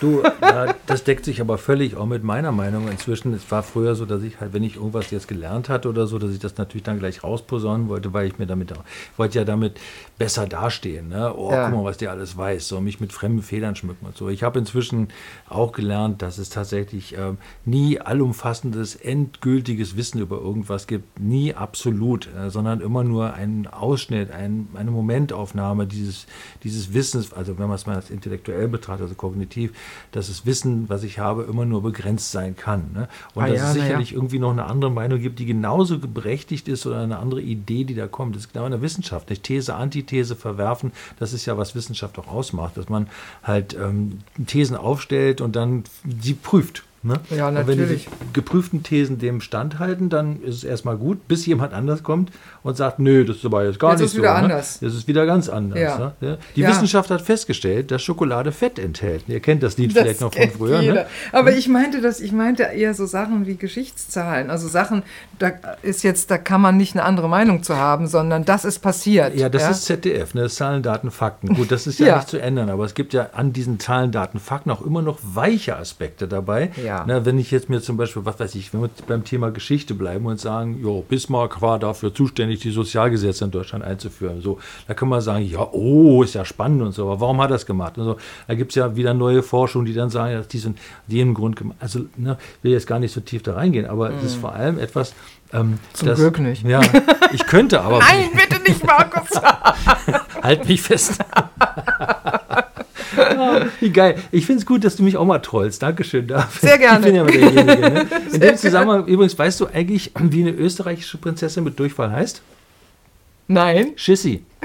Du, 0.00 0.22
ja, 0.22 0.74
das 0.86 1.02
deckt 1.02 1.24
sich 1.24 1.40
aber 1.40 1.58
völlig 1.58 1.96
auch 1.96 2.06
mit 2.06 2.22
meiner 2.22 2.52
Meinung 2.52 2.88
inzwischen. 2.88 3.34
Es 3.34 3.50
war 3.50 3.62
früher 3.64 3.96
so, 3.96 4.06
dass 4.06 4.22
ich 4.22 4.38
halt, 4.40 4.52
wenn 4.52 4.62
ich 4.62 4.76
irgendwas 4.76 5.10
jetzt 5.10 5.26
gelernt 5.26 5.68
hatte 5.68 5.88
oder 5.88 6.06
so, 6.06 6.18
dass 6.20 6.30
ich 6.30 6.38
das 6.38 6.56
natürlich 6.56 6.84
dann 6.84 7.00
gleich 7.00 7.24
rausposaunen 7.24 7.88
wollte, 7.88 8.12
weil 8.12 8.28
ich 8.28 8.38
mir 8.38 8.46
damit, 8.46 8.72
wollte 9.16 9.38
ja 9.38 9.44
damit 9.44 9.80
besser 10.16 10.46
dastehen. 10.46 11.08
Ne? 11.08 11.34
Oh, 11.36 11.50
Ja. 11.50 11.64
guck 11.68 11.78
mal, 11.78 11.84
was 11.84 11.96
der 11.96 12.12
alles 12.12 12.36
weiß. 12.36 12.68
So, 12.68 12.80
mich 12.80 13.00
mit 13.00 13.12
fremden 13.12 13.42
Federn 13.42 13.74
schmücken 13.74 14.06
und 14.06 14.16
so. 14.16 14.28
Ich 14.28 14.42
habe 14.44 14.58
inzwischen 14.60 15.08
auch 15.48 15.72
gelernt, 15.72 16.22
dass 16.22 16.38
es 16.38 16.48
tatsächlich 16.50 17.16
ähm, 17.18 17.38
nie 17.64 18.00
allumfassendes, 18.00 18.94
endgültiges 18.94 19.96
Wissen 19.96 20.20
über 20.20 20.38
irgendwas 20.38 20.86
gibt. 20.86 21.18
Nie 21.18 21.54
absolut, 21.54 22.28
äh, 22.36 22.50
sondern 22.50 22.80
immer 22.80 23.02
nur 23.02 23.34
ein 23.34 23.66
Ausschnitt, 23.66 24.30
ein, 24.30 24.68
eine 24.74 24.90
Momentaufnahme 24.92 25.86
dieses, 25.86 26.26
dieses 26.62 26.94
Wissens, 26.94 27.32
also 27.32 27.58
wenn 27.58 27.66
man 27.66 27.74
es 27.76 27.86
mal 27.86 27.96
als 27.96 28.10
intellektuell 28.10 28.68
betrachtet, 28.68 29.02
also 29.02 29.14
kognitiv, 29.16 29.72
dass 30.12 30.28
das 30.28 30.46
Wissen, 30.46 30.88
was 30.88 31.02
ich 31.02 31.18
habe, 31.18 31.44
immer 31.44 31.64
nur 31.64 31.82
begrenzt 31.82 32.32
sein 32.32 32.56
kann. 32.56 32.90
Ne? 32.94 33.08
Und 33.34 33.44
Ah 33.44 33.48
dass 33.48 33.56
ja, 33.56 33.70
es 33.70 33.76
na 33.76 33.78
ja. 33.78 33.84
sicherlich 33.84 34.12
irgendwie 34.12 34.38
noch 34.38 34.50
eine 34.50 34.64
andere 34.64 34.90
Meinung 34.90 35.20
gibt, 35.20 35.38
die 35.38 35.46
genauso 35.46 35.98
berechtigt 35.98 36.68
ist 36.68 36.86
oder 36.86 37.00
eine 37.00 37.18
andere 37.18 37.40
Idee, 37.40 37.84
die 37.84 37.94
da 37.94 38.06
kommt. 38.06 38.34
Das 38.34 38.44
ist 38.44 38.52
genau 38.52 38.64
in 38.66 38.72
der 38.72 38.82
Wissenschaft. 38.82 39.30
Nicht 39.30 39.44
These, 39.44 39.74
Antithese 39.74 40.36
verwerfen, 40.36 40.92
das 41.18 41.32
ist 41.32 41.46
ja, 41.46 41.56
was 41.56 41.74
Wissenschaft 41.74 42.18
auch 42.18 42.28
ausmacht, 42.28 42.76
dass 42.76 42.88
man 42.88 43.08
halt 43.42 43.74
ähm, 43.74 44.18
Thesen 44.46 44.76
aufstellt 44.76 45.40
und 45.40 45.56
dann 45.56 45.84
sie 46.20 46.34
prüft. 46.34 46.84
Ne? 47.02 47.14
Ja, 47.30 47.48
Und 47.48 47.54
wenn 47.58 47.66
die 47.76 47.76
natürlich. 47.82 48.08
geprüften 48.32 48.82
Thesen 48.82 49.18
dem 49.18 49.40
standhalten, 49.40 50.08
dann 50.08 50.42
ist 50.42 50.56
es 50.56 50.64
erstmal 50.64 50.96
gut, 50.96 51.28
bis 51.28 51.46
jemand 51.46 51.72
anders 51.72 52.02
kommt 52.02 52.32
und 52.64 52.76
sagt, 52.76 52.98
nö, 52.98 53.24
das 53.24 53.36
ist 53.36 53.44
aber 53.44 53.64
jetzt 53.64 53.78
gar 53.78 53.92
Jetzt 53.92 54.00
nicht 54.00 54.06
ist 54.06 54.12
so. 54.14 54.18
wieder 54.18 54.32
ne? 54.34 54.38
anders. 54.42 54.80
Das 54.80 54.94
ist 54.94 55.06
wieder 55.06 55.24
ganz 55.24 55.48
anders. 55.48 55.78
Ja. 55.78 56.12
Ne? 56.20 56.38
Die 56.56 56.62
Ja. 56.62 56.70
Wissenschaft 56.70 57.10
hat 57.10 57.22
festgestellt, 57.22 57.92
dass 57.92 58.02
Schokolade 58.02 58.50
Fett 58.50 58.80
enthält. 58.80 59.24
Ihr 59.28 59.38
kennt 59.38 59.62
das 59.62 59.76
Lied 59.78 59.92
vielleicht 59.92 60.20
noch 60.20 60.34
von 60.34 60.50
früher. 60.50 60.82
Ne? 60.82 61.06
Aber 61.30 61.52
ich 61.52 61.68
meinte 61.68 62.00
das, 62.00 62.20
ich 62.20 62.32
meinte 62.32 62.64
eher 62.64 62.94
so 62.94 63.06
Sachen 63.06 63.46
wie 63.46 63.56
Geschichtszahlen. 63.56 64.50
Also 64.50 64.66
Sachen, 64.66 65.04
da 65.38 65.52
ist 65.82 66.02
jetzt, 66.02 66.30
da 66.32 66.38
kann 66.38 66.60
man 66.60 66.76
nicht 66.76 66.94
eine 66.96 67.04
andere 67.04 67.28
Meinung 67.28 67.62
zu 67.62 67.76
haben, 67.76 68.08
sondern 68.08 68.44
das 68.44 68.64
ist 68.64 68.80
passiert. 68.80 69.36
Ja, 69.36 69.48
das 69.48 69.70
ist 69.70 69.84
ZDF, 69.84 70.34
ne? 70.34 70.42
Das 70.42 70.56
Zahlen, 70.56 70.82
Daten, 70.82 71.12
Fakten. 71.12 71.54
Gut, 71.54 71.70
das 71.70 71.86
ist 71.86 72.00
ja, 72.00 72.06
Ja. 72.08 72.16
nicht 72.16 72.28
zu 72.28 72.38
ändern, 72.42 72.70
aber 72.70 72.84
es 72.84 72.94
gibt 72.94 73.12
ja 73.12 73.28
an 73.34 73.52
diesen 73.52 73.78
Zahlen, 73.78 74.10
Daten, 74.10 74.40
Fakten 74.40 74.70
auch 74.72 74.82
immer 74.82 75.02
noch 75.02 75.18
weiche 75.22 75.76
Aspekte 75.76 76.26
dabei. 76.26 76.70
Ja. 76.84 76.87
Na, 77.06 77.24
wenn 77.24 77.38
ich 77.38 77.50
jetzt 77.50 77.68
mir 77.68 77.80
zum 77.80 77.96
Beispiel, 77.96 78.24
was 78.24 78.40
weiß 78.40 78.54
ich, 78.56 78.74
wenn 78.74 78.82
wir 78.82 78.90
beim 79.06 79.24
Thema 79.24 79.50
Geschichte 79.50 79.94
bleiben 79.94 80.26
und 80.26 80.40
sagen, 80.40 80.80
jo, 80.82 81.04
Bismarck 81.08 81.62
war 81.62 81.78
dafür 81.78 82.12
zuständig, 82.12 82.60
die 82.60 82.70
Sozialgesetze 82.70 83.44
in 83.44 83.50
Deutschland 83.50 83.84
einzuführen. 83.84 84.42
So, 84.42 84.58
da 84.86 84.94
kann 84.94 85.08
man 85.08 85.20
sagen, 85.20 85.44
ja, 85.44 85.66
oh, 85.72 86.22
ist 86.22 86.34
ja 86.34 86.44
spannend 86.44 86.82
und 86.82 86.92
so, 86.92 87.04
aber 87.04 87.20
warum 87.20 87.40
hat 87.40 87.50
er 87.50 87.54
das 87.54 87.66
gemacht? 87.66 87.96
Und 87.98 88.04
so, 88.04 88.16
da 88.46 88.54
gibt 88.54 88.72
es 88.72 88.74
ja 88.74 88.96
wieder 88.96 89.14
neue 89.14 89.42
Forschung, 89.42 89.84
die 89.84 89.94
dann 89.94 90.10
sagen, 90.10 90.34
dass 90.34 90.48
diesen, 90.48 90.76
den 91.06 91.34
Grund 91.34 91.56
gemacht. 91.56 91.78
Also, 91.80 92.00
ne, 92.16 92.36
will 92.62 92.72
jetzt 92.72 92.86
gar 92.86 92.98
nicht 92.98 93.12
so 93.12 93.20
tief 93.20 93.42
da 93.42 93.54
reingehen, 93.54 93.86
aber 93.86 94.10
es 94.10 94.24
ist 94.24 94.34
vor 94.34 94.54
allem 94.54 94.78
etwas. 94.78 95.14
Ähm, 95.52 95.68
Mhm. 95.68 95.78
Zum 95.92 96.08
das, 96.08 96.18
Glück 96.18 96.38
nicht. 96.38 96.64
Ja, 96.64 96.80
ich 97.32 97.46
könnte 97.46 97.80
aber. 97.80 97.98
Nein, 98.10 98.30
bitte 98.32 98.62
nicht, 98.62 98.84
Markus. 98.84 99.30
Halt 100.42 100.68
mich 100.68 100.82
fest. 100.82 101.18
Wie 103.80 103.90
geil. 103.92 104.16
Ich 104.32 104.46
finde 104.46 104.60
es 104.60 104.66
gut, 104.66 104.84
dass 104.84 104.96
du 104.96 105.02
mich 105.02 105.16
auch 105.16 105.24
mal 105.24 105.38
trollst. 105.38 105.82
Dankeschön 105.82 106.26
dafür. 106.26 106.68
Sehr 106.68 106.78
gerne. 106.78 106.98
Ich 106.98 107.04
bin 107.04 107.14
ja 107.14 107.24
derjenige. 107.24 107.90
Ne? 107.90 108.06
In 108.32 108.40
dem 108.40 108.56
Zusammenhang, 108.56 109.06
übrigens, 109.06 109.38
weißt 109.38 109.60
du 109.60 109.66
eigentlich, 109.66 110.12
wie 110.18 110.42
eine 110.42 110.52
österreichische 110.52 111.18
Prinzessin 111.18 111.64
mit 111.64 111.78
Durchfall 111.78 112.10
heißt? 112.10 112.42
Nein. 113.46 113.92
Schissi. 113.96 114.44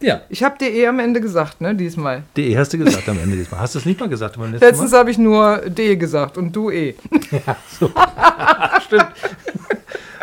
Ja. 0.00 0.22
Ich 0.30 0.42
habe 0.42 0.56
dir 0.58 0.70
eh 0.70 0.86
am 0.86 0.98
Ende 0.98 1.20
gesagt, 1.20 1.60
ne, 1.60 1.74
diesmal. 1.74 2.22
DE 2.34 2.56
hast 2.56 2.72
du 2.72 2.78
gesagt 2.78 3.06
am 3.10 3.18
Ende 3.18 3.36
diesmal. 3.36 3.60
Hast 3.60 3.74
du 3.74 3.78
es 3.78 3.84
nicht 3.84 4.00
mal 4.00 4.08
gesagt 4.08 4.38
beim 4.38 4.52
letzten 4.52 4.66
Letztens 4.66 4.94
habe 4.94 5.10
ich 5.10 5.18
nur 5.18 5.58
D 5.66 5.96
gesagt 5.96 6.38
und 6.38 6.56
du 6.56 6.70
E. 6.70 6.94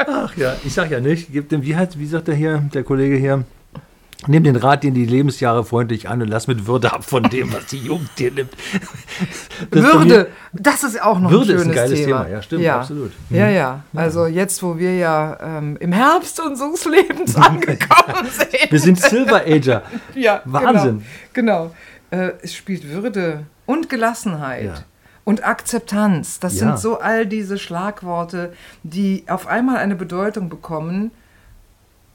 Ach 0.07 0.35
ja, 0.37 0.55
ich 0.65 0.73
sag 0.73 0.89
ja 0.89 0.99
nicht. 0.99 1.31
Gib 1.31 1.49
dem, 1.49 1.61
wie, 1.61 1.75
heißt, 1.75 1.99
wie 1.99 2.07
sagt 2.07 2.27
der 2.29 2.35
hier, 2.35 2.63
der 2.73 2.83
Kollege 2.83 3.15
hier? 3.15 3.43
Nimm 4.27 4.43
den 4.43 4.55
Rat, 4.55 4.83
den 4.83 4.93
die 4.93 5.05
Lebensjahre 5.05 5.63
freundlich 5.65 6.09
an 6.09 6.21
und 6.21 6.27
lass 6.27 6.47
mit 6.47 6.67
Würde 6.67 6.93
ab 6.93 7.03
von 7.03 7.23
dem, 7.23 7.51
was 7.53 7.65
die 7.67 7.77
Jugend 7.79 8.09
dir 8.17 8.31
nimmt. 8.31 8.51
Das 9.71 9.83
Würde, 9.83 10.27
das 10.53 10.83
ist 10.83 11.01
auch 11.01 11.19
noch 11.19 11.31
Würde 11.31 11.53
ein 11.53 11.55
ist 11.57 11.61
ein 11.61 11.63
schönes 11.65 11.75
geiles 11.75 11.99
Thema. 11.99 12.23
Thema, 12.23 12.35
ja, 12.35 12.41
stimmt, 12.41 12.61
ja. 12.63 12.79
absolut. 12.79 13.11
Ja, 13.29 13.49
ja. 13.49 13.83
Also 13.93 14.25
jetzt, 14.27 14.61
wo 14.63 14.77
wir 14.77 14.95
ja 14.95 15.37
ähm, 15.41 15.77
im 15.79 15.91
Herbst 15.91 16.39
unseres 16.39 16.85
Lebens 16.85 17.35
angekommen 17.35 18.27
sind. 18.31 18.71
Wir 18.71 18.79
sind 18.79 18.99
Silver 18.99 19.41
Ager. 19.45 19.83
Ja, 20.15 20.41
Wahnsinn. 20.45 21.03
Genau. 21.33 21.71
genau. 22.11 22.23
Äh, 22.25 22.33
es 22.41 22.53
spielt 22.55 22.87
Würde 22.89 23.45
und 23.65 23.89
Gelassenheit. 23.89 24.65
Ja. 24.65 24.73
Und 25.25 25.45
Akzeptanz, 25.47 26.39
das 26.39 26.59
Ja. 26.59 26.67
sind 26.67 26.79
so 26.79 26.99
all 26.99 27.25
diese 27.25 27.57
Schlagworte, 27.57 28.53
die 28.83 29.23
auf 29.27 29.47
einmal 29.47 29.77
eine 29.77 29.95
Bedeutung 29.95 30.49
bekommen, 30.49 31.11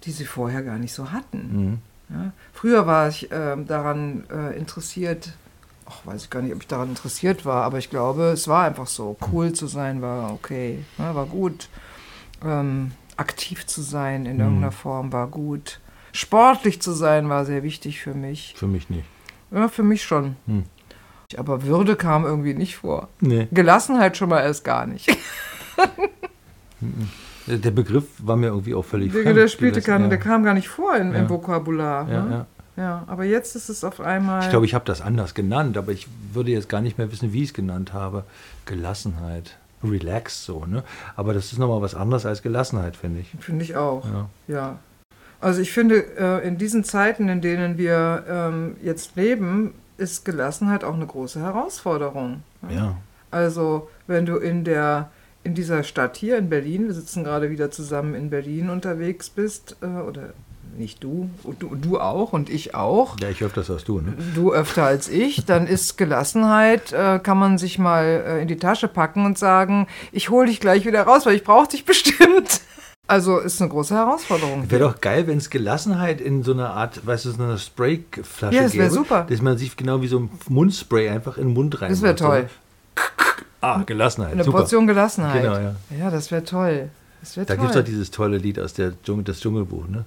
die 0.04 0.10
sie 0.12 0.26
vorher 0.26 0.62
gar 0.62 0.78
nicht 0.78 0.92
so 0.92 1.10
hatten. 1.10 1.38
Mhm. 1.52 1.78
Ja? 2.10 2.32
Früher 2.52 2.86
war 2.86 3.08
ich 3.08 3.28
ähm, 3.30 3.66
daran 3.66 4.24
äh, 4.30 4.56
interessiert, 4.56 5.32
ach, 5.86 6.04
weiß 6.04 6.24
ich 6.24 6.30
gar 6.30 6.42
nicht, 6.42 6.54
ob 6.54 6.62
ich 6.62 6.68
daran 6.68 6.90
interessiert 6.90 7.44
war, 7.44 7.64
aber 7.64 7.78
ich 7.78 7.90
glaube, 7.90 8.24
es 8.24 8.48
war 8.48 8.64
einfach 8.64 8.86
so. 8.86 9.16
Cool 9.32 9.52
zu 9.52 9.66
sein 9.66 10.02
war 10.02 10.32
okay, 10.32 10.84
ne, 10.98 11.14
war 11.14 11.26
gut. 11.26 11.68
Ähm, 12.44 12.92
aktiv 13.16 13.66
zu 13.66 13.82
sein 13.82 14.26
in 14.26 14.38
irgendeiner 14.38 14.72
Form 14.72 15.12
war 15.12 15.26
gut. 15.26 15.80
Sportlich 16.12 16.80
zu 16.80 16.92
sein 16.92 17.28
war 17.28 17.44
sehr 17.44 17.62
wichtig 17.62 18.00
für 18.00 18.14
mich. 18.14 18.54
Für 18.56 18.66
mich 18.66 18.88
nicht. 18.90 19.04
Ja, 19.50 19.68
für 19.68 19.82
mich 19.82 20.04
schon. 20.04 20.36
Hm. 20.46 20.64
Aber 21.36 21.64
Würde 21.64 21.96
kam 21.96 22.24
irgendwie 22.24 22.54
nicht 22.54 22.76
vor. 22.76 23.08
Nee. 23.20 23.48
Gelassenheit 23.50 24.16
schon 24.16 24.30
mal 24.30 24.40
erst 24.40 24.64
gar 24.64 24.86
nicht. 24.86 25.08
Der 27.48 27.70
Begriff 27.70 28.04
war 28.18 28.36
mir 28.36 28.48
irgendwie 28.48 28.74
auch 28.74 28.84
völlig 28.84 29.12
Der, 29.12 29.22
fremd. 29.22 29.36
der 29.38 29.48
spielte 29.48 29.80
gar, 29.82 29.98
der 29.98 30.18
kam 30.18 30.44
gar 30.44 30.54
nicht 30.54 30.68
vor 30.68 30.94
in, 30.96 31.12
Ja. 31.12 31.18
im 31.20 31.28
Vokabular. 31.28 32.08
ja, 32.10 32.22
ne? 32.24 32.46
ja. 32.76 32.82
ja, 32.82 33.04
aber 33.06 33.24
jetzt 33.24 33.56
ist 33.56 33.68
es 33.68 33.82
auf 33.84 34.00
einmal. 34.00 34.42
Ich 34.42 34.50
glaube, 34.50 34.66
ich 34.66 34.74
habe 34.74 34.84
das 34.84 35.00
anders 35.00 35.34
genannt, 35.34 35.76
aber 35.76 35.92
ich 35.92 36.06
würde 36.32 36.50
jetzt 36.50 36.68
gar 36.68 36.80
nicht 36.80 36.98
mehr 36.98 37.10
wissen, 37.10 37.32
wie 37.32 37.42
ich 37.42 37.48
es 37.50 37.54
genannt 37.54 37.92
habe. 37.92 38.24
Gelassenheit. 38.66 39.56
Relax 39.82 40.44
so, 40.44 40.64
ne? 40.66 40.82
Aber 41.16 41.34
das 41.34 41.52
ist 41.52 41.58
nochmal 41.58 41.80
was 41.80 41.94
anderes 41.94 42.26
als 42.26 42.42
Gelassenheit, 42.42 42.96
finde 42.96 43.20
ich. 43.20 43.30
Finde 43.38 43.64
ich 43.64 43.76
auch. 43.76 44.04
Ja. 44.04 44.28
Ja. 44.48 44.78
Also 45.40 45.60
ich 45.60 45.72
finde, 45.72 46.04
äh, 46.18 46.46
in 46.46 46.58
diesen 46.58 46.82
Zeiten, 46.82 47.28
in 47.28 47.40
denen 47.40 47.78
wir 47.78 48.24
ähm, 48.28 48.76
jetzt 48.82 49.14
leben, 49.14 49.74
ist 49.96 50.24
Gelassenheit 50.24 50.82
auch 50.82 50.94
eine 50.94 51.06
große 51.06 51.40
Herausforderung. 51.40 52.42
ja. 52.68 52.96
Also 53.30 53.88
wenn 54.06 54.24
du 54.24 54.36
in 54.38 54.64
der 54.64 55.10
in 55.48 55.54
dieser 55.54 55.82
Stadt 55.82 56.18
hier 56.18 56.36
in 56.36 56.50
Berlin, 56.50 56.88
wir 56.88 56.94
sitzen 56.94 57.24
gerade 57.24 57.48
wieder 57.50 57.70
zusammen 57.70 58.14
in 58.14 58.28
Berlin 58.28 58.68
unterwegs 58.68 59.30
bist, 59.30 59.76
äh, 59.80 59.86
oder 59.86 60.34
nicht 60.76 61.02
du, 61.02 61.30
du, 61.58 61.74
du 61.74 61.98
auch 61.98 62.34
und 62.34 62.50
ich 62.50 62.74
auch, 62.74 63.16
Ja, 63.18 63.30
ich 63.30 63.38
das 63.38 63.70
hast 63.70 63.88
du, 63.88 64.00
ne? 64.02 64.12
du 64.34 64.52
öfter 64.52 64.84
als 64.84 65.08
ich, 65.08 65.46
dann 65.46 65.66
ist 65.66 65.96
Gelassenheit, 65.96 66.92
äh, 66.92 67.18
kann 67.18 67.38
man 67.38 67.56
sich 67.56 67.78
mal 67.78 68.04
äh, 68.04 68.42
in 68.42 68.48
die 68.48 68.58
Tasche 68.58 68.88
packen 68.88 69.24
und 69.24 69.38
sagen, 69.38 69.86
ich 70.12 70.28
hole 70.28 70.46
dich 70.48 70.60
gleich 70.60 70.84
wieder 70.84 71.02
raus, 71.04 71.24
weil 71.24 71.34
ich 71.34 71.44
brauche 71.44 71.68
dich 71.68 71.84
bestimmt. 71.86 72.60
Also 73.06 73.38
ist 73.38 73.62
eine 73.62 73.70
große 73.70 73.94
Herausforderung. 73.94 74.70
Wäre 74.70 74.82
doch 74.82 75.00
geil, 75.00 75.26
wenn 75.26 75.38
es 75.38 75.48
Gelassenheit 75.48 76.20
in 76.20 76.42
so 76.42 76.52
einer 76.52 76.74
Art, 76.74 77.06
weißt 77.06 77.24
du, 77.24 77.30
so 77.30 77.42
einer 77.42 77.56
Sprayflasche 77.56 78.54
Ja, 78.54 78.64
das 78.64 78.72
gäbe. 78.72 78.90
super. 78.90 79.26
Dass 79.26 79.40
man 79.40 79.56
sich 79.56 79.74
genau 79.78 80.02
wie 80.02 80.08
so 80.08 80.18
ein 80.18 80.30
Mundspray 80.50 81.08
einfach 81.08 81.38
in 81.38 81.46
den 81.48 81.54
Mund 81.54 81.80
rein 81.80 81.88
Das 81.88 82.02
wäre 82.02 82.14
toll. 82.16 82.50
Ah, 83.60 83.82
Gelassenheit. 83.84 84.32
Eine 84.32 84.44
super. 84.44 84.58
Portion 84.58 84.86
Gelassenheit. 84.86 85.42
Genau, 85.42 85.58
ja. 85.58 85.74
Ja, 85.98 86.10
das 86.10 86.30
wäre 86.30 86.44
toll. 86.44 86.90
Das 87.20 87.36
wäre 87.36 87.46
Da 87.46 87.56
gibt 87.56 87.70
es 87.70 87.74
doch 87.74 87.84
dieses 87.84 88.10
tolle 88.10 88.38
Lied 88.38 88.58
aus 88.58 88.74
der 88.74 88.92
Dschungel, 89.02 89.24
das 89.24 89.40
Dschungelbuch, 89.40 89.88
ne? 89.88 90.04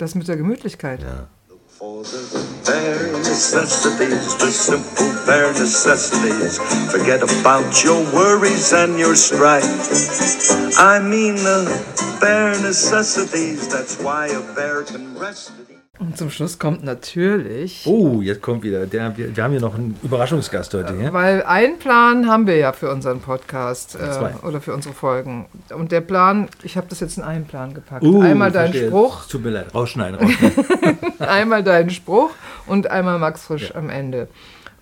das 0.00 0.14
mit 0.14 0.28
der 0.28 0.36
Gemütlichkeit. 0.36 1.02
Ja. 1.02 1.26
For 1.78 2.04
the 2.04 2.18
bare 2.66 3.10
necessities, 3.20 4.36
the 4.38 4.50
simple 4.50 5.12
bare 5.26 5.52
necessities. 5.52 6.58
Forget 6.90 7.22
about 7.22 7.82
your 7.82 8.04
worries 8.12 8.72
and 8.74 8.98
your 8.98 9.16
strife. 9.16 9.64
I 10.78 11.00
mean 11.00 11.36
the 11.36 11.64
bare 12.20 12.50
necessities, 12.60 13.66
that's 13.68 13.96
why 13.98 14.28
a 14.28 14.40
bear 14.54 14.82
can 14.82 15.16
rest. 15.18 15.52
Und 16.00 16.16
zum 16.16 16.30
Schluss 16.30 16.58
kommt 16.58 16.82
natürlich, 16.82 17.86
Oh, 17.86 18.22
jetzt 18.22 18.40
kommt 18.40 18.62
wieder. 18.62 18.86
Der, 18.86 19.14
wir, 19.18 19.36
wir 19.36 19.44
haben 19.44 19.50
hier 19.50 19.60
noch 19.60 19.74
einen 19.74 19.98
Überraschungsgast 20.02 20.72
heute. 20.72 20.94
Ja? 20.94 21.12
weil 21.12 21.42
einen 21.42 21.78
Plan 21.78 22.26
haben 22.26 22.46
wir 22.46 22.56
ja 22.56 22.72
für 22.72 22.90
unseren 22.90 23.20
Podcast 23.20 23.96
äh, 23.96 24.46
oder 24.46 24.62
für 24.62 24.72
unsere 24.72 24.94
Folgen. 24.94 25.44
Und 25.74 25.92
der 25.92 26.00
Plan, 26.00 26.48
ich 26.62 26.78
habe 26.78 26.86
das 26.88 27.00
jetzt 27.00 27.18
in 27.18 27.22
einen 27.22 27.44
Plan 27.44 27.74
gepackt. 27.74 28.02
Uh, 28.02 28.22
einmal 28.22 28.50
deinen. 28.50 28.72
Spruch, 28.72 29.26
Tut 29.26 29.44
mir 29.44 29.50
leid. 29.50 29.74
Rausschneiden, 29.74 30.18
rausschneiden. 30.18 30.98
einmal 31.18 31.62
deinen 31.62 31.90
Spruch 31.90 32.30
und 32.66 32.90
einmal 32.90 33.18
Max 33.18 33.44
Frisch 33.44 33.74
am 33.74 33.90
Ende. 33.90 34.28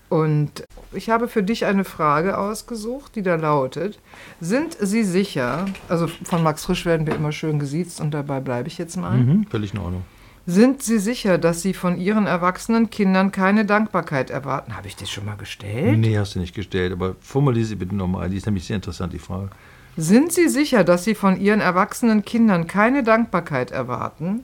Und 0.07 0.63
ich 0.93 1.09
habe 1.09 1.27
für 1.27 1.43
dich 1.43 1.65
eine 1.65 1.83
Frage 1.83 2.37
ausgesucht, 2.37 3.15
die 3.15 3.23
da 3.23 3.35
lautet: 3.35 3.99
Sind 4.39 4.77
Sie 4.79 5.03
sicher, 5.03 5.65
also 5.89 6.07
von 6.07 6.43
Max 6.43 6.63
Frisch 6.63 6.85
werden 6.85 7.05
wir 7.05 7.15
immer 7.15 7.33
schön 7.33 7.59
gesiezt 7.59 7.99
und 7.99 8.11
dabei 8.11 8.39
bleibe 8.39 8.69
ich 8.69 8.77
jetzt 8.77 8.95
mal. 8.95 9.17
mhm, 9.17 9.47
völlig 9.49 9.73
in 9.73 9.79
Ordnung. 9.81 10.03
Sind 10.49 10.81
Sie 10.81 10.97
sicher, 10.97 11.37
dass 11.37 11.61
Sie 11.61 11.75
von 11.75 11.99
Ihren 11.99 12.25
erwachsenen 12.25 12.89
Kindern 12.89 13.31
keine 13.31 13.65
Dankbarkeit 13.65 14.31
erwarten? 14.31 14.75
Habe 14.75 14.87
ich 14.87 14.95
das 14.95 15.07
schon 15.07 15.25
mal 15.25 15.37
gestellt? 15.37 15.99
Nee, 15.99 16.17
hast 16.17 16.33
du 16.33 16.39
nicht 16.39 16.55
gestellt, 16.55 16.91
aber 16.91 17.15
formuliere 17.21 17.65
sie 17.67 17.75
bitte 17.75 17.95
nochmal. 17.95 18.31
Die 18.31 18.37
ist 18.37 18.47
nämlich 18.47 18.65
sehr 18.65 18.77
interessant, 18.77 19.13
die 19.13 19.19
Frage. 19.19 19.51
Sind 19.95 20.31
Sie 20.33 20.49
sicher, 20.49 20.83
dass 20.83 21.03
Sie 21.03 21.13
von 21.13 21.39
Ihren 21.39 21.61
erwachsenen 21.61 22.25
Kindern 22.25 22.65
keine 22.65 23.03
Dankbarkeit 23.03 23.69
erwarten? 23.69 24.43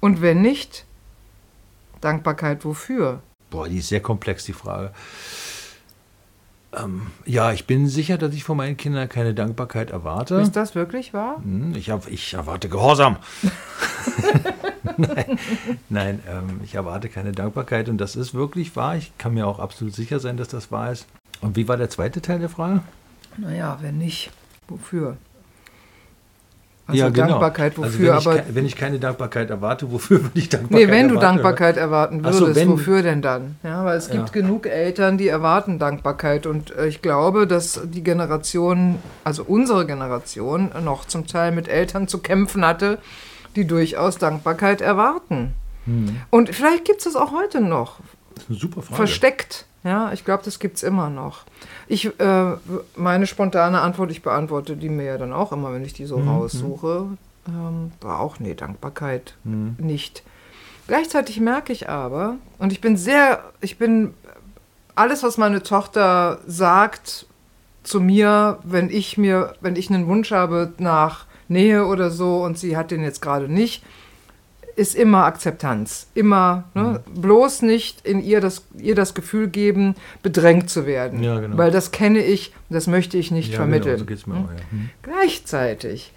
Und 0.00 0.22
wenn 0.22 0.40
nicht, 0.40 0.86
Dankbarkeit 2.00 2.64
wofür? 2.64 3.20
Boah, 3.50 3.68
die 3.68 3.76
ist 3.76 3.88
sehr 3.90 4.00
komplex, 4.00 4.46
die 4.46 4.54
Frage. 4.54 4.92
Ähm, 6.74 7.08
ja, 7.26 7.52
ich 7.52 7.66
bin 7.66 7.88
sicher, 7.88 8.16
dass 8.16 8.34
ich 8.34 8.42
von 8.44 8.56
meinen 8.56 8.76
Kindern 8.78 9.08
keine 9.08 9.34
Dankbarkeit 9.34 9.90
erwarte. 9.90 10.36
Ist 10.36 10.56
das 10.56 10.74
wirklich 10.74 11.12
wahr? 11.12 11.36
Hm, 11.42 11.74
Ich, 11.76 11.90
hab, 11.90 12.08
ich 12.08 12.32
erwarte 12.32 12.70
Gehorsam. 12.70 13.16
nein, 15.14 15.38
nein 15.88 16.20
ähm, 16.28 16.60
ich 16.64 16.74
erwarte 16.74 17.08
keine 17.08 17.32
Dankbarkeit 17.32 17.88
und 17.88 17.98
das 17.98 18.16
ist 18.16 18.34
wirklich 18.34 18.74
wahr. 18.76 18.96
Ich 18.96 19.16
kann 19.18 19.34
mir 19.34 19.46
auch 19.46 19.58
absolut 19.58 19.94
sicher 19.94 20.20
sein, 20.20 20.36
dass 20.36 20.48
das 20.48 20.70
wahr 20.70 20.92
ist. 20.92 21.06
Und 21.40 21.56
wie 21.56 21.68
war 21.68 21.76
der 21.76 21.90
zweite 21.90 22.20
Teil 22.22 22.38
der 22.38 22.48
Frage? 22.48 22.80
Naja, 23.36 23.78
wenn 23.82 23.98
nicht, 23.98 24.30
wofür? 24.68 25.16
Also 26.88 27.02
ja, 27.02 27.08
genau. 27.08 27.26
Dankbarkeit 27.26 27.72
Also 27.80 27.82
wofür, 27.98 28.12
wenn 28.12 28.18
ich, 28.20 28.26
aber. 28.28 28.42
wenn 28.54 28.64
ich 28.66 28.76
keine 28.76 29.00
Dankbarkeit 29.00 29.50
erwarte, 29.50 29.90
wofür 29.90 30.22
würde 30.22 30.38
ich 30.38 30.48
Dankbarkeit 30.48 30.86
Nee, 30.86 30.92
wenn 30.92 31.08
du 31.08 31.16
erwarten, 31.16 31.34
Dankbarkeit 31.36 31.76
erwarten 31.76 32.20
Ach 32.24 32.32
so, 32.32 32.40
würdest, 32.42 32.60
wenn- 32.60 32.68
wofür 32.70 33.02
denn 33.02 33.22
dann? 33.22 33.56
Ja, 33.64 33.84
weil 33.84 33.96
es 33.98 34.08
gibt 34.08 34.26
Ja. 34.28 34.32
genug 34.32 34.66
Eltern, 34.66 35.18
die 35.18 35.26
erwarten 35.26 35.80
Dankbarkeit 35.80 36.46
und 36.46 36.70
äh, 36.76 36.86
ich 36.86 37.02
glaube, 37.02 37.48
dass 37.48 37.80
die 37.84 38.04
Generation, 38.04 39.00
also 39.24 39.42
unsere 39.42 39.84
Generation, 39.84 40.70
noch 40.84 41.04
zum 41.06 41.26
Teil 41.26 41.50
mit 41.50 41.66
Eltern 41.66 42.06
zu 42.06 42.18
kämpfen 42.18 42.64
hatte, 42.64 42.98
die 43.56 43.66
durchaus 43.66 44.18
Dankbarkeit 44.18 44.80
erwarten. 44.80 45.54
Hm. 45.86 46.20
Und 46.30 46.54
vielleicht 46.54 46.84
gibt 46.84 46.98
es 46.98 47.04
das 47.04 47.16
auch 47.16 47.32
heute 47.32 47.60
noch, 47.60 47.98
Das 48.34 48.44
ist 48.44 48.50
eine 48.50 48.58
super 48.58 48.82
Frage. 48.82 48.96
versteckt. 48.96 49.66
Ja, 49.84 50.12
ich 50.12 50.24
glaube, 50.24 50.42
das 50.44 50.58
gibt 50.58 50.76
es 50.78 50.82
immer 50.82 51.10
noch. 51.10 51.44
Ich, 51.86 52.06
äh, 52.18 52.52
meine 52.96 53.26
spontane 53.28 53.80
Antwort, 53.80 54.10
ich 54.10 54.20
beantworte 54.22 54.76
die 54.76 54.88
mir 54.88 55.04
ja 55.04 55.18
dann 55.18 55.32
auch 55.32 55.52
immer, 55.52 55.72
wenn 55.72 55.84
ich 55.84 55.92
die 55.92 56.06
so 56.06 56.18
Mhm, 56.18 56.28
raussuche, 56.28 57.06
ähm, 57.48 57.92
war 58.00 58.18
auch, 58.18 58.40
nee, 58.40 58.54
Dankbarkeit 58.54 59.34
Hm. 59.44 59.76
nicht. 59.78 60.24
Gleichzeitig 60.88 61.38
merke 61.40 61.72
ich 61.72 61.88
aber, 61.88 62.36
und 62.58 62.72
ich 62.72 62.80
bin 62.80 62.96
sehr, 62.96 63.44
ich 63.60 63.78
bin, 63.78 64.14
alles, 64.96 65.22
was 65.22 65.36
meine 65.38 65.62
Tochter 65.62 66.38
sagt 66.48 67.26
zu 67.84 68.00
mir, 68.00 68.58
wenn 68.64 68.90
ich 68.90 69.16
mir, 69.18 69.54
wenn 69.60 69.76
ich 69.76 69.88
einen 69.90 70.08
Wunsch 70.08 70.32
habe 70.32 70.72
nach 70.78 71.25
Nähe 71.48 71.86
oder 71.86 72.10
so 72.10 72.42
und 72.44 72.58
sie 72.58 72.76
hat 72.76 72.90
den 72.90 73.02
jetzt 73.02 73.22
gerade 73.22 73.48
nicht, 73.48 73.82
ist 74.76 74.94
immer 74.94 75.24
Akzeptanz. 75.24 76.06
Immer, 76.14 76.64
ne? 76.74 77.02
bloß 77.14 77.62
nicht 77.62 78.06
in 78.06 78.22
ihr 78.22 78.40
das, 78.40 78.62
ihr 78.78 78.94
das 78.94 79.14
Gefühl 79.14 79.48
geben, 79.48 79.94
bedrängt 80.22 80.68
zu 80.68 80.86
werden. 80.86 81.22
Ja, 81.22 81.40
genau. 81.40 81.56
Weil 81.56 81.70
das 81.70 81.90
kenne 81.90 82.22
ich, 82.22 82.52
das 82.68 82.86
möchte 82.86 83.16
ich 83.16 83.30
nicht 83.30 83.52
ja, 83.52 83.56
vermitteln. 83.56 84.04
Genau, 84.06 84.20
so 84.20 84.30
mir 84.30 84.36
auch, 84.36 84.50
ja. 84.50 84.60
Hm. 84.70 84.90
Gleichzeitig 85.02 86.12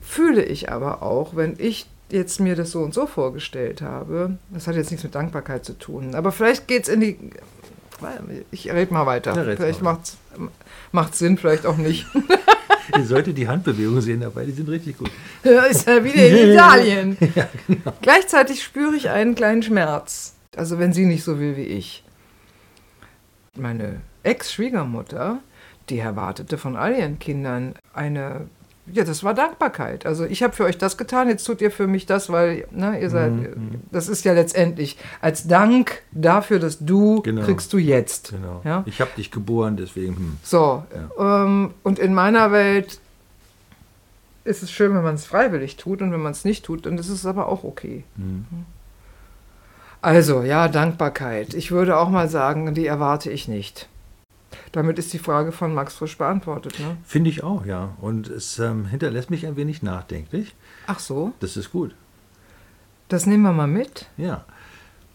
fühle 0.00 0.44
ich 0.44 0.70
aber 0.72 1.02
auch, 1.02 1.36
wenn 1.36 1.54
ich 1.58 1.86
jetzt 2.10 2.40
mir 2.40 2.56
das 2.56 2.72
so 2.72 2.80
und 2.80 2.92
so 2.92 3.06
vorgestellt 3.06 3.80
habe, 3.80 4.38
das 4.50 4.66
hat 4.66 4.74
jetzt 4.74 4.90
nichts 4.90 5.04
mit 5.04 5.14
Dankbarkeit 5.14 5.64
zu 5.64 5.78
tun, 5.78 6.14
aber 6.14 6.32
vielleicht 6.32 6.68
geht 6.68 6.84
es 6.84 6.88
in 6.88 7.00
die. 7.00 7.16
Ich 8.50 8.70
rede 8.70 8.92
mal 8.92 9.06
weiter. 9.06 9.34
Ja, 9.36 9.56
vielleicht 9.56 9.80
macht 9.82 11.12
es 11.12 11.18
Sinn, 11.18 11.38
vielleicht 11.38 11.64
auch 11.64 11.76
nicht. 11.76 12.06
Ihr 12.96 13.04
solltet 13.04 13.38
die 13.38 13.48
Handbewegungen 13.48 14.00
sehen 14.00 14.20
dabei, 14.20 14.44
die 14.44 14.52
sind 14.52 14.68
richtig 14.68 14.98
gut. 14.98 15.10
Ja, 15.44 15.62
ist 15.62 15.86
ja 15.86 16.02
wieder 16.02 16.26
in 16.26 16.50
Italien. 16.52 17.16
Gleichzeitig 18.00 18.62
spüre 18.62 18.96
ich 18.96 19.10
einen 19.10 19.34
kleinen 19.34 19.62
Schmerz. 19.62 20.34
Also 20.56 20.78
wenn 20.78 20.92
sie 20.92 21.06
nicht 21.06 21.24
so 21.24 21.38
will 21.38 21.56
wie 21.56 21.62
ich. 21.62 22.04
Meine 23.56 24.00
Ex-Schwiegermutter, 24.22 25.40
die 25.90 25.98
erwartete 25.98 26.58
von 26.58 26.76
all 26.76 26.94
ihren 26.94 27.18
Kindern 27.18 27.74
eine, 27.92 28.48
ja, 28.92 29.04
das 29.04 29.24
war 29.24 29.32
Dankbarkeit. 29.32 30.04
Also 30.04 30.24
ich 30.24 30.42
habe 30.42 30.52
für 30.54 30.64
euch 30.64 30.76
das 30.76 30.96
getan, 30.98 31.28
jetzt 31.28 31.44
tut 31.44 31.60
ihr 31.62 31.70
für 31.70 31.86
mich 31.86 32.04
das, 32.06 32.30
weil, 32.30 32.66
ne, 32.70 33.00
ihr 33.00 33.08
seid, 33.08 33.32
das 33.90 34.08
ist 34.08 34.24
ja 34.24 34.34
letztendlich 34.34 34.98
als 35.22 35.46
Dank 35.46 36.02
dafür, 36.12 36.58
dass 36.58 36.78
du 36.80 37.22
Genau. 37.22 37.42
kriegst 37.42 37.72
du 37.72 37.78
jetzt. 37.78 38.30
Genau. 38.32 38.60
Ja? 38.64 38.82
Ich 38.86 39.00
habe 39.00 39.10
dich 39.16 39.30
geboren, 39.30 39.76
deswegen. 39.76 40.16
Hm. 40.16 40.36
So, 40.42 40.84
ähm, 41.18 41.70
und 41.82 41.98
in 41.98 42.12
meiner 42.12 42.52
Welt 42.52 43.00
ist 44.44 44.62
es 44.62 44.70
schön, 44.70 44.94
wenn 44.94 45.02
man 45.02 45.14
es 45.14 45.24
freiwillig 45.24 45.76
tut 45.76 46.02
und 46.02 46.12
wenn 46.12 46.20
man 46.20 46.32
es 46.32 46.44
nicht 46.44 46.64
tut, 46.66 46.84
dann 46.84 46.98
ist 46.98 47.08
es 47.08 47.24
aber 47.24 47.48
auch 47.48 47.64
okay. 47.64 48.04
Hm. 48.16 48.44
Also, 50.02 50.42
ja, 50.42 50.68
Dankbarkeit. 50.68 51.54
Ich 51.54 51.70
würde 51.70 51.96
auch 51.96 52.10
mal 52.10 52.28
sagen, 52.28 52.74
die 52.74 52.86
erwarte 52.86 53.30
ich 53.30 53.48
nicht. 53.48 53.88
Damit 54.72 54.98
ist 54.98 55.12
die 55.12 55.18
Frage 55.18 55.52
von 55.52 55.74
Max 55.74 55.94
Frisch 55.94 56.16
beantwortet. 56.18 56.78
Ne? 56.80 56.96
Finde 57.04 57.30
ich 57.30 57.42
auch, 57.42 57.64
ja. 57.66 57.94
Und 58.00 58.28
es 58.28 58.58
ähm, 58.58 58.86
hinterlässt 58.86 59.30
mich 59.30 59.46
ein 59.46 59.56
wenig 59.56 59.82
nachdenklich. 59.82 60.54
Ach 60.86 60.98
so, 60.98 61.32
Das 61.40 61.56
ist 61.56 61.70
gut. 61.72 61.94
das 63.08 63.26
nehmen 63.26 63.42
wir 63.42 63.52
mal 63.52 63.66
mit 63.66 64.06
Ja. 64.16 64.44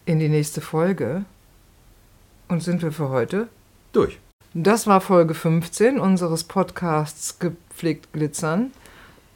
in 0.06 0.18
die 0.18 0.28
nächste 0.28 0.60
Folge. 0.60 1.24
Und 2.48 2.62
sind 2.62 2.82
wir 2.82 2.92
für 2.92 3.08
heute? 3.10 3.48
Durch. 3.92 4.18
Das 4.54 4.86
war 4.88 5.00
Folge 5.00 5.34
15 5.34 6.00
unseres 6.00 6.42
Podcasts 6.44 7.38
Gepflegt 7.38 8.12
Glitzern. 8.12 8.72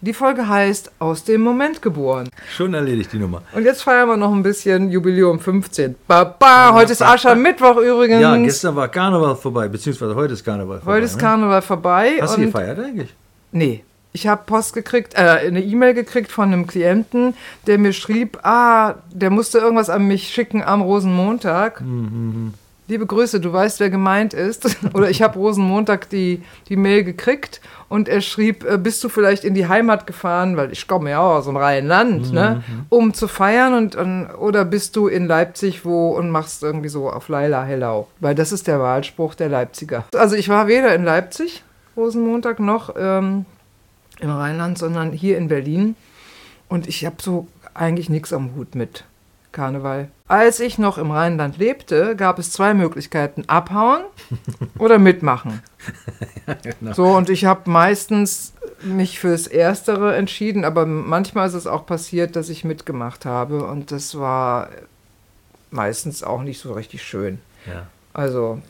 Die 0.05 0.13
Folge 0.13 0.47
heißt 0.47 0.93
Aus 0.99 1.25
dem 1.25 1.41
Moment 1.41 1.81
geboren. 1.81 2.29
Schon 2.55 2.75
erledigt 2.75 3.15
die 3.15 3.19
Nummer. 3.19 3.41
Und 3.55 3.65
jetzt 3.65 3.81
feiern 3.81 4.07
wir 4.07 4.19
noch 4.19 4.35
ein 4.35 4.43
bisschen 4.43 4.91
Jubiläum 4.91 5.41
15. 5.41 5.95
Baba, 6.07 6.75
heute 6.75 6.93
ist 6.93 7.01
Aschermittwoch 7.01 7.79
übrigens. 7.79 8.21
Ja, 8.21 8.37
gestern 8.37 8.77
war 8.77 8.89
Karneval 8.89 9.35
vorbei, 9.35 9.67
beziehungsweise 9.67 10.15
heute 10.15 10.35
ist 10.35 10.45
Karneval 10.45 10.81
vorbei. 10.81 10.93
heute 10.93 11.07
ist 11.07 11.17
ne? 11.17 11.23
Karneval 11.23 11.63
vorbei. 11.63 12.19
Hast 12.21 12.37
du 12.37 12.43
gefeiert 12.43 12.81
eigentlich? 12.81 13.15
Nee. 13.51 13.83
Ich 14.13 14.27
habe 14.27 14.43
Post 14.45 14.75
gekriegt, 14.75 15.15
äh, 15.15 15.21
eine 15.21 15.63
E-Mail 15.63 15.95
gekriegt 15.95 16.31
von 16.31 16.53
einem 16.53 16.67
Klienten, 16.67 17.33
der 17.67 17.79
mir 17.79 17.95
schrieb, 17.95 18.39
ah, 18.43 18.97
der 19.11 19.31
musste 19.31 19.57
irgendwas 19.57 19.89
an 19.89 20.07
mich 20.07 20.29
schicken 20.29 20.63
am 20.63 20.83
Rosenmontag. 20.83 21.83
Liebe 22.87 23.07
Grüße, 23.07 23.41
du 23.41 23.51
weißt, 23.51 23.81
wer 23.81 23.89
gemeint 23.89 24.35
ist. 24.35 24.77
Oder 24.95 25.09
ich 25.09 25.23
habe 25.23 25.39
Rosenmontag 25.39 26.11
die, 26.11 26.43
die 26.69 26.77
Mail 26.77 27.03
gekriegt 27.03 27.63
und 27.89 28.09
er 28.09 28.21
schrieb, 28.21 28.65
äh, 28.65 28.77
bist 28.77 29.03
du 29.03 29.09
vielleicht 29.09 29.45
in 29.45 29.55
die 29.55 29.69
Heimat 29.69 30.07
gefahren, 30.07 30.57
weil 30.57 30.71
ich 30.71 30.87
komme 30.87 31.11
ja 31.11 31.21
auch 31.21 31.37
aus 31.37 31.47
dem 31.47 31.57
Rheinland, 31.57 32.33
ne, 32.33 32.63
um 32.91 33.15
zu 33.15 33.27
feiern 33.27 33.73
und, 33.75 33.97
und 33.97 34.29
oder 34.39 34.65
bist 34.65 34.97
du 34.97 35.07
in 35.07 35.27
Leipzig 35.27 35.85
wo 35.85 36.11
und 36.11 36.31
machst 36.31 36.63
irgendwie 36.63 36.89
so 36.89 37.09
auf 37.09 37.29
Laila 37.29 37.65
Hellau, 37.65 38.09
weil 38.21 38.35
das 38.35 38.53
ist 38.53 38.67
der 38.67 38.81
Wahlspruch 38.81 39.35
der 39.35 39.49
Leipziger. 39.49 40.05
Also 40.15 40.37
ich 40.37 40.49
war 40.49 40.67
weder 40.67 40.95
in 40.95 41.05
Leipzig 41.05 41.63
Rosenmontag 41.97 42.61
noch 42.61 42.95
ähm, 42.99 43.47
im 44.21 44.31
Rheinland, 44.31 44.79
sondern 44.79 45.13
hier 45.13 45.39
in 45.39 45.49
Berlin. 45.49 45.97
Und 46.69 46.89
ich 46.89 47.05
habe 47.07 47.17
so 47.21 47.47
eigentlich 47.73 48.09
nichts 48.09 48.33
am 48.33 48.55
Hut 48.55 48.75
mit 48.75 49.05
Karneval. 49.55 50.09
Als 50.29 50.61
ich 50.61 50.77
noch 50.79 50.99
im 50.99 51.11
Rheinland 51.11 51.57
lebte, 51.57 52.15
gab 52.17 52.39
es 52.39 52.51
zwei 52.51 52.75
Möglichkeiten: 52.75 53.45
abhauen 53.47 54.03
oder 54.79 54.99
mitmachen. 54.99 55.63
So, 56.93 57.07
und 57.07 57.31
ich 57.31 57.47
habe 57.47 57.71
meistens 57.71 58.53
mich 58.83 59.19
fürs 59.19 59.47
Erstere 59.47 60.15
entschieden, 60.15 60.65
aber 60.65 60.85
manchmal 60.85 61.49
ist 61.49 61.55
es 61.55 61.67
auch 61.67 61.87
passiert, 61.87 62.37
dass 62.37 62.51
ich 62.51 62.65
mitgemacht 62.65 63.25
habe 63.25 63.65
und 63.65 63.91
das 63.91 64.19
war 64.19 64.69
meistens 65.71 66.23
auch 66.23 66.43
nicht 66.43 66.61
so 66.61 66.75
richtig 66.75 67.03
schön. 67.03 67.39
Ja. 67.67 67.87
Also, 68.13 68.61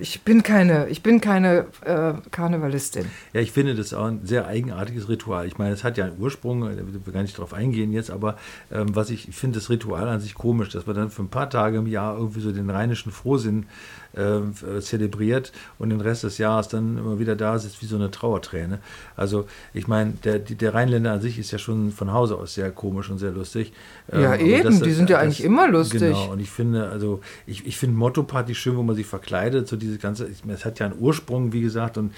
ich 0.00 0.22
bin 0.22 0.42
keine, 0.42 0.88
ich 0.88 1.02
bin 1.02 1.20
keine 1.20 1.66
äh, 1.84 2.14
Karnevalistin. 2.30 3.06
Ja, 3.32 3.40
ich 3.40 3.52
finde 3.52 3.74
das 3.74 3.92
auch 3.94 4.06
ein 4.06 4.20
sehr 4.24 4.46
eigenartiges 4.46 5.08
Ritual. 5.08 5.46
Ich 5.46 5.58
meine, 5.58 5.72
es 5.72 5.84
hat 5.84 5.96
ja 5.96 6.06
einen 6.06 6.18
Ursprung, 6.18 6.62
da 6.62 6.76
will 6.76 7.00
wir 7.04 7.12
gar 7.12 7.22
nicht 7.22 7.38
drauf 7.38 7.52
eingehen 7.52 7.92
jetzt, 7.92 8.10
aber 8.10 8.36
ähm, 8.72 8.94
was 8.94 9.10
ich, 9.10 9.28
ich 9.28 9.36
finde 9.36 9.58
das 9.58 9.70
Ritual 9.70 10.08
an 10.08 10.20
sich 10.20 10.34
komisch, 10.34 10.70
dass 10.70 10.86
man 10.86 10.96
dann 10.96 11.10
für 11.10 11.22
ein 11.22 11.28
paar 11.28 11.50
Tage 11.50 11.78
im 11.78 11.86
Jahr 11.86 12.16
irgendwie 12.16 12.40
so 12.40 12.52
den 12.52 12.70
rheinischen 12.70 13.12
Frohsinn 13.12 13.66
äh, 14.16 14.80
zelebriert 14.80 15.52
und 15.78 15.90
den 15.90 16.00
Rest 16.00 16.24
des 16.24 16.38
Jahres 16.38 16.68
dann 16.68 16.98
immer 16.98 17.18
wieder 17.18 17.36
da 17.36 17.58
sitzt 17.58 17.82
wie 17.82 17.86
so 17.86 17.96
eine 17.96 18.10
Trauerträne. 18.10 18.78
Also 19.16 19.46
ich 19.72 19.86
meine, 19.88 20.12
der, 20.24 20.38
der 20.38 20.74
Rheinländer 20.74 21.12
an 21.12 21.20
sich 21.20 21.38
ist 21.38 21.50
ja 21.50 21.58
schon 21.58 21.92
von 21.92 22.12
Hause 22.12 22.36
aus 22.36 22.54
sehr 22.54 22.70
komisch 22.70 23.10
und 23.10 23.18
sehr 23.18 23.32
lustig. 23.32 23.72
Ja, 24.12 24.32
aber 24.32 24.40
eben, 24.40 24.82
die 24.82 24.92
sind 24.92 25.10
ja 25.10 25.18
eigentlich 25.18 25.44
immer 25.44 25.68
lustig. 25.68 26.00
Genau, 26.00 26.32
und 26.32 26.40
ich 26.40 26.50
finde, 26.50 26.88
also 26.88 27.20
ich, 27.46 27.66
ich 27.66 27.76
finde 27.76 27.96
Motto-Party 27.96 28.54
schön, 28.54 28.76
wo 28.76 28.82
man 28.82 28.96
sich 28.96 29.06
verkleidet, 29.06 29.68
so 29.68 29.76
diese 29.76 29.98
ganze, 29.98 30.28
es 30.48 30.64
hat 30.64 30.78
ja 30.78 30.86
einen 30.86 30.98
Ursprung, 30.98 31.52
wie 31.52 31.60
gesagt, 31.60 31.98
und 31.98 32.12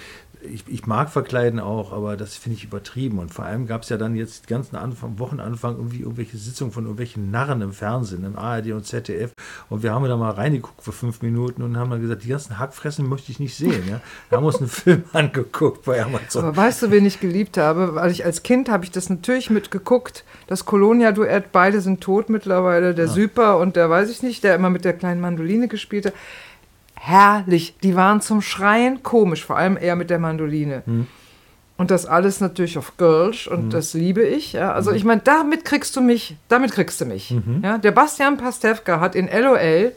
ich, 0.45 0.65
ich 0.67 0.87
mag 0.87 1.11
verkleiden 1.11 1.61
auch, 1.61 1.93
aber 1.93 2.17
das 2.17 2.37
finde 2.37 2.59
ich 2.59 2.65
übertrieben. 2.65 3.19
Und 3.19 3.33
vor 3.33 3.45
allem 3.45 3.67
gab 3.67 3.83
es 3.83 3.89
ja 3.89 3.97
dann 3.97 4.17
jetzt 4.17 4.45
die 4.45 4.53
ganzen 4.53 4.77
Anfang, 4.77 5.19
Wochenanfang 5.19 5.77
irgendwie 5.77 6.01
irgendwelche 6.01 6.37
Sitzungen 6.37 6.73
von 6.73 6.85
irgendwelchen 6.85 7.31
Narren 7.31 7.61
im 7.63 7.73
Fernsehen, 7.73 8.25
im 8.25 8.37
ARD 8.37 8.73
und 8.73 8.85
ZDF. 8.85 9.33
Und 9.69 9.83
wir 9.83 9.93
haben 9.93 10.05
da 10.05 10.17
mal 10.17 10.31
reingeguckt 10.31 10.83
für 10.83 10.93
fünf 10.93 11.23
Minuten 11.23 11.63
und 11.63 11.77
haben 11.77 11.91
dann 11.91 12.01
gesagt, 12.01 12.25
die 12.25 12.29
ganzen 12.29 12.59
Hackfressen 12.59 13.09
möchte 13.09 13.31
ich 13.31 13.41
nicht 13.41 13.57
sehen. 13.57 13.85
Ja? 13.89 14.01
Wir 14.29 14.39
haben 14.39 14.45
uns 14.45 14.59
einen 14.59 14.69
Film 14.69 15.05
angeguckt 15.13 15.85
bei 15.85 16.03
Amazon. 16.03 16.45
Aber 16.45 16.57
weißt 16.57 16.83
du, 16.83 16.91
wen 16.91 17.07
ich 17.07 17.21
geliebt 17.21 17.57
habe? 17.57 17.95
Weil 17.95 18.11
ich 18.11 18.25
als 18.25 18.43
Kind 18.43 18.69
habe 18.69 18.85
ich 18.85 18.91
das 18.91 19.11
natürlich 19.11 19.51
mitgeguckt. 19.51 20.25
Das 20.47 20.65
Colonia-Duett, 20.65 21.53
beide 21.53 21.81
sind 21.81 22.01
tot 22.01 22.29
mittlerweile. 22.29 22.95
Der 22.95 23.09
Süper 23.09 23.59
und 23.59 23.77
der, 23.77 23.91
weiß 23.91 24.11
ich 24.11 24.23
nicht, 24.23 24.45
der 24.45 24.55
immer 24.55 24.71
mit 24.71 24.85
der 24.85 24.95
kleinen 24.95 25.21
Mandoline 25.21 25.69
gespielt 25.69 26.07
hat. 26.07 26.15
Herrlich. 27.05 27.75
Die 27.83 27.97
waren 27.97 28.21
zum 28.21 28.43
Schreien 28.43 29.03
komisch, 29.03 29.45
vor 29.45 29.57
allem 29.57 29.77
er 29.77 29.97
mit 29.97 30.09
der 30.09 30.21
Mandoline. 30.21 30.83
Und 31.77 31.91
das 31.91 32.07
alles 32.07 32.41
natürlich 32.41 32.79
auf 32.79 32.97
Girls 32.97 33.49
und 33.49 33.75
das 33.75 33.93
liebe 33.93 34.23
ich. 34.23 34.53
Ja. 34.53 34.73
Also 34.73 34.93
ich 34.93 35.03
meine, 35.03 35.21
damit 35.21 35.65
kriegst 35.65 35.97
du 35.97 36.01
mich, 36.01 36.37
damit 36.49 36.71
kriegst 36.71 37.01
du 37.01 37.05
mich. 37.05 37.35
Ja. 37.61 37.79
Der 37.79 37.91
Bastian 37.91 38.37
Pastewka 38.37 39.01
hat 39.01 39.17
in 39.17 39.29
LOL, 39.29 39.93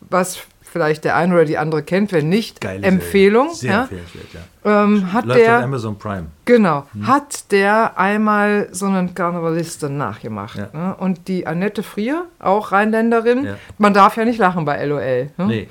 was 0.00 0.40
vielleicht 0.62 1.04
der 1.04 1.16
eine 1.16 1.34
oder 1.34 1.44
die 1.44 1.58
andere 1.58 1.82
kennt, 1.82 2.12
wenn 2.12 2.30
nicht, 2.30 2.60
Geile 2.60 2.80
Serie. 2.80 2.88
Empfehlung. 2.88 3.52
Sehr 3.52 3.70
ja. 3.70 3.82
empfehlenswert, 3.82 4.26
ja. 4.32 4.84
Ähm, 4.84 5.12
hat 5.12 5.26
Läuft 5.26 5.40
der, 5.40 5.58
Amazon 5.58 5.98
Prime. 5.98 6.26
genau, 6.44 6.86
hat 7.02 7.50
der 7.50 7.98
einmal 7.98 8.68
so 8.72 8.86
einen 8.86 9.14
Karnevalisten 9.14 9.98
nachgemacht. 9.98 10.56
Ja. 10.58 10.68
Ne? 10.72 10.96
Und 10.96 11.28
die 11.28 11.46
Annette 11.46 11.82
Frier, 11.82 12.24
auch 12.38 12.72
Rheinländerin, 12.72 13.56
man 13.78 13.92
darf 13.92 14.16
ja 14.16 14.24
nicht 14.24 14.38
lachen 14.38 14.64
bei 14.64 14.82
LOL. 14.86 15.30
Ne? 15.36 15.46
Nee. 15.46 15.68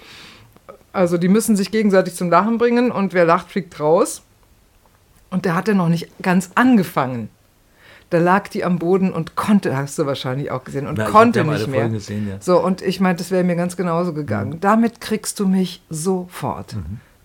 Also 0.94 1.18
die 1.18 1.28
müssen 1.28 1.56
sich 1.56 1.72
gegenseitig 1.72 2.16
zum 2.16 2.30
Lachen 2.30 2.58
bringen 2.58 2.92
und 2.92 3.14
wer 3.14 3.26
lacht, 3.26 3.52
fliegt 3.52 3.80
raus. 3.80 4.22
Und 5.30 5.46
der 5.46 5.56
hatte 5.56 5.76
noch 5.76 5.90
nicht 5.90 6.10
ganz 6.22 6.52
angefangen. 6.56 7.30
Da 8.10 8.18
lag 8.18 8.48
die 8.48 8.64
am 8.64 8.80
Boden 8.80 9.14
und 9.14 9.36
konnte, 9.36 9.78
hast 9.78 10.00
du 10.00 10.08
wahrscheinlich 10.08 10.50
auch 10.50 10.64
gesehen, 10.64 10.88
und 10.88 10.98
Na, 10.98 11.06
konnte 11.06 11.44
nicht 11.44 11.68
mehr. 11.68 11.90
Gesehen, 11.90 12.28
ja. 12.28 12.38
So, 12.40 12.60
und 12.60 12.82
ich 12.82 13.00
meinte, 13.00 13.22
das 13.22 13.30
wäre 13.30 13.44
mir 13.44 13.56
ganz 13.56 13.78
genauso 13.78 14.14
gegangen. 14.14 14.54
Mhm. 14.54 14.62
Damit 14.62 15.00
kriegst 15.00 15.40
du 15.40 15.48
mich 15.48 15.84
sofort. 15.92 16.76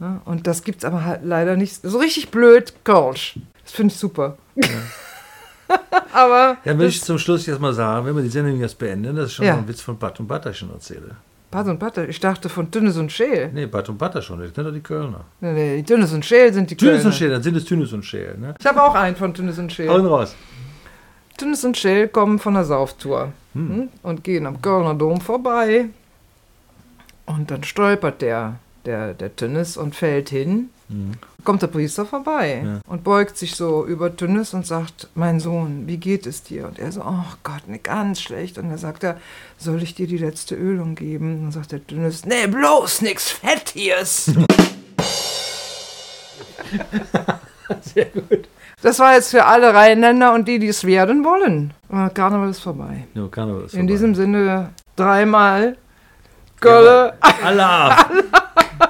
Ja, 0.01 0.21
und 0.27 0.47
das 0.47 0.63
gibt's 0.63 0.85
aber 0.85 1.05
halt 1.05 1.21
leider 1.25 1.57
nicht. 1.57 1.81
So 1.83 1.99
richtig 1.99 2.31
blöd, 2.31 2.75
Kölsch. 2.85 3.39
Das 3.63 3.73
finde 3.73 3.95
ich 3.95 3.99
super. 3.99 4.37
aber 6.13 6.59
Dann 6.65 6.79
will 6.79 6.89
ich 6.89 7.03
zum 7.03 7.19
Schluss 7.19 7.47
jetzt 7.47 7.61
mal 7.61 7.73
sagen, 7.73 8.05
wenn 8.05 8.17
wir 8.17 8.23
die 8.23 8.29
Sendung 8.29 8.61
jetzt 8.61 8.79
beenden, 8.79 9.17
das 9.17 9.27
ist 9.27 9.33
schon 9.35 9.47
Ja. 9.47 9.55
mal 9.55 9.61
ein 9.61 9.69
Witz 9.69 9.81
von 9.81 9.97
Bad 9.99 10.21
und 10.21 10.27
Butter 10.29 10.53
schon 10.53 10.71
erzähle. 10.71 11.17
Pat 11.55 11.69
und 11.69 11.79
Butter, 11.79 12.09
ich 12.09 12.19
dachte 12.19 12.49
von 12.49 12.69
Dünnes 12.69 12.97
und 12.97 13.13
Scheel. 13.13 13.49
Nee, 13.55 13.67
Bad 13.67 13.89
und 13.89 13.97
Butter 13.97 14.21
schon, 14.21 14.41
das 14.41 14.53
sind 14.53 14.65
doch 14.65 14.73
die 14.73 14.81
Kölner. 14.81 15.25
Nee, 15.41 15.53
nee, 15.53 15.83
Dünnes 15.83 16.13
und 16.13 16.25
Scheel 16.25 16.53
sind 16.53 16.69
die 16.69 16.77
Tünes 16.77 16.95
Kölner. 16.95 17.07
und 17.07 17.15
Schäl, 17.15 17.31
dann 17.31 17.45
sind 17.45 17.57
es 17.57 17.65
Tünes 17.65 17.93
und 17.93 18.05
Schäl. 18.05 18.37
Ne? 18.37 18.57
Ich 18.59 18.67
habe 18.67 18.83
auch 18.83 18.93
einen 18.97 19.15
von 19.15 19.33
Dünnes 19.33 19.57
und 19.61 19.73
Scheel. 19.73 19.89
Hauen 19.89 20.05
raus. 20.05 20.35
Tünnes 21.37 21.65
und 21.65 21.77
Schill 21.77 22.09
kommen 22.09 22.41
von 22.41 22.55
der 22.55 22.65
Sauftour 22.65 23.33
hm, 23.53 23.89
und 24.03 24.25
gehen 24.25 24.49
am 24.49 24.61
Kölner 24.61 24.95
Dom 24.95 25.21
vorbei. 25.21 25.91
Und 27.27 27.53
dann 27.53 27.63
stolpert 27.63 28.21
der, 28.21 28.57
der, 28.85 29.15
der 29.15 29.37
Tünnes 29.37 29.77
und 29.77 29.95
fällt 29.95 30.31
hin. 30.31 30.71
Kommt 31.45 31.63
der 31.63 31.67
Priester 31.69 32.05
vorbei 32.07 32.63
Ja. 32.65 32.81
und 32.87 33.05
beugt 33.05 33.37
sich 33.39 33.55
so 33.57 33.87
über 33.87 34.15
Tünnes 34.15 34.53
und 34.55 34.67
sagt, 34.67 35.09
mein 35.15 35.41
Sohn, 35.41 35.87
wie 35.87 35.97
geht 35.97 36.27
es 36.27 36.43
dir? 36.43 36.67
Und 36.67 36.79
er 36.79 36.93
so, 36.93 37.01
oh 37.03 37.25
Gott, 37.43 37.67
ne, 37.69 37.79
ganz 37.79 38.21
schlecht. 38.21 38.59
Und 38.59 38.69
dann 38.69 38.79
sagt 38.79 39.03
er, 39.05 39.17
soll 39.59 39.83
ich 39.83 39.95
dir 39.95 40.07
die 40.07 40.19
letzte 40.19 40.55
Ölung 40.55 40.95
geben? 40.95 41.37
Und 41.37 41.43
dann 41.45 41.53
sagt 41.53 41.73
der 41.73 41.87
Tünnes, 41.87 42.25
nee, 42.27 42.47
bloß 42.47 43.01
nix 43.03 43.31
Fettiges. 43.31 44.27
Sehr 47.95 48.07
gut. 48.07 48.49
Das 48.83 48.99
war 48.99 49.15
jetzt 49.15 49.31
für 49.31 49.47
alle 49.47 49.73
Rheinländer 49.73 50.35
und 50.35 50.47
die, 50.47 50.59
die 50.59 50.69
es 50.69 50.85
werden 50.85 51.25
wollen. 51.25 51.73
Aber 51.89 52.11
Karneval 52.11 52.51
ist 52.51 52.61
vorbei. 52.61 53.07
Ja, 53.15 53.27
Karneval 53.29 53.65
ist 53.65 53.73
In 53.75 53.81
vorbei. 53.81 53.93
diesem 53.93 54.15
Sinne 54.15 54.71
dreimal 54.97 55.77
Gölle. 56.61 57.15
Allah! 57.43 58.07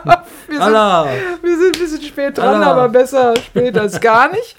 Wir 0.46 0.54
sind, 0.54 0.62
Allah! 0.62 1.08
wir 1.42 1.58
sind 1.58 1.76
ein 1.76 1.80
bisschen 1.80 2.02
spät 2.02 2.38
dran, 2.38 2.56
Allah. 2.56 2.72
aber 2.72 2.88
besser 2.88 3.34
spät 3.36 3.76
als 3.78 4.00
gar 4.00 4.30
nicht. 4.30 4.56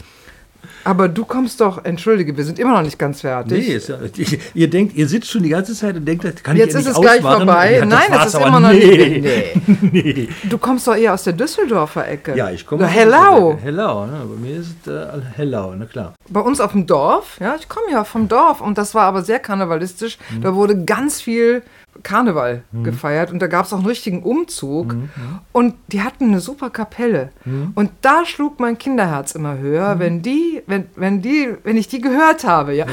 Aber 0.85 1.09
du 1.09 1.25
kommst 1.25 1.59
doch, 1.61 1.83
entschuldige, 1.83 2.37
wir 2.37 2.43
sind 2.43 2.59
immer 2.59 2.73
noch 2.73 2.83
nicht 2.83 2.99
ganz 2.99 3.21
fertig. 3.21 3.67
Nee, 3.67 3.73
ist 3.73 3.89
ja, 3.89 3.97
ihr, 4.15 4.39
ihr 4.53 4.69
denkt, 4.69 4.95
ihr 4.95 5.07
sitzt 5.07 5.31
schon 5.31 5.41
die 5.41 5.49
ganze 5.49 5.73
Zeit 5.73 5.95
und 5.95 6.05
denkt, 6.05 6.23
das 6.23 6.43
kann 6.43 6.55
Jetzt 6.55 6.75
ich 6.75 6.81
ist 6.81 6.87
endlich 6.87 6.95
es 6.95 7.01
gleich 7.01 7.21
vorbei. 7.21 7.77
Ja, 7.79 7.85
Nein, 7.85 8.03
es 8.19 8.27
ist 8.27 8.35
immer 8.35 8.59
noch 8.59 8.71
nee. 8.71 9.19
nicht. 9.19 9.23
Nee. 9.23 9.91
Nee. 9.95 10.29
Du 10.43 10.57
kommst 10.59 10.87
doch 10.87 10.95
eher 10.95 11.13
aus 11.13 11.23
der 11.23 11.33
Düsseldorfer 11.33 12.07
Ecke. 12.07 12.35
Ja, 12.35 12.51
ich 12.51 12.65
komme. 12.65 12.85
Aus 12.85 12.91
Hellau. 12.91 13.53
Düsseldorf. 13.53 13.63
Hellau, 13.63 14.05
ne? 14.05 14.21
Bei 14.29 14.47
mir 14.47 14.57
ist 14.57 14.75
es 14.85 14.93
äh, 14.93 15.21
Hellau, 15.35 15.73
na 15.75 15.85
klar. 15.85 16.13
Bei 16.29 16.41
uns 16.41 16.59
auf 16.59 16.73
dem 16.73 16.85
Dorf, 16.85 17.37
ja, 17.39 17.55
ich 17.57 17.67
komme 17.67 17.87
ja 17.91 18.03
vom 18.03 18.27
Dorf 18.27 18.61
und 18.61 18.77
das 18.77 18.93
war 18.93 19.03
aber 19.03 19.23
sehr 19.23 19.39
karnevalistisch. 19.39 20.19
Mhm. 20.29 20.41
Da 20.41 20.53
wurde 20.53 20.85
ganz 20.85 21.19
viel 21.19 21.63
Karneval 22.03 22.63
gefeiert 22.83 23.31
und 23.31 23.39
da 23.41 23.47
gab 23.47 23.65
es 23.65 23.73
auch 23.73 23.77
einen 23.77 23.87
richtigen 23.87 24.23
Umzug 24.23 24.93
Mhm. 24.93 25.09
und 25.53 25.75
die 25.87 26.01
hatten 26.01 26.25
eine 26.25 26.39
super 26.39 26.69
Kapelle. 26.69 27.29
Und 27.75 27.91
da 28.01 28.25
schlug 28.25 28.59
mein 28.59 28.77
Kinderherz 28.77 29.31
immer 29.33 29.57
höher, 29.57 29.95
Mhm. 29.95 29.99
wenn 29.99 30.21
die, 30.21 30.61
wenn, 30.67 30.85
wenn 30.95 31.21
die, 31.21 31.55
wenn 31.63 31.77
ich 31.77 31.87
die 31.87 32.01
gehört 32.01 32.43
habe, 32.43 32.73
ja. 32.73 32.85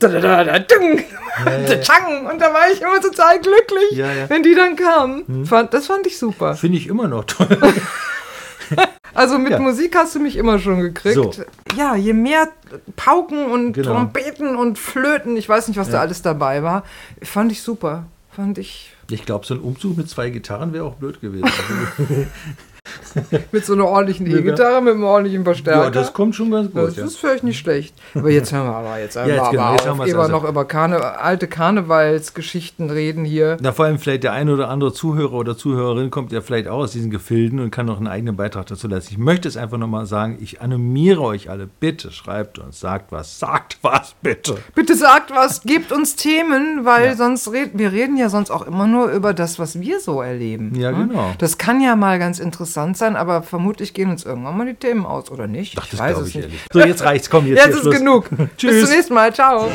Tschang! 0.00 2.26
Und 2.30 2.40
da 2.40 2.52
war 2.52 2.70
ich 2.72 2.80
immer 2.80 3.00
total 3.00 3.38
glücklich, 3.40 3.92
Ja, 3.92 4.12
ja. 4.12 4.30
wenn 4.30 4.42
die 4.42 4.54
dann 4.54 4.76
kamen. 4.76 5.44
Fand, 5.46 5.74
das 5.74 5.86
fand 5.86 6.06
ich 6.06 6.18
super. 6.18 6.54
Finde 6.54 6.78
ich 6.78 6.86
immer 6.86 7.08
noch 7.08 7.24
toll. 7.24 7.58
Also 9.14 9.38
mit 9.38 9.50
Ja. 9.52 9.58
Musik 9.58 9.96
hast 9.96 10.14
du 10.14 10.20
mich 10.20 10.36
immer 10.36 10.58
schon 10.60 10.80
gekriegt. 10.80 11.14
So. 11.16 11.32
Ja, 11.76 11.96
je 11.96 12.12
mehr 12.12 12.48
Pauken 12.94 13.46
und 13.50 13.72
Genau. 13.72 13.94
Trompeten 13.94 14.54
und 14.54 14.78
Flöten, 14.78 15.36
ich 15.38 15.48
weiß 15.48 15.66
nicht, 15.68 15.76
was 15.78 15.90
da 15.90 16.00
alles 16.00 16.20
dabei 16.22 16.62
war, 16.62 16.84
fand 17.22 17.50
ich 17.50 17.62
super. 17.62 18.04
Fand 18.38 18.56
ich 18.56 18.90
Ich 19.10 19.24
glaube, 19.24 19.44
so 19.44 19.54
ein 19.54 19.58
Umzug 19.58 19.96
mit 19.96 20.08
zwei 20.08 20.30
Gitarren 20.30 20.72
wäre 20.72 20.84
auch 20.84 20.94
blöd 20.94 21.20
gewesen. 21.20 21.50
Mit 23.52 23.64
so 23.64 23.72
einer 23.74 23.86
ordentlichen 23.86 24.26
Ja. 24.30 24.38
E-Gitarre, 24.38 24.80
mit 24.82 24.94
einem 24.94 25.04
ordentlichen 25.04 25.44
Verstärker. 25.44 25.84
ja, 25.84 25.90
das 25.90 26.12
kommt 26.12 26.34
schon 26.34 26.50
ganz 26.50 26.70
gut. 26.72 26.88
das 26.88 26.96
Ja. 26.96 27.04
ist 27.04 27.16
vielleicht 27.18 27.44
nicht 27.44 27.58
schlecht. 27.58 27.94
Aber 28.14 28.30
jetzt 28.30 28.52
hören 28.52 28.66
wir 28.66 28.74
aber 28.76 28.98
jetzt 28.98 29.16
einmal 29.16 29.36
jetzt 29.36 29.50
genau, 29.50 29.62
aber 29.62 29.72
jetzt 29.72 29.82
auf, 29.82 29.88
haben 29.98 30.06
wir 30.06 30.18
also. 30.18 30.32
noch 30.32 30.44
über 30.48 30.64
Karne 30.64 31.18
alte 31.18 31.46
Karnevalsgeschichten 31.48 32.90
reden 32.90 33.24
hier. 33.24 33.56
Na, 33.60 33.72
vor 33.72 33.84
allem 33.86 33.98
vielleicht 33.98 34.24
der 34.24 34.32
eine 34.32 34.52
oder 34.54 34.68
andere 34.68 34.92
Zuhörer 34.92 35.32
oder 35.34 35.56
Zuhörerin 35.56 36.10
kommt 36.10 36.32
ja 36.32 36.40
vielleicht 36.40 36.68
auch 36.68 36.78
aus 36.78 36.92
diesen 36.92 37.10
Gefilden 37.10 37.60
und 37.60 37.70
kann 37.70 37.86
noch 37.86 37.98
einen 37.98 38.06
eigenen 38.06 38.36
Beitrag 38.36 38.66
dazu 38.66 38.88
leisten. 38.88 39.12
Ich 39.14 39.18
möchte 39.18 39.48
es 39.48 39.56
einfach 39.56 39.78
nochmal 39.78 40.06
sagen, 40.06 40.38
ich 40.40 40.60
animiere 40.60 41.20
euch 41.22 41.50
alle, 41.50 41.66
bitte 41.80 42.10
schreibt 42.12 42.58
uns, 42.58 42.80
sagt 42.80 43.12
was, 43.12 43.38
sagt 43.38 43.78
was, 43.82 44.14
bitte. 44.22 44.56
Bitte 44.74 44.94
sagt 44.94 45.30
was, 45.30 45.62
gebt 45.62 45.92
uns 45.92 46.16
Themen, 46.16 46.84
weil 46.84 47.06
Ja. 47.08 47.16
sonst 47.16 47.52
reden 47.52 47.78
wir 47.78 47.92
reden 47.92 48.16
ja 48.16 48.28
sonst 48.28 48.50
auch 48.50 48.66
immer 48.66 48.86
nur 48.86 49.08
über 49.10 49.34
das, 49.34 49.58
was 49.58 49.80
wir 49.80 50.00
so 50.00 50.20
erleben. 50.22 50.74
Ja, 50.74 50.92
ne? 50.92 51.06
genau. 51.08 51.34
Das 51.38 51.58
kann 51.58 51.80
ja 51.80 51.96
mal 51.96 52.18
ganz 52.18 52.38
interessant 52.38 52.77
sein, 52.98 53.16
aber 53.16 53.42
vermutlich 53.42 53.94
gehen 53.94 54.10
uns 54.10 54.24
irgendwann 54.24 54.56
mal 54.56 54.66
die 54.66 54.74
Themen 54.74 55.04
aus, 55.06 55.30
oder 55.30 55.46
nicht? 55.46 55.74
Ach, 55.78 55.84
das 55.84 55.92
ich 55.94 55.98
weiß 55.98 56.18
es 56.18 56.28
ich 56.28 56.34
nicht. 56.36 56.48
So, 56.72 56.80
jetzt 56.80 57.02
reicht's, 57.04 57.28
komm, 57.30 57.46
jetzt 57.46 57.64
Jetzt 57.64 57.74
ist 57.76 57.82
Schluss. 57.82 57.96
genug. 57.98 58.28
Bis 58.30 58.48
Tschüss. 58.56 58.84
zum 58.86 58.94
nächsten 58.94 59.14
Mal. 59.14 59.34
Ciao. 59.34 59.68